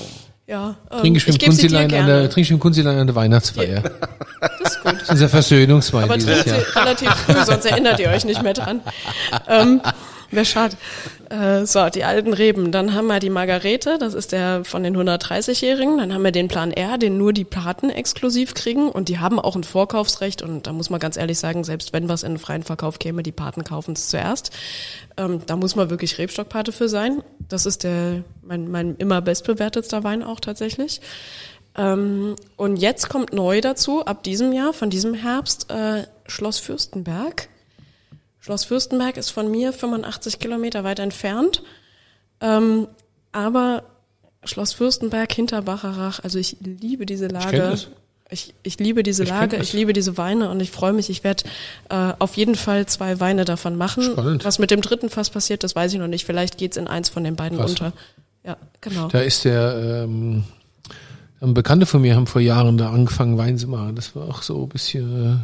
ja. 0.47 0.75
Ähm, 0.91 0.99
Trink 1.01 1.17
ich 1.17 1.27
mit 1.27 1.43
Kunzilein 1.43 1.93
an 1.93 2.07
der, 2.07 2.29
trink 2.29 2.45
ich 2.45 2.51
mit 2.51 2.59
Kunzilein 2.59 2.97
an 2.97 3.07
der 3.07 3.15
Weihnachtsfeier. 3.15 3.81
Das 4.41 4.73
ist 4.73 4.81
gut. 4.83 4.93
Das 4.93 5.01
ist 5.03 5.09
unser 5.11 5.29
Versöhnungswein 5.29 6.03
Aber 6.05 6.17
dieses 6.17 6.45
Jahr. 6.45 6.59
relativ 6.75 7.09
früh, 7.11 7.43
sonst 7.45 7.65
erinnert 7.65 7.99
ihr 7.99 8.09
euch 8.09 8.25
nicht 8.25 8.41
mehr 8.41 8.53
dran. 8.53 8.81
Ähm, 9.47 9.81
Wäre 10.31 10.45
schade. 10.45 10.75
Äh, 11.29 11.67
so, 11.67 11.89
die 11.89 12.03
alten 12.03 12.33
Reben. 12.33 12.71
Dann 12.71 12.95
haben 12.95 13.07
wir 13.07 13.19
die 13.19 13.29
Margarete, 13.29 13.97
das 13.99 14.15
ist 14.15 14.31
der 14.31 14.65
von 14.65 14.81
den 14.81 14.97
130-Jährigen. 14.97 15.99
Dann 15.99 16.13
haben 16.13 16.23
wir 16.23 16.31
den 16.31 16.47
Plan 16.47 16.71
R, 16.71 16.97
den 16.97 17.17
nur 17.17 17.33
die 17.33 17.43
Paten 17.43 17.89
exklusiv 17.89 18.55
kriegen. 18.55 18.89
Und 18.89 19.09
die 19.09 19.19
haben 19.19 19.39
auch 19.39 19.55
ein 19.55 19.63
Vorkaufsrecht. 19.63 20.41
Und 20.41 20.65
da 20.65 20.73
muss 20.73 20.89
man 20.89 20.99
ganz 20.99 21.17
ehrlich 21.17 21.37
sagen, 21.37 21.63
selbst 21.63 21.93
wenn 21.93 22.09
was 22.09 22.23
in 22.23 22.33
den 22.33 22.39
freien 22.39 22.63
Verkauf 22.63 22.97
käme, 22.97 23.21
die 23.21 23.31
Paten 23.31 23.63
kaufen 23.63 23.93
es 23.93 24.09
zuerst. 24.09 24.51
Ähm, 25.17 25.41
da 25.45 25.55
muss 25.55 25.75
man 25.75 25.91
wirklich 25.91 26.17
Rebstockpate 26.17 26.71
für 26.71 26.89
sein. 26.89 27.21
Das 27.47 27.67
ist 27.67 27.83
der 27.83 28.23
mein, 28.41 28.69
mein 28.69 28.95
immer 28.95 29.21
bestbewertetster 29.21 30.03
Wein 30.03 30.23
auch 30.23 30.39
tatsächlich. 30.39 30.99
Ähm, 31.77 32.35
und 32.57 32.77
jetzt 32.77 33.07
kommt 33.09 33.33
neu 33.33 33.61
dazu, 33.61 34.03
ab 34.03 34.23
diesem 34.23 34.51
Jahr, 34.51 34.73
von 34.73 34.89
diesem 34.89 35.13
Herbst, 35.13 35.69
äh, 35.69 36.05
Schloss 36.25 36.57
Fürstenberg. 36.57 37.49
Schloss 38.39 38.65
Fürstenberg 38.65 39.17
ist 39.17 39.29
von 39.29 39.49
mir 39.51 39.73
85 39.73 40.39
Kilometer 40.39 40.83
weit 40.83 40.99
entfernt. 40.99 41.61
Ähm, 42.41 42.87
aber 43.31 43.83
Schloss 44.43 44.73
Fürstenberg, 44.73 45.31
Hinterbacherach, 45.31 46.19
also 46.23 46.39
ich 46.39 46.57
liebe 46.61 47.05
diese 47.05 47.27
Lage. 47.27 47.57
das. 47.57 47.87
Ich, 48.31 48.53
ich 48.61 48.79
liebe 48.79 49.01
diese 49.01 49.23
Ich 49.23 49.29
Lage, 49.29 49.57
ich 49.57 49.73
liebe 49.73 49.91
diese 49.91 50.15
Weine 50.15 50.51
und 50.51 50.59
ich 50.59 50.69
freue 50.69 50.93
mich, 50.93 51.09
ich 51.09 51.23
werde 51.23 51.45
äh, 51.89 52.13
auf 52.19 52.37
jeden 52.37 52.53
Fall 52.53 52.85
zwei 52.85 53.19
Weine 53.19 53.43
davon 53.43 53.75
machen. 53.75 54.03
Spannend. 54.03 54.45
Was 54.45 54.59
mit 54.59 54.69
dem 54.69 54.81
dritten 54.81 55.09
Fass 55.09 55.31
passiert, 55.31 55.63
das 55.63 55.75
weiß 55.75 55.93
ich 55.93 55.99
noch 55.99 56.07
nicht. 56.07 56.25
Vielleicht 56.25 56.59
geht's 56.59 56.77
in 56.77 56.87
eins 56.87 57.09
von 57.09 57.23
den 57.23 57.35
beiden 57.35 57.57
Krass. 57.57 57.71
unter. 57.71 57.93
Ja, 58.45 58.55
genau. 58.81 59.07
Da 59.07 59.21
ist 59.21 59.45
der, 59.45 60.03
ähm, 60.05 60.43
Bekannte 61.41 61.85
von 61.85 62.01
mir 62.01 62.15
haben 62.15 62.27
vor 62.27 62.41
Jahren 62.41 62.77
da 62.77 62.91
angefangen, 62.91 63.37
Wein 63.37 63.57
zu 63.57 63.67
machen. 63.67 63.95
Das 63.95 64.15
war 64.15 64.27
auch 64.27 64.41
so 64.43 64.63
ein 64.63 64.69
bisschen, 64.69 65.25
äh, 65.33 65.37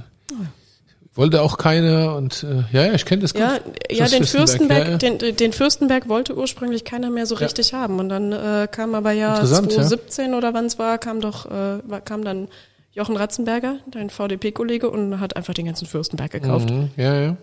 wollte 1.16 1.42
auch 1.42 1.58
keiner 1.58 2.16
und 2.16 2.44
äh, 2.44 2.64
ja, 2.76 2.86
ja, 2.88 2.94
ich 2.94 3.06
kenne 3.06 3.22
das 3.22 3.34
gut. 3.34 3.42
Ja, 3.42 3.60
ja, 3.90 4.08
den 4.08 4.26
Fürstenberg, 4.26 4.86
ja, 4.86 4.92
ja. 4.92 4.98
Den, 4.98 5.36
den 5.36 5.54
Fürstenberg 5.54 6.10
wollte 6.10 6.36
ursprünglich 6.36 6.84
keiner 6.84 7.10
mehr 7.10 7.26
so 7.26 7.36
richtig 7.36 7.74
haben. 7.74 8.00
Und 8.00 8.10
dann 8.10 8.32
äh, 8.34 8.68
kam 8.70 8.96
aber 8.96 9.14
ja 9.14 9.36
Interessant, 9.36 9.72
ja. 9.72 9.82
2017 9.82 10.34
oder 10.34 10.54
wann 10.54 10.66
es 10.66 10.78
war, 10.78 10.98
kam 10.98 11.22
doch, 11.22 11.46
äh, 11.46 11.80
kam 12.04 12.24
dann 12.24 12.50
Jochen 12.92 13.18
Ratzenberger, 13.18 13.78
dein 13.90 14.10
VDP-Kollege, 14.10 14.90
und 14.90 15.20
hat 15.20 15.36
einfach 15.36 15.54
den 15.54 15.66
ganzen 15.66 15.86
Fürstenberg 15.86 16.32
gekauft. 16.32 16.70
Mhm, 16.70 16.92
ja, 16.98 17.20
ja. 17.20 17.38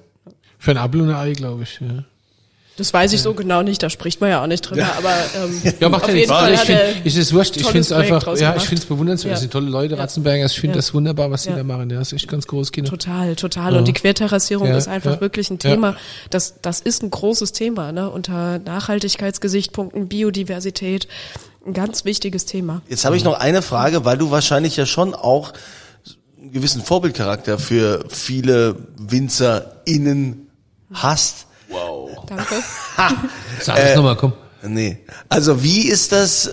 Für 0.58 0.72
ein 0.72 0.78
Apfel 0.78 1.00
und 1.00 1.10
ein 1.10 1.16
Ei, 1.16 1.32
glaube 1.32 1.64
ich. 1.64 1.80
Ja, 1.80 2.04
Das 2.78 2.92
weiß 2.94 3.12
ich 3.12 3.20
so 3.20 3.34
genau 3.34 3.62
nicht, 3.62 3.82
da 3.82 3.90
spricht 3.90 4.22
man 4.22 4.30
ja 4.30 4.42
auch 4.42 4.46
nicht 4.46 4.62
drüber, 4.62 4.86
aber 4.96 5.12
ähm, 5.44 5.62
ja 5.80 5.88
macht 5.90 6.04
auf 6.04 6.08
ja 6.08 6.14
jeden. 6.16 6.28
Fall 6.30 6.54
ich 6.54 6.60
find, 6.60 6.80
ist 7.04 7.16
es 7.18 7.32
wurscht. 7.34 7.56
Ich 7.58 7.66
finde 7.66 7.80
es 7.80 7.92
einfach, 7.92 8.26
ja, 8.38 8.56
ich 8.56 8.62
finde 8.62 8.82
es 8.82 8.88
bewundernswert. 8.88 9.28
Ja. 9.30 9.34
Das 9.34 9.40
sind 9.42 9.52
tolle 9.52 9.68
Leute, 9.68 9.94
Ja. 9.94 10.00
Ratzenbergers. 10.00 10.52
Ich 10.52 10.60
finde 10.60 10.74
Ja. 10.74 10.78
das 10.78 10.94
wunderbar, 10.94 11.30
was 11.30 11.42
die 11.42 11.50
Ja. 11.50 11.56
da 11.56 11.64
machen. 11.64 11.90
Ja, 11.90 11.98
das 11.98 12.08
ist 12.08 12.14
echt 12.22 12.28
ganz 12.28 12.46
großes 12.46 12.72
Kino. 12.72 12.88
Total, 12.88 13.36
total. 13.36 13.76
Und 13.76 13.88
die 13.88 13.92
Querterrassierung 13.92 14.68
Ja, 14.68 14.76
ist 14.78 14.88
einfach 14.88 15.16
ja, 15.16 15.20
wirklich 15.20 15.50
ein 15.50 15.58
ja. 15.62 15.70
Thema. 15.70 15.96
Das, 16.30 16.54
das 16.62 16.80
ist 16.80 17.02
ein 17.02 17.10
großes 17.10 17.52
Thema, 17.52 17.92
ne? 17.92 18.08
Unter 18.08 18.58
Nachhaltigkeitsgesichtspunkten, 18.60 20.08
Biodiversität. 20.08 21.08
Ein 21.66 21.74
ganz 21.74 22.04
wichtiges 22.06 22.46
Thema. 22.46 22.80
Jetzt 22.88 23.04
habe 23.04 23.16
ich 23.16 23.22
noch 23.22 23.34
eine 23.38 23.60
Frage, 23.62 24.04
weil 24.06 24.16
du 24.16 24.30
wahrscheinlich 24.30 24.76
ja 24.76 24.86
schon 24.86 25.14
auch 25.14 25.52
einen 26.40 26.52
gewissen 26.52 26.82
Vorbildcharakter 26.82 27.58
für 27.58 28.04
viele 28.08 28.76
WinzerInnen 28.98 30.48
hast. 30.92 31.46
Danke. 32.26 32.54
Sag 33.60 33.78
es 33.78 33.96
nochmal, 33.96 34.16
komm. 34.16 34.32
Nee. 34.62 34.98
Also 35.28 35.62
wie 35.62 35.88
ist 35.88 36.12
das 36.12 36.50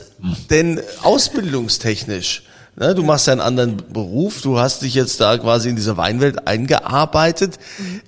denn 0.50 0.82
ausbildungstechnisch? 1.04 2.44
Ne, 2.76 2.96
du 2.96 3.04
machst 3.04 3.28
ja 3.28 3.34
einen 3.34 3.42
anderen 3.42 3.78
Beruf, 3.92 4.42
du 4.42 4.58
hast 4.58 4.84
dich 4.84 4.94
jetzt 4.94 5.20
da 5.20 5.38
quasi 5.38 5.70
in 5.70 5.76
dieser 5.76 5.98
Weinwelt 5.98 6.48
eingearbeitet. 6.48 7.60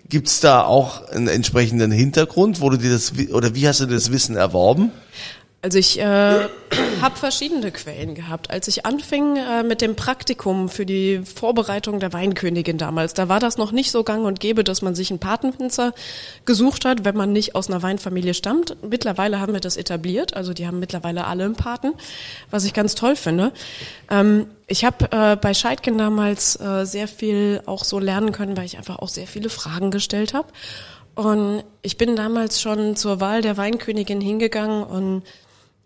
Gibt's 0.07 0.39
da 0.39 0.63
auch 0.63 1.09
einen 1.09 1.27
entsprechenden 1.27 1.91
Hintergrund, 1.91 2.61
wo 2.61 2.69
du 2.69 2.77
dir 2.77 2.91
das, 2.91 3.11
oder 3.33 3.53
wie 3.53 3.67
hast 3.67 3.81
du 3.81 3.85
das 3.85 4.11
Wissen 4.13 4.37
erworben? 4.37 4.91
Also 5.63 5.77
ich 5.77 5.99
äh, 5.99 6.03
habe 6.03 7.15
verschiedene 7.15 7.71
Quellen 7.71 8.15
gehabt. 8.15 8.49
Als 8.49 8.67
ich 8.67 8.83
anfing 8.87 9.35
äh, 9.37 9.61
mit 9.61 9.81
dem 9.81 9.95
Praktikum 9.95 10.69
für 10.69 10.87
die 10.87 11.21
Vorbereitung 11.23 11.99
der 11.99 12.13
Weinkönigin 12.13 12.79
damals, 12.79 13.13
da 13.13 13.29
war 13.29 13.39
das 13.39 13.57
noch 13.57 13.71
nicht 13.71 13.91
so 13.91 14.03
gang 14.03 14.25
und 14.25 14.39
gäbe, 14.39 14.63
dass 14.63 14.81
man 14.81 14.95
sich 14.95 15.11
einen 15.11 15.19
Patenwinzer 15.19 15.93
gesucht 16.45 16.83
hat, 16.83 17.05
wenn 17.05 17.15
man 17.15 17.31
nicht 17.31 17.53
aus 17.53 17.69
einer 17.69 17.83
Weinfamilie 17.83 18.33
stammt. 18.33 18.75
Mittlerweile 18.81 19.39
haben 19.39 19.53
wir 19.53 19.59
das 19.59 19.77
etabliert, 19.77 20.35
also 20.35 20.53
die 20.53 20.65
haben 20.65 20.79
mittlerweile 20.79 21.27
alle 21.27 21.45
einen 21.45 21.55
Paten, 21.55 21.93
was 22.49 22.65
ich 22.65 22.73
ganz 22.73 22.95
toll 22.95 23.15
finde. 23.15 23.51
Ähm, 24.09 24.47
ich 24.65 24.83
habe 24.83 25.11
äh, 25.11 25.35
bei 25.35 25.53
Scheidken 25.53 25.95
damals 25.99 26.59
äh, 26.59 26.85
sehr 26.85 27.07
viel 27.07 27.61
auch 27.67 27.83
so 27.83 27.99
lernen 27.99 28.31
können, 28.31 28.57
weil 28.57 28.65
ich 28.65 28.79
einfach 28.79 28.97
auch 28.97 29.09
sehr 29.09 29.27
viele 29.27 29.49
Fragen 29.49 29.91
gestellt 29.91 30.33
habe. 30.33 30.47
Und 31.13 31.63
ich 31.81 31.97
bin 31.97 32.15
damals 32.15 32.61
schon 32.61 32.95
zur 32.95 33.19
Wahl 33.19 33.41
der 33.41 33.57
Weinkönigin 33.57 34.21
hingegangen 34.21 34.83
und 34.83 35.23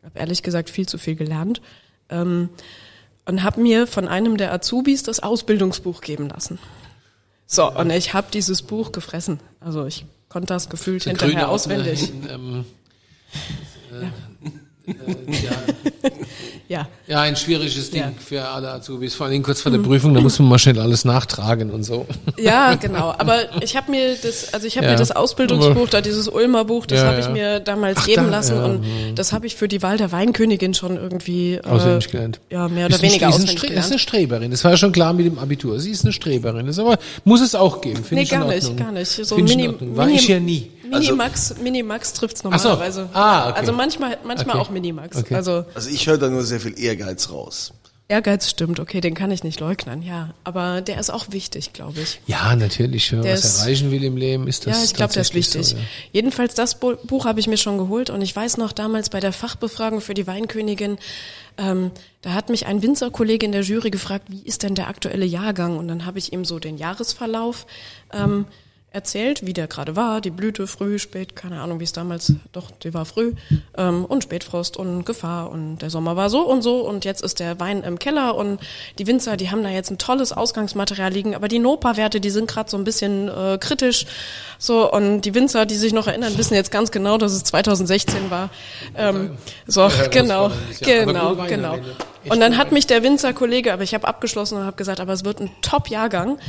habe 0.06 0.20
ehrlich 0.20 0.44
gesagt 0.44 0.70
viel 0.70 0.88
zu 0.88 0.98
viel 0.98 1.16
gelernt 1.16 1.62
ähm, 2.10 2.50
und 3.26 3.44
habe 3.44 3.60
mir 3.62 3.88
von 3.88 4.08
einem 4.08 4.38
der 4.38 4.54
Azubis 4.54 5.04
das 5.04 5.20
Ausbildungsbuch 5.20 6.02
geben 6.02 6.30
lassen. 6.30 6.60
So, 7.48 7.72
und 7.72 7.90
ich 7.92 8.14
habe 8.14 8.28
dieses 8.34 8.62
Buch 8.62 8.92
gefressen. 8.92 9.40
Also 9.60 9.86
ich 9.86 10.06
konnte 10.30 10.48
das 10.48 10.70
gefühlt 10.70 11.04
hinterher 11.04 11.50
auswendig. 11.50 12.12
Ähm, 12.30 12.66
Ja. 13.92 14.12
ja, 16.68 16.88
ein 17.22 17.36
schwieriges 17.36 17.92
Ding 17.92 18.02
Ja. 18.02 18.12
für 18.18 18.44
alle 18.44 18.72
Azubis. 18.72 19.14
Vor 19.16 19.28
allem 19.28 19.44
kurz 19.44 19.62
vor 19.62 19.72
der 19.72 19.80
Prüfung, 19.80 20.14
da 20.14 20.22
muss 20.22 20.40
man 20.40 20.50
mal 20.50 20.58
schnell 20.60 20.80
alles 20.80 21.06
nachtragen 21.06 21.70
und 21.72 21.84
so. 21.84 22.06
Ja, 22.38 22.76
genau. 22.76 23.14
Aber 23.18 23.62
ich 23.64 23.76
habe 23.76 23.92
mir 23.92 24.16
das, 24.22 24.54
also 24.54 24.66
ich 24.66 24.78
habe 24.78 24.86
Ja. 24.88 24.94
mir 24.94 24.98
das 24.98 25.12
Ausbildungsbuch, 25.12 25.90
da 25.90 26.02
dieses 26.02 26.28
Ulmer 26.28 26.66
Buch, 26.66 26.86
das 26.86 27.00
Ja, 27.02 27.08
habe 27.08 27.20
ich 27.20 27.26
ja. 27.26 27.32
mir 27.32 27.60
damals 27.60 28.00
Ach, 28.02 28.06
geben 28.06 28.26
da, 28.26 28.30
lassen 28.32 28.56
ja, 28.56 28.66
und 28.66 28.86
das 29.16 29.32
habe 29.34 29.46
ich 29.48 29.56
für 29.56 29.68
die 29.68 29.82
Wahl 29.82 29.98
der 29.98 30.12
Weinkönigin 30.12 30.74
schon 30.74 30.98
irgendwie 30.98 31.56
äh, 31.56 31.62
Auswendig 31.64 32.10
gelernt. 32.12 32.40
Ja, 32.50 32.68
mehr 32.68 32.88
oder 32.88 32.96
Ist 32.96 33.02
weniger 33.02 33.30
ist 33.30 33.36
ein 33.36 33.42
auswendig 33.42 33.58
Stre- 33.60 33.68
gelernt. 33.68 33.86
ist 33.86 33.92
eine 33.92 34.00
Streberin. 34.00 34.52
Das 34.52 34.64
war 34.64 34.72
ja 34.72 34.78
schon 34.78 34.92
klar 34.92 35.14
mit 35.14 35.26
dem 35.26 35.40
Abitur. 35.40 35.80
Sie 35.80 35.92
ist 35.92 36.04
eine 36.04 36.14
Streberin. 36.14 36.66
Das 36.68 36.80
aber 36.80 36.98
muss 37.24 37.42
es 37.42 37.54
auch 37.56 37.82
geben. 37.82 37.98
Finde 37.98 38.16
Nee, 38.16 38.22
ich 38.24 38.30
gar 38.30 38.46
nicht, 38.48 38.78
gar 38.78 38.92
nicht. 38.92 39.10
So 39.12 39.36
Finde 39.36 39.52
ich 39.52 39.58
in 39.58 39.62
Mini- 39.64 39.74
Ordnung. 39.74 39.98
War 39.98 40.06
Mini- 40.08 40.18
ich 40.18 40.28
ja 40.28 40.40
nie. 40.40 40.72
Minimax, 40.90 41.56
Minimax 41.62 42.14
trifft's 42.14 42.42
Ach 42.46 42.60
so. 42.60 42.70
normalerweise. 42.70 43.10
Ah, 43.14 43.50
okay. 43.50 43.60
Also 43.60 43.72
manchmal, 43.74 44.18
manchmal 44.24 44.56
Okay. 44.58 44.66
auch 44.66 44.70
Minimax. 44.70 45.18
Okay. 45.18 45.36
Also 45.36 45.66
Also 45.74 45.90
ich 45.90 46.08
höre 46.08 46.18
da 46.18 46.30
nur 46.30 46.44
sehr 46.44 46.60
viel 46.60 46.80
Ehrgeiz 46.80 47.30
raus. 47.30 47.74
Ehrgeiz 48.08 48.48
stimmt, 48.52 48.80
okay, 48.80 49.02
den 49.02 49.16
kann 49.16 49.32
ich 49.32 49.44
nicht 49.44 49.60
leugnen, 49.60 50.04
ja. 50.04 50.36
Aber 50.44 50.82
der 50.82 51.00
ist 51.00 51.10
auch 51.10 51.32
wichtig, 51.32 51.74
glaube 51.74 52.02
ich. 52.02 52.20
Ja, 52.28 52.56
natürlich. 52.56 53.12
Wenn 53.12 53.22
man 53.22 53.30
was 53.30 53.44
ist- 53.44 53.62
erreichen 53.62 53.90
will 53.90 54.04
im 54.04 54.16
Leben, 54.16 54.48
ist 54.48 54.68
das 54.68 54.78
ja, 54.78 54.84
ich 54.84 54.94
glaube, 54.94 55.12
der 55.14 55.24
ist 55.24 55.34
wichtig. 55.34 55.66
So, 55.70 55.76
ja. 55.78 55.82
Jedenfalls 56.12 56.54
das 56.54 56.80
Bu- 56.80 56.98
Buch 57.04 57.26
habe 57.26 57.40
ich 57.40 57.48
mir 57.48 57.58
schon 57.58 57.80
geholt 57.80 58.12
und 58.12 58.22
ich 58.22 58.36
weiß 58.36 58.58
noch 58.58 58.74
damals 58.74 59.10
bei 59.10 59.20
der 59.20 59.34
Fachbefragung 59.34 60.02
für 60.02 60.14
die 60.14 60.28
Weinkönigin, 60.28 61.00
ähm, 61.58 61.90
da 62.22 62.34
hat 62.34 62.50
mich 62.50 62.68
ein 62.68 62.84
Winzerkollege 62.84 63.44
in 63.44 63.54
der 63.54 63.62
Jury 63.62 63.90
gefragt, 63.90 64.26
wie 64.30 64.44
ist 64.44 64.62
denn 64.62 64.76
der 64.76 64.88
aktuelle 64.88 65.26
Jahrgang? 65.26 65.76
Und 65.80 65.88
dann 65.88 66.06
habe 66.06 66.20
ich 66.20 66.32
ihm 66.32 66.46
so 66.46 66.60
den 66.60 66.78
Jahresverlauf 66.78 67.66
ähm, 68.14 68.46
erzählt, 68.96 69.46
wie 69.46 69.54
der 69.54 69.68
gerade 69.68 69.96
war, 69.96 70.22
die 70.22 70.32
Blüte, 70.32 70.68
früh, 70.68 70.98
spät, 70.98 71.36
keine 71.36 71.60
Ahnung, 71.60 71.80
wie 71.80 71.84
es 71.84 71.92
damals, 71.92 72.32
doch, 72.54 72.72
die 72.72 72.94
war 72.94 73.06
früh, 73.06 73.34
ähm, 73.78 74.06
und 74.06 74.24
Spätfrost 74.24 74.78
und 74.78 75.06
Gefahr 75.06 75.52
und 75.52 75.80
der 75.80 75.90
Sommer 75.90 76.16
war 76.16 76.30
so 76.30 76.42
und 76.42 76.62
so 76.62 76.88
und 76.88 77.04
jetzt 77.04 77.22
ist 77.22 77.40
der 77.40 77.60
Wein 77.60 77.84
im 77.84 78.00
Keller 78.00 78.36
und 78.36 78.60
die 78.98 79.06
Winzer, 79.06 79.36
die 79.36 79.52
haben 79.52 79.64
da 79.64 79.70
jetzt 79.70 79.92
ein 79.92 79.98
tolles 79.98 80.32
Ausgangsmaterial 80.32 81.12
liegen, 81.12 81.36
aber 81.36 81.50
die 81.50 81.60
Nopa-Werte, 81.60 82.22
die 82.22 82.30
sind 82.30 82.48
gerade 82.48 82.70
so 82.72 82.78
ein 82.78 82.86
bisschen 82.86 83.28
äh, 83.28 83.58
kritisch, 83.60 84.06
so 84.58 84.92
und 84.92 85.22
die 85.22 85.36
Winzer, 85.36 85.66
die 85.66 85.76
sich 85.76 85.94
noch 85.94 86.08
erinnern, 86.08 86.38
wissen 86.38 86.56
jetzt 86.56 86.72
ganz 86.72 86.90
genau, 86.90 87.18
dass 87.18 87.34
es 87.34 87.44
2016 87.44 88.32
war. 88.32 88.50
Ähm, 88.98 89.38
so, 89.68 89.90
genau, 90.10 90.52
genau, 90.80 91.36
genau. 91.36 91.78
Und 92.30 92.40
dann 92.40 92.58
hat 92.58 92.72
mich 92.72 92.88
der 92.88 93.04
Winzerkollege, 93.04 93.74
aber 93.74 93.84
ich 93.84 93.94
habe 93.94 94.08
abgeschlossen 94.08 94.58
und 94.58 94.66
habe 94.66 94.78
gesagt, 94.78 95.00
aber 95.00 95.14
es 95.14 95.26
wird 95.26 95.42
ein 95.42 95.52
Top-Jahrgang. 95.62 96.40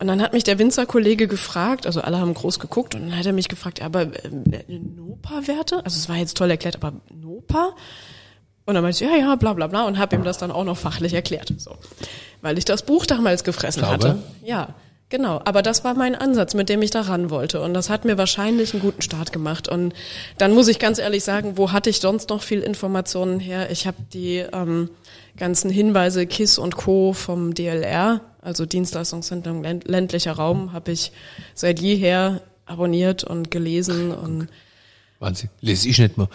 Und 0.00 0.06
dann 0.06 0.22
hat 0.22 0.32
mich 0.32 0.44
der 0.44 0.58
Winzerkollege 0.58 1.28
gefragt, 1.28 1.86
also 1.86 2.00
alle 2.00 2.18
haben 2.18 2.32
groß 2.32 2.58
geguckt 2.58 2.94
und 2.94 3.02
dann 3.02 3.18
hat 3.18 3.26
er 3.26 3.34
mich 3.34 3.48
gefragt, 3.48 3.82
aber 3.82 4.06
ähm, 4.24 4.44
Nopa-Werte? 4.96 5.84
Also 5.84 5.98
es 5.98 6.08
war 6.08 6.16
jetzt 6.16 6.38
toll 6.38 6.50
erklärt, 6.50 6.76
aber 6.76 6.94
Nopa? 7.14 7.74
Und 8.64 8.74
dann 8.74 8.82
meinte 8.82 9.04
ich, 9.04 9.10
ja, 9.10 9.16
ja, 9.16 9.34
bla 9.34 9.52
bla 9.52 9.66
bla 9.66 9.86
und 9.86 9.98
habe 9.98 10.16
ihm 10.16 10.24
das 10.24 10.38
dann 10.38 10.50
auch 10.50 10.64
noch 10.64 10.78
fachlich 10.78 11.12
erklärt. 11.12 11.52
So. 11.58 11.76
Weil 12.40 12.56
ich 12.56 12.64
das 12.64 12.82
Buch 12.82 13.04
damals 13.04 13.44
gefressen 13.44 13.86
hatte. 13.86 14.18
Ja, 14.42 14.74
genau. 15.10 15.42
Aber 15.44 15.60
das 15.60 15.84
war 15.84 15.94
mein 15.94 16.14
Ansatz, 16.14 16.54
mit 16.54 16.70
dem 16.70 16.80
ich 16.80 16.90
da 16.90 17.02
ran 17.02 17.28
wollte. 17.28 17.60
Und 17.60 17.74
das 17.74 17.90
hat 17.90 18.06
mir 18.06 18.16
wahrscheinlich 18.16 18.72
einen 18.72 18.80
guten 18.80 19.02
Start 19.02 19.32
gemacht. 19.32 19.68
Und 19.68 19.92
dann 20.38 20.54
muss 20.54 20.68
ich 20.68 20.78
ganz 20.78 20.98
ehrlich 20.98 21.24
sagen, 21.24 21.58
wo 21.58 21.72
hatte 21.72 21.90
ich 21.90 22.00
sonst 22.00 22.30
noch 22.30 22.42
viel 22.42 22.60
Informationen 22.60 23.40
her? 23.40 23.70
Ich 23.70 23.86
habe 23.86 23.98
die 24.14 24.44
ähm, 24.52 24.88
ganzen 25.36 25.68
Hinweise 25.70 26.26
KISS 26.26 26.58
und 26.58 26.76
Co. 26.76 27.12
vom 27.12 27.54
DLR, 27.54 28.20
also 28.42 28.66
Dienstleistungszentrum 28.66 29.62
Länd- 29.62 29.86
ländlicher 29.88 30.32
Raum, 30.32 30.72
habe 30.72 30.92
ich 30.92 31.12
seit 31.54 31.80
jeher 31.80 32.40
abonniert 32.66 33.24
und 33.24 33.50
gelesen 33.50 34.12
und 34.12 34.48
Wahnsinn. 35.20 35.50
Lese 35.60 35.86
ich 35.86 35.98
nicht 35.98 36.16
mal. 36.16 36.28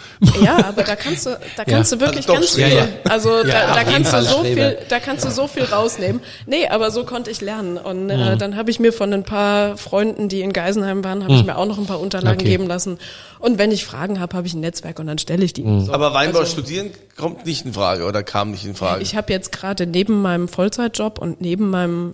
ja, 0.43 0.63
aber 0.63 0.83
da 0.83 0.95
kannst 0.95 1.25
du, 1.25 1.31
da 1.57 1.65
kannst 1.65 1.91
du 1.91 1.99
wirklich 1.99 2.29
Also 2.29 2.33
doch 2.33 2.39
ganz 2.39 2.51
viel. 2.51 2.67
Ja, 2.67 2.67
ja. 2.69 2.88
Also 3.09 3.29
Ja, 3.39 3.43
da, 3.43 3.65
auf 3.65 3.73
da 3.73 3.79
jeden 3.79 3.91
kannst 3.93 4.13
du 4.13 4.21
so 4.21 4.43
viel, 4.43 4.77
da 4.89 4.99
kannst 4.99 5.25
du 5.25 5.31
so 5.31 5.47
viel 5.47 5.63
rausnehmen. 5.63 6.21
Nee, 6.45 6.67
aber 6.67 6.91
so 6.91 7.03
konnte 7.03 7.31
ich 7.31 7.41
lernen. 7.41 7.77
Und 7.77 8.11
äh, 8.11 8.38
dann 8.38 8.55
habe 8.55 8.69
ich 8.69 8.79
mir 8.79 8.93
von 8.93 9.11
ein 9.11 9.23
paar 9.23 9.75
Freunden, 9.77 10.29
die 10.29 10.41
in 10.41 10.53
Geisenheim 10.53 11.03
waren, 11.03 11.23
habe 11.23 11.33
ich 11.33 11.43
mir 11.43 11.57
auch 11.57 11.65
noch 11.65 11.79
ein 11.79 11.88
paar 11.88 11.99
Unterlagen 11.99 12.39
Okay. 12.39 12.49
geben 12.49 12.67
lassen. 12.67 12.99
Und 13.39 13.57
wenn 13.57 13.71
ich 13.71 13.86
Fragen 13.86 14.19
habe, 14.19 14.38
habe 14.38 14.45
ich 14.45 14.53
ein 14.53 14.59
Netzwerk 14.59 14.99
und 14.99 15.07
dann 15.07 15.17
stelle 15.17 15.43
ich 15.43 15.53
die. 15.53 15.63
So. 15.63 15.91
Aber 15.91 16.13
Weinbau 16.13 16.39
Also- 16.41 16.51
studieren 16.51 16.91
kommt 17.17 17.43
nicht 17.47 17.65
in 17.65 17.73
Frage 17.73 18.05
oder 18.05 18.21
kam 18.21 18.51
nicht 18.51 18.65
in 18.65 18.75
Frage. 18.75 19.01
Ich 19.01 19.15
habe 19.15 19.33
jetzt 19.33 19.51
gerade 19.51 19.88
neben 19.88 20.21
meinem 20.21 20.47
Vollzeitjob 20.47 21.17
und 21.17 21.41
neben 21.41 21.71
meinem 21.71 22.13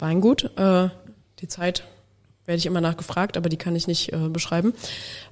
Weingut, 0.00 0.50
äh, 0.56 0.88
die 1.40 1.46
Zeit 1.48 1.84
werde 2.48 2.58
ich 2.58 2.66
immer 2.66 2.80
nachgefragt, 2.80 3.36
aber 3.36 3.48
die 3.48 3.58
kann 3.58 3.76
ich 3.76 3.86
nicht 3.86 4.12
äh, 4.12 4.16
beschreiben, 4.28 4.72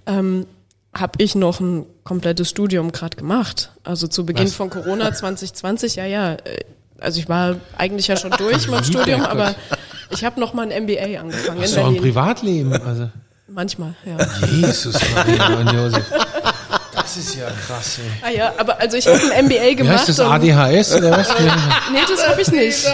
ähm, 0.06 0.46
habe 0.94 1.12
ich 1.22 1.34
noch 1.34 1.60
ein 1.60 1.84
komplettes 2.04 2.48
Studium 2.50 2.92
gerade 2.92 3.16
gemacht. 3.16 3.70
Also 3.84 4.06
zu 4.06 4.24
Beginn 4.24 4.46
Was? 4.46 4.54
von 4.54 4.70
Corona 4.70 5.12
2020, 5.12 5.96
ja, 5.96 6.04
ja. 6.06 6.34
äh, 6.34 6.60
Also 7.00 7.18
ich 7.18 7.28
war 7.28 7.56
eigentlich 7.76 8.06
ja 8.06 8.16
schon 8.16 8.30
durch 8.38 8.68
mit 8.68 8.78
dem 8.80 8.84
Studium, 8.84 9.20
Gott. 9.22 9.30
aber 9.30 9.54
Ich 10.10 10.24
habe 10.24 10.38
noch 10.38 10.54
mal 10.54 10.70
ein 10.70 10.84
MBA 10.84 11.18
angefangen 11.20 11.60
Hast 11.62 11.76
du 11.76 11.80
auch 11.80 11.88
ein. 11.88 11.96
Privatleben? 11.96 12.72
Also, 12.74 13.10
Manchmal, 13.48 13.94
ja. 14.04 14.16
Jesus 14.46 14.96
Maria 15.14 15.58
und 15.58 15.72
Josef. 15.72 16.04
Das 17.16 17.24
ist 17.24 17.34
ja 17.36 17.46
krass, 17.50 17.98
ey. 17.98 18.10
Ah 18.22 18.30
ja, 18.36 18.52
aber 18.58 18.78
also 18.80 18.96
ich 18.96 19.06
habe 19.06 19.18
ein 19.32 19.46
MBA 19.46 19.62
Wie 19.70 19.76
gemacht. 19.76 19.98
heißt 19.98 20.08
das? 20.10 20.20
ADHS 20.20 20.94
oder 20.96 21.10
was? 21.12 21.28
Nee, 21.92 21.98
das 22.08 22.28
habe 22.28 22.42
ich 22.42 22.48
nicht. 22.52 22.84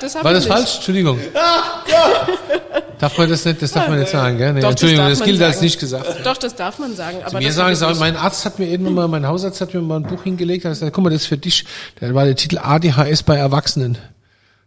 Das 0.00 0.14
hab 0.14 0.24
War 0.24 0.32
ich 0.32 0.36
das 0.38 0.44
nicht. 0.44 0.52
falsch? 0.54 0.74
Entschuldigung. 0.76 1.18
Darf 2.98 3.16
man 3.16 3.30
das 3.30 3.44
nicht, 3.46 3.62
das 3.62 3.72
darf 3.72 3.88
man 3.88 3.98
nicht 3.98 4.10
sagen, 4.10 4.36
gell? 4.36 4.52
Nee, 4.52 4.60
Doch, 4.60 4.72
das 4.72 4.82
Entschuldigung, 4.82 5.08
das 5.08 5.18
man 5.20 5.28
gilt 5.28 5.42
als 5.42 5.54
sagen. 5.56 5.64
nicht 5.64 5.80
gesagt. 5.80 6.26
Doch, 6.26 6.36
das 6.36 6.54
darf 6.54 6.78
man 6.78 6.94
sagen. 6.94 7.18
Aber 7.24 7.38
Mir 7.38 7.46
das 7.46 7.54
sagen 7.56 7.70
nicht. 7.88 7.98
mein 8.00 8.16
Arzt 8.16 8.44
hat 8.44 8.58
mir 8.58 8.66
irgendwann 8.66 8.94
mal, 8.94 9.08
mein 9.08 9.26
Hausarzt 9.26 9.60
hat 9.62 9.72
mir 9.72 9.80
mal 9.80 9.96
ein 9.96 10.02
Buch 10.02 10.22
hingelegt, 10.22 10.64
hat 10.66 10.72
gesagt, 10.72 10.92
guck 10.92 11.02
mal, 11.04 11.08
das 11.10 11.22
ist 11.22 11.28
für 11.28 11.38
dich, 11.38 11.64
da 11.98 12.12
war 12.14 12.26
der 12.26 12.36
Titel 12.36 12.58
ADHS 12.58 13.22
bei 13.22 13.36
Erwachsenen. 13.36 13.96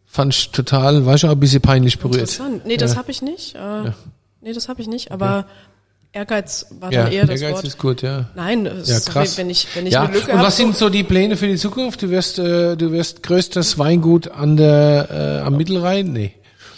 Fand 0.08 0.34
ich 0.34 0.50
total, 0.52 1.06
war 1.06 1.14
ich 1.16 1.26
auch 1.26 1.30
ein 1.32 1.40
bisschen 1.40 1.62
peinlich 1.62 2.00
berührt. 2.00 2.22
Interessant. 2.22 2.66
Nee, 2.66 2.78
das 2.78 2.94
Ja. 2.94 2.98
habe 2.98 3.12
ich 3.12 3.22
nicht. 3.22 3.56
Äh, 3.56 3.92
Nee, 4.42 4.52
das 4.52 4.68
habe 4.68 4.82
ich 4.82 4.88
nicht. 4.88 5.12
Aber 5.14 5.46
Ehrgeiz 6.14 6.68
war 6.80 6.92
Ja, 6.94 7.04
dann 7.06 7.12
eher 7.12 7.26
das 7.26 7.42
Ehrgeiz 7.42 7.56
Wort. 7.58 7.66
ist 7.66 7.78
gut, 7.80 8.02
ja. 8.04 8.30
Nein, 8.36 8.66
Ja, 8.66 8.72
ist 8.72 9.10
krass. 9.10 9.36
wenn 9.38 9.50
ich 9.50 9.68
wenn 9.76 9.88
ich 9.88 9.94
ja. 9.94 10.04
eine 10.04 10.14
Lücke 10.14 10.28
Und 10.32 10.38
habe. 10.38 10.48
was 10.48 10.58
sind 10.58 10.76
so 10.76 10.90
die 10.90 11.04
Pläne 11.04 11.36
für 11.38 11.48
die 11.48 11.56
Zukunft? 11.58 12.04
Du 12.04 12.10
wirst, 12.12 12.38
äh, 12.38 12.76
du 12.76 12.92
wirst 12.92 13.24
größtes 13.24 13.80
Weingut 13.80 14.28
an 14.30 14.56
der, 14.56 15.08
äh, 15.42 15.46
am 15.46 15.58
Mittelrhein? 15.58 16.14
Nee. 16.14 16.34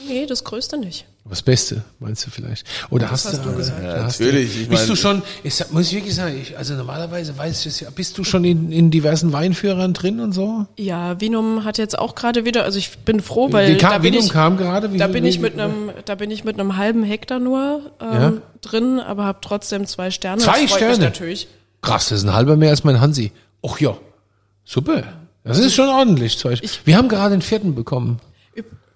nee, 0.07 0.25
das 0.25 0.43
Größte 0.45 0.77
nicht. 0.77 1.05
Das 1.27 1.41
Beste, 1.41 1.83
meinst 1.99 2.23
du 2.27 2.29
vielleicht? 2.29 2.67
Oder 2.91 3.09
hast, 3.09 3.25
hast 3.25 3.43
du, 3.43 3.49
du 3.49 3.55
gesagt. 3.55 3.83
Ja, 3.83 4.03
natürlich, 4.03 4.53
Du, 4.53 4.59
ich 4.61 4.69
bist 4.69 4.81
mein- 4.83 4.89
du 4.89 4.95
schon, 4.95 5.21
ich 5.43 5.55
muss 5.71 5.87
ich 5.87 5.93
wirklich 5.95 6.13
sagen, 6.13 6.39
ich, 6.39 6.55
also 6.55 6.75
normalerweise 6.75 7.35
weiß 7.35 7.61
ich 7.61 7.65
es 7.65 7.79
ja, 7.79 7.89
bist 7.89 8.15
du 8.19 8.23
schon 8.23 8.43
in, 8.45 8.71
in 8.71 8.91
diversen 8.91 9.33
Weinführern 9.33 9.93
drin 9.93 10.19
und 10.19 10.33
so? 10.33 10.67
Ja, 10.77 11.19
Vinum 11.19 11.63
hat 11.63 11.79
jetzt 11.79 11.97
auch 11.97 12.13
gerade 12.13 12.45
wieder, 12.45 12.63
also 12.63 12.77
ich 12.77 12.99
bin 12.99 13.21
froh, 13.21 13.51
weil 13.51 13.75
kam, 13.77 13.91
da 13.93 13.97
bin 13.97 14.13
Vinum 14.13 14.25
ich, 14.27 14.31
kam 14.31 14.55
gerade. 14.57 14.93
wie 14.93 14.99
da 14.99 15.07
bin 15.07 15.25
ich 15.25 15.39
mit 15.39 15.59
einem, 15.59 15.89
da 16.05 16.13
bin 16.13 16.29
ich 16.29 16.43
mit 16.43 16.59
einem 16.59 16.77
halben 16.77 17.03
Hektar 17.03 17.39
nur 17.39 17.91
ähm, 17.99 18.13
Ja. 18.13 18.33
drin, 18.61 18.99
aber 18.99 19.25
habe 19.25 19.39
trotzdem 19.41 19.87
zwei 19.87 20.11
Sterne. 20.11 20.43
Zwei 20.43 20.61
das 20.61 20.69
freut 20.69 20.77
Sterne? 20.77 20.91
Mich 20.91 20.99
natürlich. 20.99 21.47
Krass, 21.81 22.09
das 22.09 22.19
ist 22.19 22.25
ein 22.25 22.33
halber 22.35 22.55
mehr 22.55 22.69
als 22.69 22.83
mein 22.83 23.01
Hansi. 23.01 23.31
Och 23.63 23.79
ja, 23.81 23.97
super. 24.63 25.01
Das 25.43 25.57
ist 25.57 25.73
schon 25.73 25.89
ordentlich 25.89 26.37
Zeug. 26.37 26.61
Wir 26.85 26.97
haben 26.97 27.09
gerade 27.09 27.31
den 27.31 27.41
vierten 27.41 27.73
bekommen. 27.73 28.19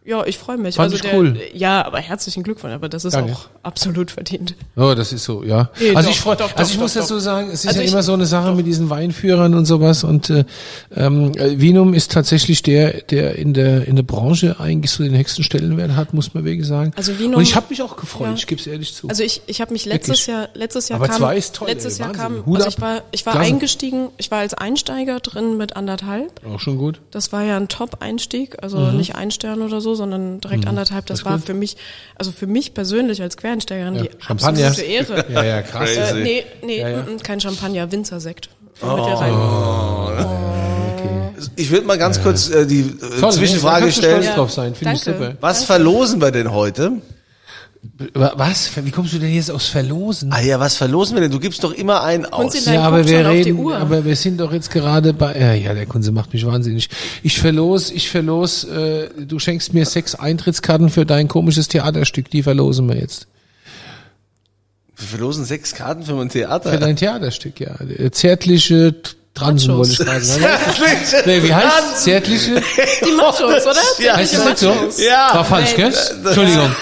Ja, 0.10 0.26
ich 0.26 0.40
freue 0.40 0.58
mich. 0.58 0.76
Fand 0.76 0.86
also 0.92 0.96
ich 0.96 1.02
der, 1.04 1.14
cool. 1.20 1.38
Ja, 1.54 1.86
aber 1.86 2.00
herzlichen 2.00 2.42
Glückwunsch, 2.42 2.74
aber 2.74 2.90
das 2.90 3.06
ist 3.06 3.14
Danke. 3.14 3.34
auch 3.34 3.46
absolut 3.62 4.10
verdient. 4.10 4.56
Oh, 4.76 4.94
das 4.96 5.14
ist 5.14 5.24
so, 5.24 5.44
ja. 5.44 5.70
Nee, 5.80 5.90
also 5.96 6.10
doch, 6.10 6.16
ich 6.16 6.20
freu, 6.20 6.36
doch, 6.36 6.56
also 6.56 6.70
ich 6.72 6.78
doch, 6.78 6.82
muss 6.84 6.94
doch, 6.96 7.02
dazu 7.02 7.14
doch. 7.16 7.20
sagen, 7.22 7.50
es 7.52 7.60
ist 7.64 7.68
Also 7.68 7.80
ja 7.82 7.86
ich- 7.86 7.92
immer 7.92 8.02
so 8.02 8.14
eine 8.14 8.26
Sache 8.26 8.56
mit 8.56 8.66
diesen 8.66 8.90
Weinführern 8.90 9.54
und 9.54 9.66
sowas 9.66 10.04
und 10.04 10.32
äh, 10.32 10.46
ähm, 10.96 11.32
äh, 11.36 11.60
Vinum 11.62 11.94
ist 11.94 12.12
tatsächlich 12.12 12.64
der, 12.64 13.02
der 13.04 13.36
in 13.36 13.54
der 13.54 13.88
in 13.88 13.96
der 13.98 14.04
Branche 14.04 14.60
eigentlich 14.60 14.90
so 14.92 15.04
den 15.04 15.16
höchsten 15.16 15.44
Stellenwert 15.44 15.96
hat, 15.96 16.14
muss 16.16 16.34
man 16.34 16.44
wirklich 16.44 16.66
sagen. 16.68 16.92
Also 16.96 17.12
Vinum- 17.20 17.36
und 17.36 17.44
ich 17.44 17.56
habe 17.56 17.68
mich 17.70 17.82
auch 17.84 17.96
gefreut, 17.96 18.30
Ja. 18.30 18.34
ich 18.34 18.48
gebe 18.48 18.60
es 18.60 18.66
ehrlich 18.66 18.96
zu. 18.96 19.08
Also 19.10 19.22
ich, 19.24 19.42
ich 19.46 19.62
habe 19.62 19.72
mich 19.74 19.86
letztes 19.86 20.28
Wirklich? 20.28 20.28
Jahr, 20.28 20.50
letztes 20.56 20.90
Jahr 20.90 20.98
Aber 21.00 21.08
kam, 21.08 21.18
zwei 21.18 21.38
ist 21.38 21.56
toll, 21.56 21.68
letztes 21.68 22.00
ey, 22.00 22.06
Jahr 22.06 22.10
Wahnsinn. 22.18 22.36
kam, 22.38 22.46
Hut 22.48 22.56
also 22.58 22.70
ich 22.70 22.82
war, 22.82 23.02
ich 23.12 23.26
war 23.28 23.34
Klasse. 23.34 23.48
eingestiegen, 23.54 24.08
ich 24.18 24.32
war 24.32 24.40
als 24.40 24.56
Einsteiger 24.56 25.20
drin 25.20 25.58
mit 25.58 25.76
anderthalb. 25.76 26.32
auch 26.52 26.60
schon 26.60 26.78
gut. 26.80 27.00
Das 27.12 27.32
war 27.32 27.44
ja 27.44 27.58
ein 27.58 27.68
Top-Einstieg, 27.68 28.64
also 28.64 28.78
Mhm. 28.80 28.98
nicht 28.98 29.16
ein 29.16 29.30
Stern 29.30 29.62
oder 29.62 29.82
so, 29.82 29.94
sondern 30.00 30.40
direkt 30.42 30.66
anderthalb. 30.66 31.06
Das, 31.06 31.24
war 31.26 31.38
für 31.38 31.54
mich, 31.54 31.78
also 32.16 32.32
für 32.32 32.48
mich 32.48 32.74
persönlich 32.74 33.22
als 33.22 33.38
Quereinsteigerin 33.38 33.94
die 33.96 34.10
Champagner. 34.20 34.68
absolute 34.68 34.82
Ehre. 34.92 35.26
Ja, 35.30 35.44
ja, 35.44 35.62
krass. 35.62 35.90
Äh, 35.90 36.14
nee, 36.24 36.44
nee, 36.64 36.80
Ja, 36.80 36.90
ja. 36.90 36.98
mm, 37.04 37.16
mm, 37.16 37.18
kein 37.20 37.40
Champagner, 37.40 37.92
Winzersekt. 37.92 38.50
Mittelrhein. 38.82 39.34
Ich 41.56 41.70
würde 41.72 41.86
mal 41.86 41.98
ganz 41.98 42.22
kurz 42.22 42.50
äh, 42.50 42.66
die 42.66 42.82
äh, 42.82 43.20
Toll, 43.20 43.32
Zwischenfrage 43.32 43.92
stellen. 43.92 44.24
drauf 44.36 44.52
sein, 44.52 44.74
ich 44.74 44.80
Danke. 44.80 45.00
super. 45.00 45.34
Was 45.40 45.64
verlosen 45.64 46.22
wir 46.22 46.32
denn 46.32 46.52
heute? 46.52 46.94
Wa- 48.14 48.34
Was? 48.36 48.72
Wie 48.84 48.92
kommst 48.92 49.14
du 49.14 49.20
denn 49.20 49.34
jetzt 49.34 49.50
aufs 49.50 49.68
Verlosen? 49.70 50.32
Ah 50.34 50.42
ja, 50.42 50.60
was 50.60 50.76
verlosen 50.76 51.16
wir 51.16 51.22
denn? 51.22 51.32
Du 51.32 51.40
gibst 51.40 51.64
doch 51.64 51.72
immer 51.72 52.04
einen 52.04 52.26
aus. 52.26 52.66
Ja, 52.66 52.82
aber 52.84 53.08
wir 53.08 53.20
schon 53.20 53.26
auf 53.28 53.32
die 53.34 53.38
reden, 53.44 53.60
Uhr. 53.60 53.78
aber 53.78 54.04
wir 54.04 54.16
sind 54.18 54.38
doch 54.40 54.52
jetzt 54.52 54.70
gerade 54.70 55.14
bei, 55.14 55.38
ja, 55.40 55.54
ja, 55.54 55.74
der 55.74 55.86
Kunze 55.86 56.12
macht 56.12 56.34
mich 56.34 56.46
wahnsinnig. 56.46 56.90
Ich 57.24 57.40
verlos, 57.40 57.90
ich 57.90 58.10
verlos, 58.10 58.66
äh, 58.66 59.10
du 59.18 59.40
schenkst 59.40 59.74
mir 59.74 59.86
sechs 59.86 60.14
Eintrittskarten 60.16 60.90
für 60.90 61.06
dein 61.06 61.30
komisches 61.30 61.70
Theaterstück, 61.70 62.30
die 62.30 62.44
verlosen 62.44 62.88
wir 62.90 62.98
jetzt. 62.98 63.28
Wir 64.98 65.08
verlosen 65.08 65.46
sechs 65.46 65.74
Karten 65.74 66.04
für 66.04 66.14
mein 66.16 66.30
Für 66.30 66.40
Theater. 66.40 66.78
dein 66.78 66.98
Theaterstück, 66.98 67.62
ja. 67.62 67.76
Äh, 67.98 68.12
Zärtliche 68.12 68.94
Transen 69.34 69.78
wollte 69.78 69.92
ich 69.94 69.98
sagen. 69.98 70.44
Nee, 71.26 71.44
wie 71.44 71.54
heißt 71.54 72.02
Zärtliche? 72.04 72.62
Die 73.06 73.12
Machos, 73.16 73.42
oder? 73.66 73.76
Ja. 74.00 74.18
Heißt 74.18 74.34
das 74.34 74.46
nicht 74.46 74.58
so? 74.58 74.74
Ja. 75.02 75.30
War 75.34 75.46
falsch, 75.46 75.76
gell? 75.76 75.94
Entschuldigung. 76.26 76.76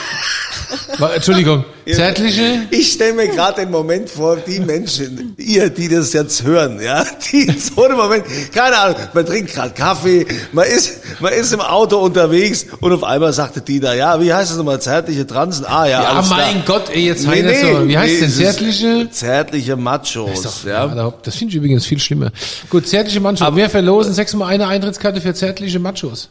Entschuldigung. 1.16 1.64
Zärtliche? 1.90 2.68
Ich 2.72 2.92
stelle 2.94 3.14
mir 3.14 3.28
gerade 3.30 3.62
den 3.62 3.72
Moment 3.72 4.10
vor, 4.10 4.36
die 4.38 4.60
Menschen, 4.60 5.34
ihr, 5.38 5.70
die 5.70 5.88
das 5.88 6.12
jetzt 6.14 6.44
hören, 6.44 6.82
ja, 6.82 7.06
die 7.32 7.44
in 7.44 7.58
so 7.58 7.86
einem 7.86 7.96
Moment, 7.98 8.26
keine 8.54 8.78
Ahnung, 8.78 8.98
man 9.14 9.26
trinkt 9.26 9.54
gerade 9.54 9.70
Kaffee, 9.74 10.26
man 10.52 10.66
ist, 10.68 11.00
man 11.22 11.32
ist 11.32 11.54
im 11.54 11.62
Auto 11.62 11.98
unterwegs 12.00 12.66
und 12.82 12.92
auf 12.92 13.04
einmal 13.04 13.32
sagte 13.32 13.62
die 13.62 13.80
da, 13.80 13.94
ja, 13.94 14.20
wie 14.22 14.34
heißt 14.34 14.52
das 14.52 14.58
nochmal, 14.58 14.82
zärtliche 14.82 15.26
Transen? 15.26 15.66
Ah 15.66 15.86
ja, 15.86 16.04
Ja, 16.04 16.10
alles 16.10 16.30
mein 16.30 16.64
klar. 16.66 16.80
Gott, 16.80 16.90
ey, 16.94 17.06
jetzt 17.06 17.26
Nee, 17.26 17.42
nee, 17.42 17.62
so. 17.62 17.88
Wie 17.88 17.98
heißt 17.98 18.14
nee, 18.14 18.20
denn 18.20 18.28
es 18.30 18.34
ist 18.34 18.44
Zärtliche? 18.44 19.08
Zärtliche 19.12 19.76
Machos, 19.78 20.64
Ja, 20.66 20.86
ja. 20.86 20.88
da- 20.94 21.14
das 21.24 21.36
finde 21.36 21.52
ich 21.52 21.56
übrigens 21.58 21.86
viel 21.86 22.00
schlimmer. 22.00 22.32
Gut, 22.70 22.88
zärtliche 22.88 23.22
Machos. 23.22 23.42
Aber 23.42 23.56
wir 23.56 23.70
verlosen 23.70 24.14
sechsmal 24.14 24.50
eine 24.54 24.68
Eintrittskarte 24.68 25.22
für 25.22 25.34
zärtliche 25.34 25.80
Machos, 25.80 26.30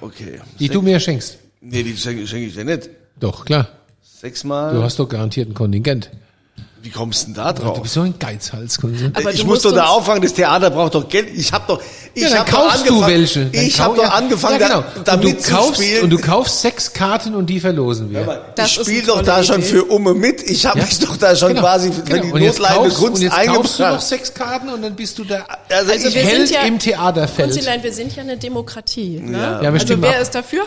Okay. 0.00 0.40
die 0.58 0.68
du 0.68 0.82
mir 0.82 1.00
schenkst. 1.00 1.38
Nee, 1.62 1.82
die 1.82 1.96
schenke 1.96 2.26
schenk 2.26 2.46
ich 2.48 2.54
dir 2.54 2.64
nicht. 2.64 2.90
Doch, 3.20 3.44
klar. 3.44 3.68
Sechsmal. 4.20 4.74
Du 4.74 4.82
hast 4.82 4.98
doch 4.98 5.08
garantiert 5.08 5.48
ein 5.48 5.54
Kontingent. 5.54 6.10
Wie 6.82 6.90
kommst 6.90 7.22
du 7.22 7.26
denn 7.28 7.34
da 7.36 7.50
Du 7.54 7.62
drauf? 7.62 7.80
bist 7.80 7.94
so 7.94 8.02
ein 8.02 8.14
Geizhals, 8.18 8.78
Kunze. 8.78 9.10
Aber 9.14 9.32
ich 9.32 9.40
du 9.40 9.46
muss 9.46 9.62
doch 9.62 9.72
da 9.72 9.86
auffangen, 9.86 10.20
das 10.20 10.34
Theater 10.34 10.68
braucht 10.68 10.94
doch 10.94 11.08
Geld. 11.08 11.28
Ich 11.34 11.50
habe 11.50 11.64
doch, 11.66 11.80
ich 12.12 12.22
Ja, 12.22 12.28
dann 12.28 12.38
hab 12.40 12.46
doch 12.50 12.52
kaufst 12.52 12.86
du 12.90 13.02
angefangen, 13.02 13.50
ich 13.54 13.80
habe 13.80 13.96
doch 13.96 14.02
ja, 14.02 14.08
angefangen, 14.10 14.60
ja, 14.60 14.68
da, 14.68 14.74
genau. 14.80 14.84
damit 15.02 15.26
und 15.26 15.46
du 15.46 15.50
kaufst, 15.50 15.74
zu 15.76 15.82
spielen. 15.82 16.04
Und 16.04 16.10
du 16.10 16.18
kaufst 16.18 16.60
sechs 16.60 16.92
Karten 16.92 17.34
und 17.34 17.46
die 17.46 17.58
verlosen 17.58 18.10
wir. 18.10 18.44
Das 18.54 18.66
ich 18.66 18.74
spiele 18.82 19.06
doch 19.06 19.22
da 19.22 19.42
schon 19.42 19.60
Idee. 19.60 19.66
für 19.66 19.84
Umme 19.84 20.12
mit. 20.12 20.42
Ich 20.42 20.66
habe 20.66 20.78
Ja? 20.80 20.84
mich 20.84 20.98
doch 20.98 21.16
da 21.16 21.34
schon 21.34 21.48
Genau, 21.50 21.62
quasi, 21.62 21.88
genau. 21.88 22.04
wenn 22.10 22.22
die 22.22 22.32
Und 22.32 22.42
jetzt 22.42 22.58
notleidende 22.58 22.88
kaufst- 22.90 22.98
und 23.00 23.06
Kunst 23.08 23.22
jetzt 23.22 23.32
kaufst 23.32 23.46
du 23.46 23.48
noch 23.54 23.60
eingebracht. 23.88 24.02
sechs 24.06 24.34
Karten 24.34 24.68
und 24.68 24.82
dann 24.82 24.94
bist 24.94 25.18
du 25.18 25.24
der 25.24 25.46
Also, 25.70 25.90
Also 25.90 26.08
ich 26.08 26.14
wir 26.14 26.22
Held 26.22 26.48
sind 26.48 26.50
ja, 26.54 26.62
im 26.64 26.78
Theaterfeld. 26.78 27.50
Kunzilein, 27.50 27.82
wir 27.82 27.92
sind 27.94 28.14
ja 28.14 28.22
eine 28.22 28.36
Demokratie. 28.36 29.20
Ne? 29.20 29.38
Ja. 29.38 29.62
Ja, 29.62 29.70
also 29.72 30.02
wer 30.02 30.16
ab. 30.16 30.20
ist 30.22 30.34
dafür? 30.34 30.64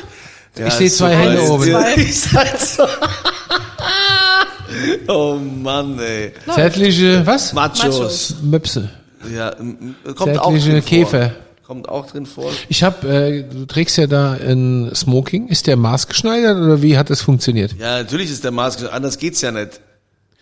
Ja, 0.57 0.67
ich 0.67 0.73
sehe 0.73 0.89
zwei. 0.89 1.15
Hände 1.15 1.41
oben. 1.51 1.75
So. 2.59 2.83
oh 5.07 5.35
Mann, 5.35 5.99
ey. 5.99 6.33
Zärtliche, 6.53 7.25
was? 7.25 7.53
Machos. 7.53 8.35
Möpse. 8.41 8.89
Ja, 9.33 9.51
kommt 10.15 10.39
auch 10.39 10.51
Zärtliche 10.51 10.71
drin 10.71 10.85
Käfer. 10.85 11.29
vor. 11.29 11.31
Kommt 11.65 11.89
auch 11.89 12.07
drin 12.07 12.25
vor. 12.25 12.49
Ich 12.69 12.81
habe, 12.81 13.07
äh, 13.09 13.43
du 13.43 13.65
trägst 13.65 13.97
ja 13.97 14.07
da 14.07 14.33
ein 14.33 14.89
Smoking. 14.95 15.49
Ist 15.49 15.67
der 15.67 15.75
maßgeschneidert 15.75 16.55
oder 16.57 16.81
wie 16.81 16.97
hat 16.97 17.09
das 17.09 17.21
funktioniert? 17.21 17.75
Ja, 17.77 17.97
natürlich 17.97 18.31
ist 18.31 18.45
der 18.45 18.51
Maß, 18.51 18.85
anders 18.85 19.17
geht's 19.17 19.41
ja 19.41 19.51
nicht. 19.51 19.81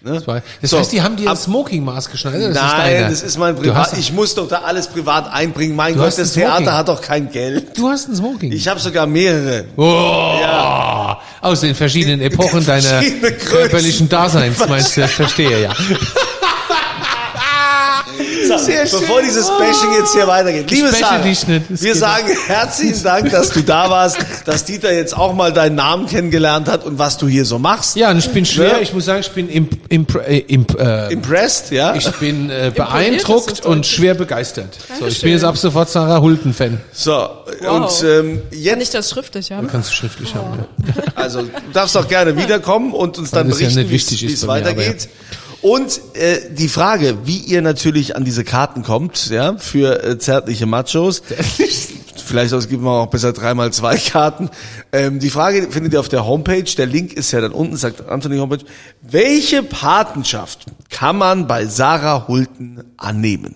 Ne? 0.06 0.22
Das 0.62 0.70
So, 0.70 0.78
heißt, 0.78 0.92
die 0.92 1.02
haben 1.02 1.16
dir 1.16 1.24
ein 1.24 1.28
ab- 1.30 1.38
Smoking 1.38 1.84
maßgeschneidet? 1.84 2.56
Das 2.56 2.58
ist 2.58 2.62
Nein, 2.62 2.94
deiner. 2.94 3.10
das 3.10 3.24
ist 3.24 3.38
mein 3.40 3.56
Privat. 3.56 3.98
Ich 3.98 4.14
muss 4.14 4.36
doch 4.36 4.48
da 4.48 4.60
alles 4.60 4.86
privat 4.88 5.34
einbringen. 5.34 5.76
Mein 5.76 5.96
Gott, 5.98 6.16
das. 6.18 6.34
Theater 6.34 6.78
hat 6.78 6.88
doch 6.90 7.02
kein 7.02 7.32
Geld. 7.32 7.76
Du 7.76 7.90
hast 7.90 8.08
ein 8.08 8.16
Smoking. 8.16 8.52
Ich 8.52 8.68
habe 8.68 8.80
sogar 8.80 9.08
mehrere. 9.08 9.66
oh, 9.76 11.14
Aus 11.42 11.62
den 11.62 11.74
verschiedenen 11.74 12.22
Epochen 12.22 12.64
deiner 12.64 12.82
verschiedene 12.88 13.32
Größen. 13.32 13.50
körperlichen 13.50 14.10
Daseins, 14.10 14.60
meinst 14.70 14.96
du? 14.96 15.08
Verstehe, 15.08 15.64
ja. 15.64 15.74
So, 18.48 19.00
bevor 19.00 19.22
dieses 19.22 19.48
Bashing 19.48 19.94
jetzt 20.00 20.14
hier 20.14 20.28
weitergeht. 20.28 20.70
Liebe 20.70 20.90
Sarah, 20.92 21.20
nicht. 21.20 21.46
Wir 21.70 21.96
sagen 21.96 22.28
herzlichen 22.48 23.04
Dank, 23.04 23.32
dass 23.32 23.50
du 23.52 23.62
da 23.62 23.90
warst, 23.90 24.18
dass 24.46 24.66
Dieter 24.66 24.94
jetzt 24.94 25.16
auch 25.16 25.34
mal 25.34 25.54
deinen 25.54 25.76
Namen 25.76 26.06
kennengelernt 26.08 26.68
hat 26.68 26.84
und 26.86 27.00
was 27.00 27.18
du 27.18 27.28
hier 27.28 27.46
so 27.46 27.60
machst. 27.60 27.96
Ja, 27.96 28.12
und 28.12 28.18
ich 28.18 28.30
bin 28.30 28.46
schwer, 28.46 28.74
Ne? 28.74 28.82
ich 28.82 28.94
muss 28.94 29.06
sagen, 29.06 29.22
ich 29.22 29.32
bin 29.32 29.50
imp, 29.50 29.78
imp, 29.90 30.16
äh, 30.28 30.40
imp, 30.40 30.80
äh, 30.80 31.12
Impressed, 31.14 31.72
ja? 31.72 31.96
ich 31.96 32.10
bin 32.14 32.50
äh, 32.50 32.72
beeindruckt 32.76 33.66
und 33.66 33.86
schwer 33.86 34.14
begeistert. 34.16 34.78
So, 35.00 35.08
ich 35.08 35.22
bin 35.22 35.32
jetzt 35.32 35.44
ab 35.44 35.58
sofort 35.58 35.90
Sarah 35.90 36.22
Hulten-Fan. 36.22 36.80
So, 36.92 37.12
Wow. 37.62 38.02
und 38.02 38.08
ähm, 38.08 38.42
Kann 38.50 38.52
ich 38.52 38.64
jetzt, 38.66 38.94
das 38.96 39.10
schriftlich 39.10 39.52
haben? 39.52 39.68
Kannst 39.68 39.90
du 39.92 39.94
schriftlich 39.96 40.34
haben. 40.36 40.66
Ja. 40.88 41.04
also 41.16 41.42
du 41.44 41.50
darfst 41.74 41.96
auch 41.98 42.08
gerne 42.08 42.36
wiederkommen 42.38 42.94
und 42.94 43.18
uns 43.18 43.32
dann 43.32 43.48
das 43.50 43.60
ja 43.60 43.68
berichten, 43.68 43.82
nicht 43.84 43.92
wichtig 43.92 44.22
wie 44.24 44.26
es 44.28 44.34
ist 44.34 44.48
bei 44.48 44.60
mir, 44.60 44.66
weitergeht. 44.66 45.10
Und 45.66 46.00
äh, 46.14 46.54
die 46.54 46.68
Frage, 46.68 47.26
wie 47.26 47.40
ihr 47.40 47.64
natürlich 47.64 48.16
an 48.16 48.24
diese 48.24 48.44
Karten 48.44 48.84
kommt, 48.84 49.32
ja, 49.32 49.58
für 49.58 50.04
äh, 50.04 50.20
zärtliche 50.20 50.68
Machos. 50.68 51.24
Vielleicht 52.24 52.70
gibt 52.70 52.84
man 52.84 52.94
auch 52.94 53.08
besser 53.08 53.34
dreimal 53.34 53.74
zwei 53.74 53.98
Karten. 53.98 54.52
Ähm, 54.92 55.20
die 55.20 55.32
Frage 55.32 55.72
findet 55.72 55.94
ihr 55.94 56.00
auf 56.00 56.08
der 56.08 56.28
Homepage. 56.28 56.66
Der 56.78 56.86
Link 56.86 57.14
ist 57.14 57.32
ja 57.32 57.42
dann 57.42 57.52
unten, 57.52 57.78
sagt 57.78 58.08
Anthony 58.08 58.38
Homepage. 58.38 58.64
Welche 59.02 59.64
Patenschaft 59.64 60.68
kann 60.92 61.18
man 61.18 61.48
bei 61.48 61.66
Sarah 61.66 62.28
Hulten 62.28 62.84
annehmen? 62.98 63.56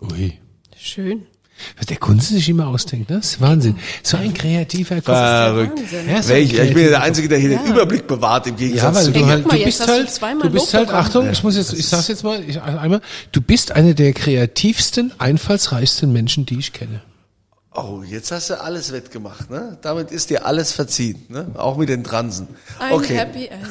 Ui. 0.00 0.40
Schön. 0.76 1.28
Was 1.76 1.86
der 1.86 1.96
Kunze 1.96 2.34
sich 2.34 2.48
immer 2.48 2.66
ausdenkt, 2.68 3.10
das 3.10 3.26
ist 3.32 3.40
Wahnsinn. 3.40 3.76
So 4.02 4.16
ein 4.16 4.34
kreativer 4.34 4.96
Kopf. 4.96 5.06
Verrückt. 5.16 5.78
Ja, 6.08 6.22
so 6.22 6.32
ein 6.32 6.38
Welch, 6.38 6.52
ich 6.52 6.74
bin 6.74 6.84
ja 6.84 6.90
der 6.90 7.02
Einzige, 7.02 7.28
der 7.28 7.38
hier 7.38 7.50
den 7.50 7.64
Überblick 7.66 8.06
bewahrt 8.06 8.46
im 8.46 8.54
Ja, 8.54 8.58
Gegensatz 8.58 8.94
weil 8.96 9.04
zu 9.04 9.12
du 9.12 9.18
Ey, 9.20 9.24
halt, 9.26 9.46
mal, 9.46 9.58
du 9.58 9.64
bist 9.64 9.86
halt, 9.88 10.20
du 10.42 10.50
bist 10.50 10.74
halt. 10.74 10.90
Achtung, 10.90 11.30
ich 11.30 11.42
muss 11.42 11.56
jetzt, 11.56 11.72
ich 11.72 11.86
sag's 11.86 12.08
jetzt 12.08 12.24
mal, 12.24 12.42
ich, 12.46 12.60
einmal, 12.60 13.00
du 13.32 13.40
bist 13.40 13.72
einer 13.72 13.94
der 13.94 14.12
kreativsten, 14.12 15.12
einfallsreichsten 15.18 16.12
Menschen, 16.12 16.46
die 16.46 16.58
ich 16.58 16.72
kenne. 16.72 17.02
Oh, 17.74 18.02
jetzt 18.06 18.30
hast 18.30 18.50
du 18.50 18.60
alles 18.60 18.92
wettgemacht, 18.92 19.48
ne? 19.50 19.78
Damit 19.80 20.10
ist 20.10 20.28
dir 20.28 20.44
alles 20.44 20.72
verziehen, 20.72 21.24
ne? 21.30 21.46
Auch 21.54 21.78
mit 21.78 21.88
den 21.88 22.04
Transen. 22.04 22.48
Ein 22.78 22.92
Okay. 22.92 23.14
Happy 23.16 23.46
End. 23.46 23.62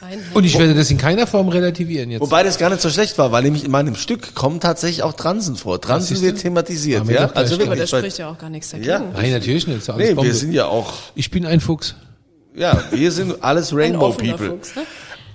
Ein 0.00 0.20
Happy 0.20 0.34
Und 0.34 0.44
ich 0.44 0.56
werde 0.56 0.72
das 0.74 0.88
in 0.92 0.98
keiner 0.98 1.26
Form 1.26 1.48
relativieren 1.48 2.12
jetzt. 2.12 2.20
Wobei 2.20 2.44
das 2.44 2.58
gar 2.58 2.70
nicht 2.70 2.80
so 2.80 2.90
schlecht 2.90 3.18
war, 3.18 3.32
weil 3.32 3.42
nämlich 3.42 3.64
in 3.64 3.72
meinem 3.72 3.96
Stück 3.96 4.36
kommen 4.36 4.60
tatsächlich 4.60 5.02
auch 5.02 5.14
Transen 5.14 5.56
vor. 5.56 5.80
Transen 5.80 6.20
wird 6.22 6.38
thematisiert, 6.38 7.08
wir 7.08 7.14
ja? 7.16 7.30
Also 7.34 7.56
stehen. 7.56 7.66
Aber 7.66 7.74
da 7.74 7.80
wirklich. 7.80 7.92
weil- 7.92 8.00
spricht 8.02 8.18
ja 8.18 8.28
auch 8.30 8.38
gar 8.38 8.50
nichts 8.50 8.70
dagegen. 8.70 8.88
Ja. 8.88 9.00
Nein, 9.00 9.32
natürlich 9.32 9.66
nicht. 9.66 9.88
Nee, 9.96 10.14
Bombe. 10.14 10.22
wir 10.22 10.34
sind 10.34 10.52
ja 10.52 10.66
auch, 10.66 10.92
ich 11.16 11.32
bin 11.32 11.44
ein 11.44 11.58
Fuchs. 11.60 11.96
ja, 12.54 12.80
wir 12.92 13.10
sind 13.10 13.42
alles 13.42 13.74
Rainbow 13.74 14.12
People. 14.12 14.50
Fuchs, 14.50 14.76
ne? 14.76 14.82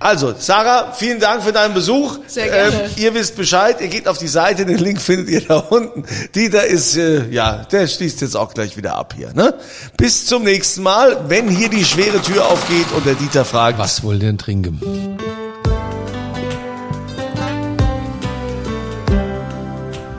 Also, 0.04 0.36
Sarah, 0.38 0.92
vielen 0.92 1.22
Dank 1.22 1.44
für 1.44 1.54
deinen 1.54 1.74
Besuch. 1.74 2.20
Sehr 2.28 2.50
gerne. 2.50 2.84
Ähm, 2.84 2.92
ihr 2.98 3.14
wisst 3.14 3.38
Bescheid, 3.38 3.80
ihr 3.80 3.88
geht 3.88 4.10
auf 4.10 4.18
die 4.18 4.28
Seite, 4.28 4.66
den 4.66 4.78
Link 4.78 5.00
findet 5.00 5.30
ihr 5.30 5.40
da 5.40 5.60
unten. 5.60 6.04
Dieter 6.36 6.66
ist, 6.66 6.98
äh, 6.98 7.30
ja, 7.30 7.66
der 7.72 7.88
schließt 7.88 8.20
jetzt 8.20 8.36
auch 8.36 8.54
gleich 8.54 8.76
wieder 8.76 8.96
ab 8.96 9.14
hier. 9.16 9.34
Ne? 9.34 9.54
Bis 9.96 10.26
zum 10.26 10.44
nächsten 10.44 10.84
Mal, 10.84 11.30
wenn 11.30 11.48
hier 11.48 11.70
die 11.70 11.86
schwere 11.86 12.22
Tür 12.22 12.46
aufgeht 12.48 12.88
und 12.98 13.06
der 13.06 13.16
Dieter 13.16 13.46
fragt, 13.46 13.80
Was 13.80 14.04
wollt 14.04 14.22
ihr 14.22 14.28
denn 14.28 14.38
trinken? 14.38 15.18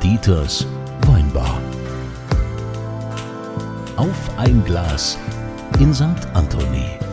Dieters 0.02 0.64
Weinbar. 1.06 1.60
Auf 3.96 4.38
ein 4.38 4.64
Glas 4.64 5.18
in 5.78 5.92
St. 5.92 6.06
Anthony. 6.32 7.03